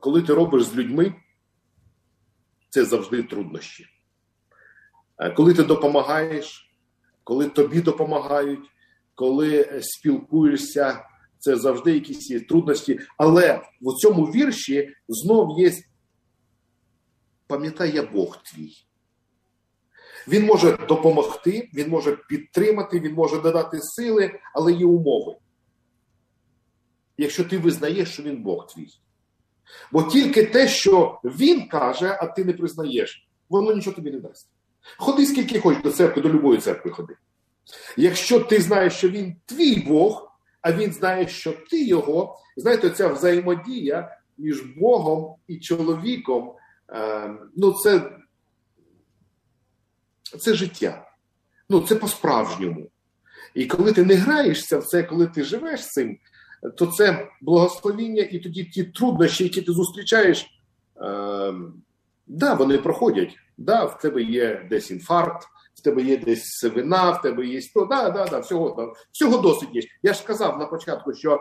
коли 0.01 0.23
ти 0.23 0.35
робиш 0.35 0.63
з 0.63 0.75
людьми, 0.75 1.15
це 2.69 2.85
завжди 2.85 3.23
труднощі. 3.23 3.87
Коли 5.37 5.55
ти 5.55 5.63
допомагаєш, 5.63 6.71
коли 7.25 7.49
тобі 7.49 7.81
допомагають, 7.81 8.71
коли 9.15 9.81
спілкуєшся, 9.83 11.08
це 11.39 11.57
завжди 11.57 11.95
якісь 11.95 12.31
є 12.31 12.41
трудності. 12.41 13.01
Але 13.17 13.61
в 13.81 13.95
цьому 13.95 14.25
вірші 14.25 14.95
знов 15.09 15.61
є, 15.61 15.73
пам'ятай 17.47 17.95
я 17.95 18.03
Бог 18.03 18.43
твій. 18.43 18.73
Він 20.29 20.47
може 20.47 20.79
допомогти, 20.89 21.71
він 21.75 21.89
може 21.89 22.17
підтримати, 22.29 23.01
він 23.01 23.15
може 23.15 23.41
додати 23.41 23.79
сили, 23.83 24.41
але 24.55 24.73
є 24.73 24.87
умови. 24.87 25.37
Якщо 27.19 27.45
ти 27.45 27.59
визнаєш, 27.59 28.13
що 28.13 28.23
він 28.23 28.43
Бог 28.43 28.67
твій. 28.67 28.89
Бо 29.93 30.03
тільки 30.03 30.45
те, 30.45 30.69
що 30.69 31.21
він 31.25 31.69
каже, 31.69 32.19
а 32.21 32.27
ти 32.27 32.45
не 32.45 32.53
признаєш, 32.53 33.29
воно 33.49 33.75
нічого 33.75 33.97
тобі 33.97 34.11
не 34.11 34.21
дасть. 34.21 34.51
Ходи 34.99 35.27
скільки 35.27 35.61
хочеш 35.61 35.83
до 35.83 35.93
церкви, 35.93 36.23
до 36.23 36.29
любої 36.29 36.61
церкви 36.61 36.91
ходи. 36.91 37.17
Якщо 37.97 38.41
ти 38.41 38.61
знаєш, 38.61 38.93
що 38.93 39.09
він 39.09 39.37
твій 39.47 39.77
Бог, 39.89 40.28
а 40.69 40.73
він 40.73 40.93
знає, 40.93 41.29
що 41.29 41.55
ти 41.71 41.85
його, 41.85 42.39
знаєте, 42.57 42.91
ця 42.91 43.09
взаємодія 43.09 44.17
між 44.39 44.61
Богом 44.61 45.35
і 45.47 45.59
чоловіком, 45.59 46.53
е, 46.93 47.31
ну, 47.57 47.73
це 47.73 48.11
це 50.39 50.55
життя. 50.55 51.07
Ну, 51.71 51.81
це 51.81 51.95
по-справжньому. 51.95 52.91
І 53.55 53.67
коли 53.67 53.93
ти 53.93 54.05
не 54.05 54.15
граєшся 54.15 54.79
в 54.79 54.85
це, 54.85 55.03
коли 55.03 55.27
ти 55.27 55.45
живеш 55.45 55.87
цим, 55.87 56.19
то 56.77 56.87
це 56.87 57.29
благословіння, 57.41 58.23
і 58.23 58.39
тоді 58.39 58.65
ті 58.65 58.85
труднощі, 58.85 59.45
які 59.45 59.63
ти 59.63 59.73
зустрічаєш, 59.73 60.47
е, 60.97 61.55
да, 62.27 62.55
вони 62.55 62.79
проходять. 62.79 63.37
Да, 63.59 63.85
В 63.85 63.99
тебе 63.99 64.23
є 64.23 64.67
десь 64.71 64.91
інфаркт, 64.91 65.49
в 65.79 65.83
тебе 65.83 66.03
є 66.03 66.17
десь 66.17 66.43
сивина, 66.45 67.11
в 67.11 67.23
тебе 67.23 67.47
є 67.47 67.61
то. 67.75 67.85
Да, 67.85 68.11
да, 68.11 68.27
да, 68.27 68.39
всього 68.39 68.75
да, 68.79 69.03
всього 69.13 69.39
досить 69.39 69.69
є. 69.75 69.83
Я 70.03 70.13
ж 70.13 70.19
сказав 70.19 70.59
на 70.59 70.67
початку, 70.67 71.15
що 71.15 71.35
е, 71.35 71.39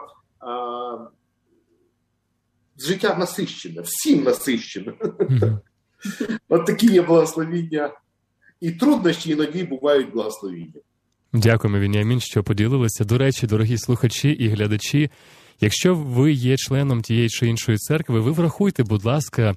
життя 2.77 3.15
насищене, 3.19 3.81
всім 3.81 4.23
насищене. 4.23 4.93
От 6.49 6.65
такі 6.65 6.87
є 6.87 7.01
благословіння. 7.01 7.91
І 8.59 8.71
труднощі 8.71 9.31
іноді 9.31 9.63
бувають 9.63 10.11
благословіння. 10.11 10.81
Дякуємо, 11.33 11.79
Вініамін, 11.79 12.19
що 12.19 12.43
поділилися. 12.43 13.05
До 13.05 13.17
речі, 13.17 13.47
дорогі 13.47 13.77
слухачі 13.77 14.29
і 14.29 14.47
глядачі. 14.47 15.09
Якщо 15.61 15.95
ви 15.95 16.31
є 16.31 16.57
членом 16.57 17.01
тієї 17.01 17.29
чи 17.29 17.47
іншої 17.47 17.77
церкви, 17.77 18.19
ви 18.19 18.31
врахуйте, 18.31 18.83
будь 18.83 19.05
ласка, 19.05 19.55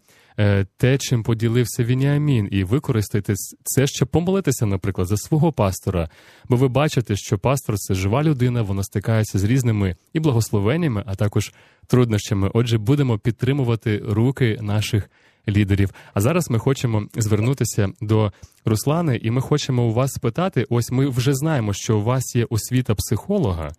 те, 0.76 0.98
чим 0.98 1.22
поділився 1.22 1.84
Вініамін, 1.84 2.48
і 2.50 2.64
використайте 2.64 3.34
це, 3.62 3.86
щоб 3.86 4.08
помолитися, 4.08 4.66
наприклад, 4.66 5.06
за 5.06 5.16
свого 5.16 5.52
пастора. 5.52 6.08
Бо 6.48 6.56
ви 6.56 6.68
бачите, 6.68 7.16
що 7.16 7.38
пастор 7.38 7.78
це 7.78 7.94
жива 7.94 8.22
людина, 8.22 8.62
вона 8.62 8.82
стикається 8.82 9.38
з 9.38 9.44
різними 9.44 9.96
і 10.12 10.20
благословеннями, 10.20 11.02
а 11.06 11.14
також 11.14 11.52
труднощами. 11.86 12.50
Отже, 12.54 12.78
будемо 12.78 13.18
підтримувати 13.18 14.02
руки 14.08 14.58
наших 14.62 15.10
лідерів. 15.48 15.90
А 16.14 16.20
зараз 16.20 16.50
ми 16.50 16.58
хочемо 16.58 17.06
звернутися 17.14 17.88
до 18.00 18.32
Руслани, 18.64 19.16
і 19.22 19.30
ми 19.30 19.40
хочемо 19.40 19.82
у 19.82 19.92
вас 19.92 20.12
спитати: 20.12 20.66
ось 20.68 20.90
ми 20.90 21.08
вже 21.08 21.34
знаємо, 21.34 21.72
що 21.72 21.98
у 21.98 22.02
вас 22.02 22.36
є 22.36 22.46
освіта 22.50 22.94
психолога. 22.94 23.72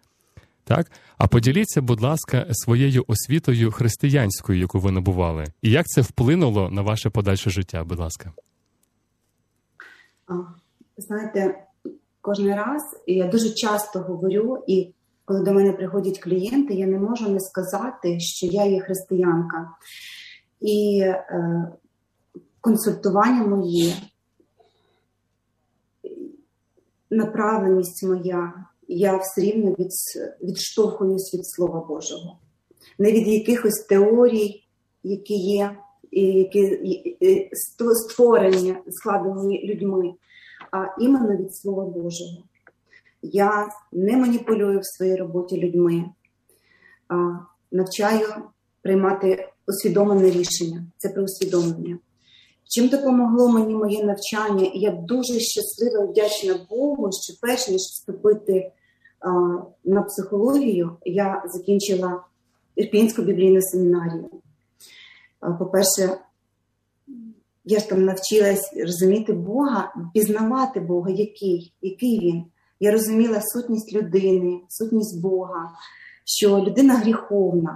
Так, 0.63 0.91
а 1.17 1.27
поділіться, 1.27 1.81
будь 1.81 2.01
ласка, 2.01 2.45
своєю 2.51 3.03
освітою 3.07 3.71
християнською, 3.71 4.59
яку 4.59 4.79
ви 4.79 4.91
набували, 4.91 5.45
і 5.61 5.71
як 5.71 5.87
це 5.87 6.01
вплинуло 6.01 6.69
на 6.69 6.81
ваше 6.81 7.09
подальше 7.09 7.49
життя? 7.49 7.83
Будь 7.83 7.99
ласка, 7.99 8.33
знаєте, 10.97 11.63
кожен 12.21 12.55
раз 12.55 12.81
я 13.07 13.27
дуже 13.27 13.49
часто 13.49 13.99
говорю, 13.99 14.63
і 14.67 14.93
коли 15.25 15.43
до 15.43 15.53
мене 15.53 15.73
приходять 15.73 16.19
клієнти, 16.19 16.73
я 16.73 16.87
не 16.87 16.99
можу 16.99 17.29
не 17.29 17.39
сказати, 17.39 18.19
що 18.19 18.47
я 18.47 18.65
є 18.65 18.81
християнка. 18.81 19.69
І 20.61 20.99
е, 21.03 21.71
консультування 22.61 23.43
моє, 23.43 23.93
направленість 27.09 28.03
моя, 28.03 28.53
я 28.95 29.17
все 29.17 29.41
рівно 29.41 29.71
від, 29.71 29.91
відштовхуюсь 30.43 31.33
від 31.33 31.47
Слова 31.47 31.85
Божого, 31.87 32.37
не 32.99 33.11
від 33.11 33.27
якихось 33.27 33.85
теорій, 33.89 34.63
які 35.03 35.33
є, 35.33 35.77
і 36.11 36.21
які 36.21 36.79
створені 37.93 38.75
складені 38.89 39.65
людьми, 39.65 40.13
а 40.71 40.85
іменно 40.99 41.37
від 41.37 41.55
Слова 41.55 41.85
Божого. 41.85 42.43
Я 43.21 43.69
не 43.91 44.17
маніпулюю 44.17 44.79
в 44.79 44.85
своїй 44.85 45.15
роботі 45.15 45.57
людьми, 45.57 46.05
а 47.07 47.15
навчаю 47.71 48.27
приймати 48.81 49.49
усвідомлене 49.67 50.29
рішення. 50.29 50.85
Це 50.97 51.09
про 51.09 51.23
усвідомлення. 51.23 51.99
Чим 52.69 52.87
допомогло 52.87 53.47
мені 53.47 53.75
моє 53.75 54.03
навчання, 54.03 54.65
і 54.65 54.79
я 54.79 54.91
дуже 54.91 55.39
щаслива 55.39 56.03
і 56.03 56.07
вдячна 56.07 56.67
Богу, 56.69 57.09
що 57.11 57.33
перш 57.41 57.69
ніж 57.69 57.81
вступити 57.81 58.71
на 59.83 60.01
психологію, 60.01 60.97
я 61.05 61.43
закінчила 61.53 62.23
Ірпінську 62.75 63.21
біблійну 63.21 63.61
семінарію. 63.61 64.29
По-перше, 65.59 66.17
я 67.65 67.79
ж 67.79 67.89
там 67.89 68.05
навчилась 68.05 68.73
розуміти 68.77 69.33
Бога, 69.33 69.93
пізнавати 70.13 70.79
Бога, 70.79 71.09
який, 71.09 71.73
який 71.81 72.19
він. 72.19 72.43
Я 72.79 72.91
розуміла 72.91 73.41
сутність 73.41 73.93
людини, 73.93 74.61
сутність 74.69 75.21
Бога, 75.21 75.71
що 76.25 76.59
людина 76.59 76.93
гріховна, 76.95 77.75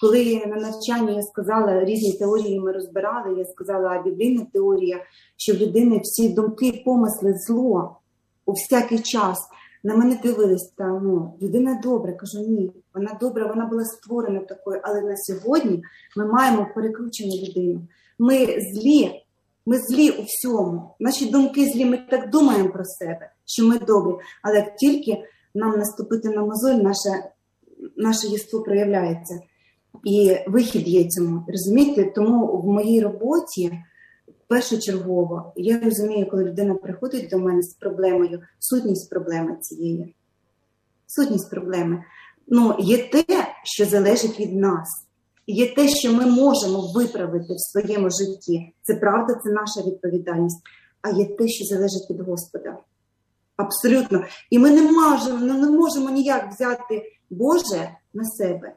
коли 0.00 0.46
на 0.46 0.56
навчанні 0.56 1.14
я 1.14 1.22
сказала 1.22 1.84
різні 1.84 2.12
теорії, 2.12 2.60
ми 2.60 2.72
розбирали, 2.72 3.38
я 3.38 3.44
сказала 3.44 4.02
біблійна 4.02 4.46
теорія, 4.52 5.04
що 5.36 5.54
в 5.54 5.56
людини 5.56 6.00
всі 6.04 6.28
думки, 6.28 6.82
помисли, 6.84 7.34
зло 7.34 7.96
у 8.46 8.52
всякий 8.52 8.98
час. 8.98 9.38
На 9.82 9.96
мене 9.96 10.20
дивились, 10.22 10.72
та 10.76 10.84
ну 10.84 11.34
людина 11.42 11.80
добра. 11.82 12.12
Кажу, 12.12 12.38
ні, 12.38 12.72
вона 12.94 13.18
добра, 13.20 13.46
вона 13.46 13.66
була 13.66 13.84
створена 13.84 14.40
такою, 14.40 14.80
але 14.82 15.00
на 15.00 15.16
сьогодні 15.16 15.82
ми 16.16 16.26
маємо 16.26 16.66
перекручену 16.74 17.32
людину. 17.32 17.80
Ми 18.18 18.46
злі 18.46 19.22
Ми 19.66 19.78
злі 19.78 20.10
у 20.10 20.22
всьому. 20.22 20.94
Наші 21.00 21.30
думки 21.30 21.66
злі, 21.66 21.84
ми 21.84 22.06
так 22.10 22.30
думаємо 22.30 22.70
про 22.70 22.84
себе, 22.84 23.30
що 23.44 23.64
ми 23.64 23.78
добрі. 23.78 24.14
Але 24.42 24.56
як 24.56 24.76
тільки 24.76 25.24
нам 25.54 25.78
наступити 25.78 26.28
на 26.28 26.44
мозоль, 26.44 26.74
наше, 26.74 27.30
наше 27.96 28.26
єство 28.26 28.62
проявляється. 28.62 29.40
І 30.04 30.36
вихід 30.46 30.88
є 30.88 31.08
цьому. 31.08 31.44
Розумієте? 31.48 32.12
Тому 32.14 32.46
в 32.46 32.66
моїй 32.66 33.00
роботі 33.00 33.72
першочергово 34.50 35.52
я 35.56 35.80
розумію, 35.80 36.28
коли 36.30 36.44
людина 36.44 36.74
приходить 36.74 37.28
до 37.30 37.38
мене 37.38 37.62
з 37.62 37.74
проблемою, 37.74 38.42
сутність 38.58 39.10
проблеми 39.10 39.56
цієї. 39.60 40.14
Сутність 41.06 41.50
проблеми. 41.50 42.04
Ну, 42.48 42.76
є 42.78 43.08
те, 43.08 43.24
що 43.64 43.84
залежить 43.84 44.40
від 44.40 44.56
нас. 44.56 44.88
Є 45.46 45.74
те, 45.74 45.88
що 45.88 46.12
ми 46.12 46.26
можемо 46.26 46.92
виправити 46.94 47.54
в 47.54 47.60
своєму 47.60 48.10
житті. 48.10 48.74
Це 48.82 48.94
правда, 48.94 49.34
це 49.34 49.50
наша 49.50 49.90
відповідальність. 49.90 50.62
А 51.02 51.10
є 51.10 51.24
те, 51.24 51.48
що 51.48 51.64
залежить 51.64 52.10
від 52.10 52.20
Господа. 52.20 52.78
Абсолютно. 53.56 54.24
І 54.50 54.58
ми 54.58 54.70
не 54.70 54.92
можемо, 54.92 55.38
ну, 55.40 55.58
не 55.58 55.70
можемо 55.70 56.10
ніяк 56.10 56.52
взяти 56.52 57.02
Боже 57.30 57.90
на 58.14 58.24
себе. 58.24 58.72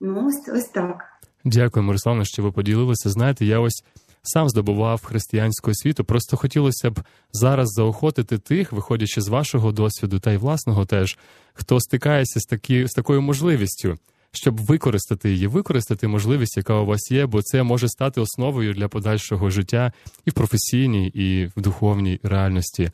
Ну, 0.00 0.28
ось, 0.28 0.54
ось 0.54 0.68
так. 0.68 0.96
Дякую, 1.44 1.86
Мирославе, 1.86 2.24
що 2.24 2.42
ви 2.42 2.52
поділилися. 2.52 3.10
Знаєте, 3.10 3.44
я 3.44 3.60
ось 3.60 3.84
сам 4.22 4.48
здобував 4.48 5.04
християнську 5.04 5.70
освіту. 5.70 6.04
Просто 6.04 6.36
хотілося 6.36 6.90
б 6.90 7.00
зараз 7.32 7.68
заохотити 7.68 8.38
тих, 8.38 8.72
виходячи 8.72 9.20
з 9.20 9.28
вашого 9.28 9.72
досвіду 9.72 10.18
та 10.18 10.32
й 10.32 10.36
власного 10.36 10.84
теж, 10.84 11.18
хто 11.54 11.80
стикається 11.80 12.40
з 12.40 12.44
такі, 12.44 12.86
з 12.86 12.90
такою 12.90 13.22
можливістю 13.22 13.98
щоб 14.32 14.60
використати 14.60 15.30
її, 15.30 15.46
використати 15.46 16.08
можливість, 16.08 16.56
яка 16.56 16.74
у 16.74 16.86
вас 16.86 17.10
є, 17.10 17.26
бо 17.26 17.42
це 17.42 17.62
може 17.62 17.88
стати 17.88 18.20
основою 18.20 18.74
для 18.74 18.88
подальшого 18.88 19.50
життя 19.50 19.92
і 20.24 20.30
в 20.30 20.32
професійній, 20.32 21.06
і 21.06 21.46
в 21.56 21.60
духовній 21.60 22.20
реальності. 22.22 22.90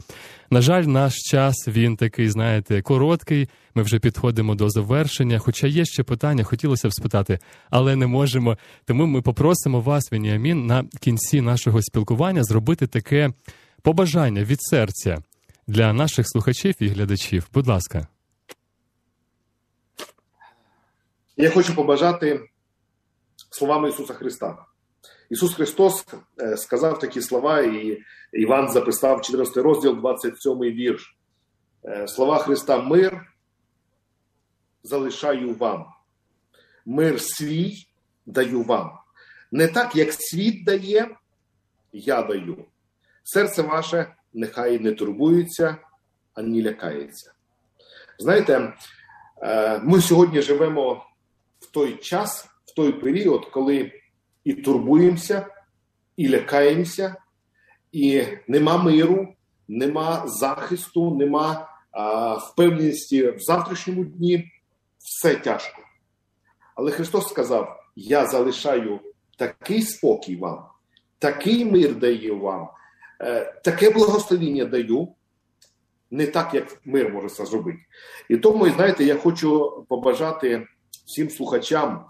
На 0.50 0.60
жаль, 0.60 0.82
наш 0.82 1.14
час 1.14 1.68
він 1.68 1.96
такий, 1.96 2.30
знаєте, 2.30 2.82
короткий. 2.82 3.48
Ми 3.74 3.82
вже 3.82 3.98
підходимо 3.98 4.54
до 4.54 4.70
завершення. 4.70 5.38
Хоча 5.38 5.66
є 5.66 5.84
ще 5.84 6.02
питання, 6.02 6.44
хотілося 6.44 6.88
б 6.88 6.92
спитати, 6.92 7.38
але 7.70 7.96
не 7.96 8.06
можемо. 8.06 8.58
Тому 8.84 9.06
ми 9.06 9.22
попросимо 9.22 9.80
вас, 9.80 10.12
Веніамін, 10.12 10.66
на 10.66 10.84
кінці 11.00 11.40
нашого 11.40 11.82
спілкування 11.82 12.44
зробити 12.44 12.86
таке 12.86 13.32
побажання 13.82 14.44
від 14.44 14.62
серця 14.62 15.18
для 15.66 15.92
наших 15.92 16.28
слухачів 16.28 16.74
і 16.80 16.88
глядачів. 16.88 17.48
Будь 17.54 17.66
ласка. 17.66 18.08
Я 21.40 21.50
хочу 21.50 21.74
побажати 21.74 22.48
словами 23.50 23.88
Ісуса 23.88 24.14
Христа. 24.14 24.64
Ісус 25.30 25.54
Христос 25.54 26.06
е, 26.40 26.56
сказав 26.56 26.98
такі 26.98 27.22
слова, 27.22 27.60
і 27.60 28.02
Іван 28.32 28.68
записав 28.68 29.22
14 29.22 29.56
розділ, 29.56 29.96
27 29.96 30.58
вірш. 30.60 31.16
Е, 31.84 32.08
слова 32.08 32.38
Христа: 32.38 32.82
Мир 32.82 33.26
залишаю 34.82 35.54
вам. 35.54 35.86
Мир 36.86 37.20
свій 37.20 37.86
даю 38.26 38.62
вам. 38.62 38.90
Не 39.52 39.68
так, 39.68 39.96
як 39.96 40.08
світ 40.12 40.64
дає, 40.64 41.16
я 41.92 42.22
даю. 42.22 42.64
Серце 43.24 43.62
ваше 43.62 44.14
нехай 44.34 44.78
не 44.78 44.92
турбується, 44.92 45.76
ані 46.34 46.62
лякається. 46.62 47.32
Знаєте, 48.18 48.72
е, 49.42 49.78
ми 49.78 50.00
сьогодні 50.00 50.42
живемо 50.42 51.04
в 51.68 51.70
той 51.70 51.96
час, 51.96 52.46
в 52.66 52.74
той 52.74 52.92
період, 52.92 53.44
коли 53.44 53.92
і 54.44 54.52
турбуємося, 54.52 55.46
і 56.16 56.28
лякаємося, 56.28 57.16
і 57.92 58.22
нема 58.48 58.82
миру, 58.82 59.34
нема 59.68 60.22
захисту, 60.26 61.14
нема 61.14 61.68
а, 61.90 62.34
впевненості 62.34 63.30
в 63.30 63.38
завтрашньому 63.38 64.04
дні, 64.04 64.52
все 64.98 65.34
тяжко. 65.34 65.82
Але 66.74 66.90
Христос 66.90 67.28
сказав: 67.28 67.80
Я 67.96 68.26
залишаю 68.26 69.00
такий 69.36 69.82
спокій 69.82 70.36
вам, 70.36 70.64
такий 71.18 71.64
мир 71.64 71.94
даю 71.94 72.38
вам, 72.38 72.68
е, 73.20 73.60
таке 73.64 73.90
благословіння 73.90 74.64
даю. 74.64 75.08
Не 76.10 76.26
так, 76.26 76.54
як 76.54 76.80
мир 76.84 77.12
може 77.12 77.28
це 77.28 77.46
зробити. 77.46 77.78
І 78.28 78.36
тому, 78.36 78.70
знаєте, 78.70 79.04
я 79.04 79.16
хочу 79.16 79.72
побажати 79.88 80.66
всім 81.08 81.30
слухачам, 81.30 82.06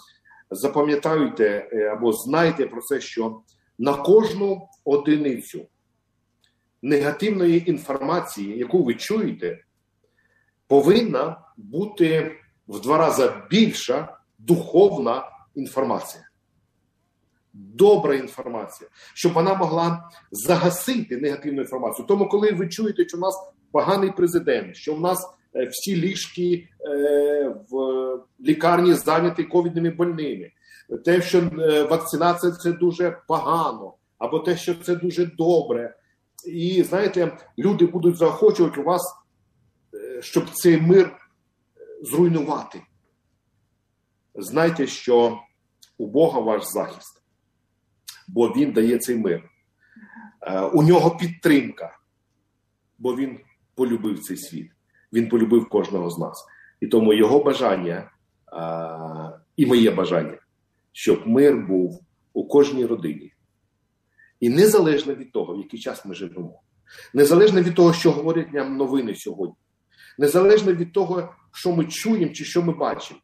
запам'ятайте 0.51 1.68
е, 1.72 1.88
або 1.88 2.12
знайте 2.12 2.66
про 2.66 2.80
це, 2.82 3.01
що 3.01 3.40
на 3.78 3.94
кожну 3.94 4.68
одиницю 4.84 5.66
негативної 6.82 7.70
інформації, 7.70 8.59
яку 8.59 8.84
ви 8.84 8.94
чуєте, 8.94 9.64
повинна 10.66 11.40
бути 11.57 12.36
в 12.68 12.80
два 12.80 12.99
рази 12.99 13.32
більша 13.51 14.18
духовна 14.38 15.24
інформація. 15.55 16.24
Добра 17.53 18.14
інформація, 18.14 18.90
щоб 19.14 19.32
вона 19.32 19.55
могла 19.55 20.11
загасити 20.30 21.16
негативну 21.16 21.61
інформацію. 21.61 22.07
Тому, 22.07 22.28
коли 22.28 22.53
ви 22.53 22.68
чуєте, 22.68 23.09
що 23.09 23.16
у 23.16 23.20
нас 23.20 23.53
поганий 23.72 24.12
президент, 24.12 24.76
що 24.76 24.94
в 24.94 25.01
нас 25.01 25.38
всі 25.70 25.96
ліжки 25.96 26.68
е, 26.88 27.55
в 27.70 27.76
лікарні 28.40 28.94
зайняті 28.94 29.44
ковідними 29.44 29.90
больними, 29.90 30.51
те, 31.05 31.22
що 31.22 31.38
е, 31.38 31.82
вакцинація 31.82 32.53
це 32.53 32.72
дуже 32.72 33.22
погано, 33.28 33.94
або 34.18 34.38
те, 34.38 34.57
що 34.57 34.74
це 34.74 34.96
дуже 34.96 35.26
добре. 35.26 35.96
І 36.46 36.82
знаєте, 36.82 37.38
люди 37.59 37.86
будуть 37.86 38.16
заохочувати 38.16 38.80
у 38.80 38.84
вас, 38.84 39.03
щоб 40.20 40.51
цей 40.51 40.80
мир 40.80 41.16
зруйнувати. 42.03 42.82
Знайте, 44.34 44.86
що 44.86 45.38
у 45.99 46.07
Бога 46.07 46.40
ваш 46.40 46.62
захист, 46.64 47.22
бо 48.28 48.49
Він 48.49 48.72
дає 48.72 48.99
цей 48.99 49.16
мир. 49.16 49.51
У 50.72 50.82
нього 50.82 51.16
підтримка, 51.16 51.99
бо 52.99 53.16
він 53.16 53.40
полюбив 53.74 54.20
цей 54.20 54.36
світ. 54.36 54.70
Він 55.12 55.28
полюбив 55.28 55.68
кожного 55.68 56.11
з 56.11 56.18
нас. 56.18 56.46
І 56.80 56.86
тому 56.86 57.12
його 57.12 57.44
бажання 57.44 58.11
а, 58.52 59.30
і 59.56 59.66
моє 59.66 59.90
бажання, 59.90 60.38
щоб 60.92 61.26
мир 61.26 61.56
був 61.56 62.04
у 62.32 62.48
кожній 62.48 62.86
родині. 62.86 63.32
І 64.40 64.48
незалежно 64.48 65.14
від 65.14 65.32
того, 65.32 65.54
в 65.54 65.59
який 65.59 65.80
час 65.80 66.04
ми 66.04 66.14
живемо, 66.14 66.61
незалежно 67.14 67.62
від 67.62 67.74
того, 67.74 67.92
що 67.92 68.11
говорять 68.11 68.52
нам 68.52 68.76
новини 68.76 69.14
сьогодні, 69.14 69.56
незалежно 70.18 70.72
від 70.72 70.92
того, 70.92 71.34
що 71.52 71.72
ми 71.72 71.84
чуємо 71.84 72.32
чи 72.32 72.44
що 72.44 72.62
ми 72.62 72.72
бачимо, 72.72 73.20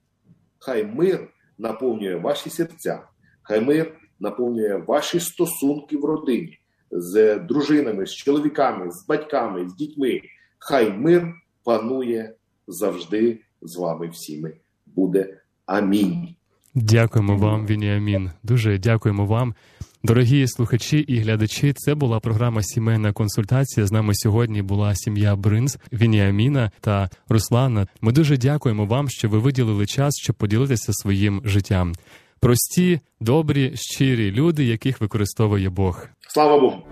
хай 0.59 0.85
мир 0.85 1.29
наповнює 1.59 2.17
ваші 2.17 2.51
серця, 2.51 3.09
хай 3.43 3.61
мир 3.61 3.97
наповнює 4.21 4.77
ваші 4.77 5.21
стосунки 5.21 5.97
в 5.97 6.05
родині 6.05 6.59
з 6.91 7.39
дружинами, 7.39 8.07
з 8.07 8.15
чоловіками, 8.15 8.91
з 8.91 9.07
батьками, 9.07 9.69
з 9.69 9.75
дітьми. 9.75 10.21
Хай 10.59 10.93
мир 10.93 11.35
панує 11.65 12.35
завжди 12.69 13.39
з 13.63 13.77
вами 13.77 14.09
всіми. 14.09 14.53
Буде 14.87 15.41
амінь. 15.67 16.35
Дякуємо 16.75 17.37
вам, 17.37 17.67
Вініамін. 17.67 18.31
Дуже 18.43 18.79
дякуємо 18.79 19.27
вам. 19.27 19.55
Дорогі 20.05 20.49
слухачі 20.49 20.99
і 20.99 21.19
глядачі, 21.19 21.73
це 21.73 21.95
була 21.95 22.21
програма 22.21 22.63
Сімейна 22.63 23.13
консультація. 23.13 23.87
З 23.87 23.93
нами 23.93 24.15
сьогодні 24.15 24.63
була 24.63 24.95
сім'я 24.95 25.37
Бринз, 25.37 25.79
Вініаміна 25.93 26.71
та 26.81 27.11
Руслана. 27.29 27.87
Ми 28.01 28.13
дуже 28.13 28.37
дякуємо 28.37 28.87
вам, 28.87 29.09
що 29.09 29.29
ви 29.29 29.39
виділили 29.39 29.87
час, 29.87 30.15
щоб 30.23 30.37
поділитися 30.37 30.93
своїм 30.93 31.43
життям. 31.45 31.93
Прості, 32.41 33.01
добрі, 33.21 33.73
щирі 33.75 34.31
люди, 34.33 34.65
яких 34.65 35.01
використовує 35.01 35.71
Бог. 35.71 36.07
Слава 36.29 36.61
Богу. 36.61 36.83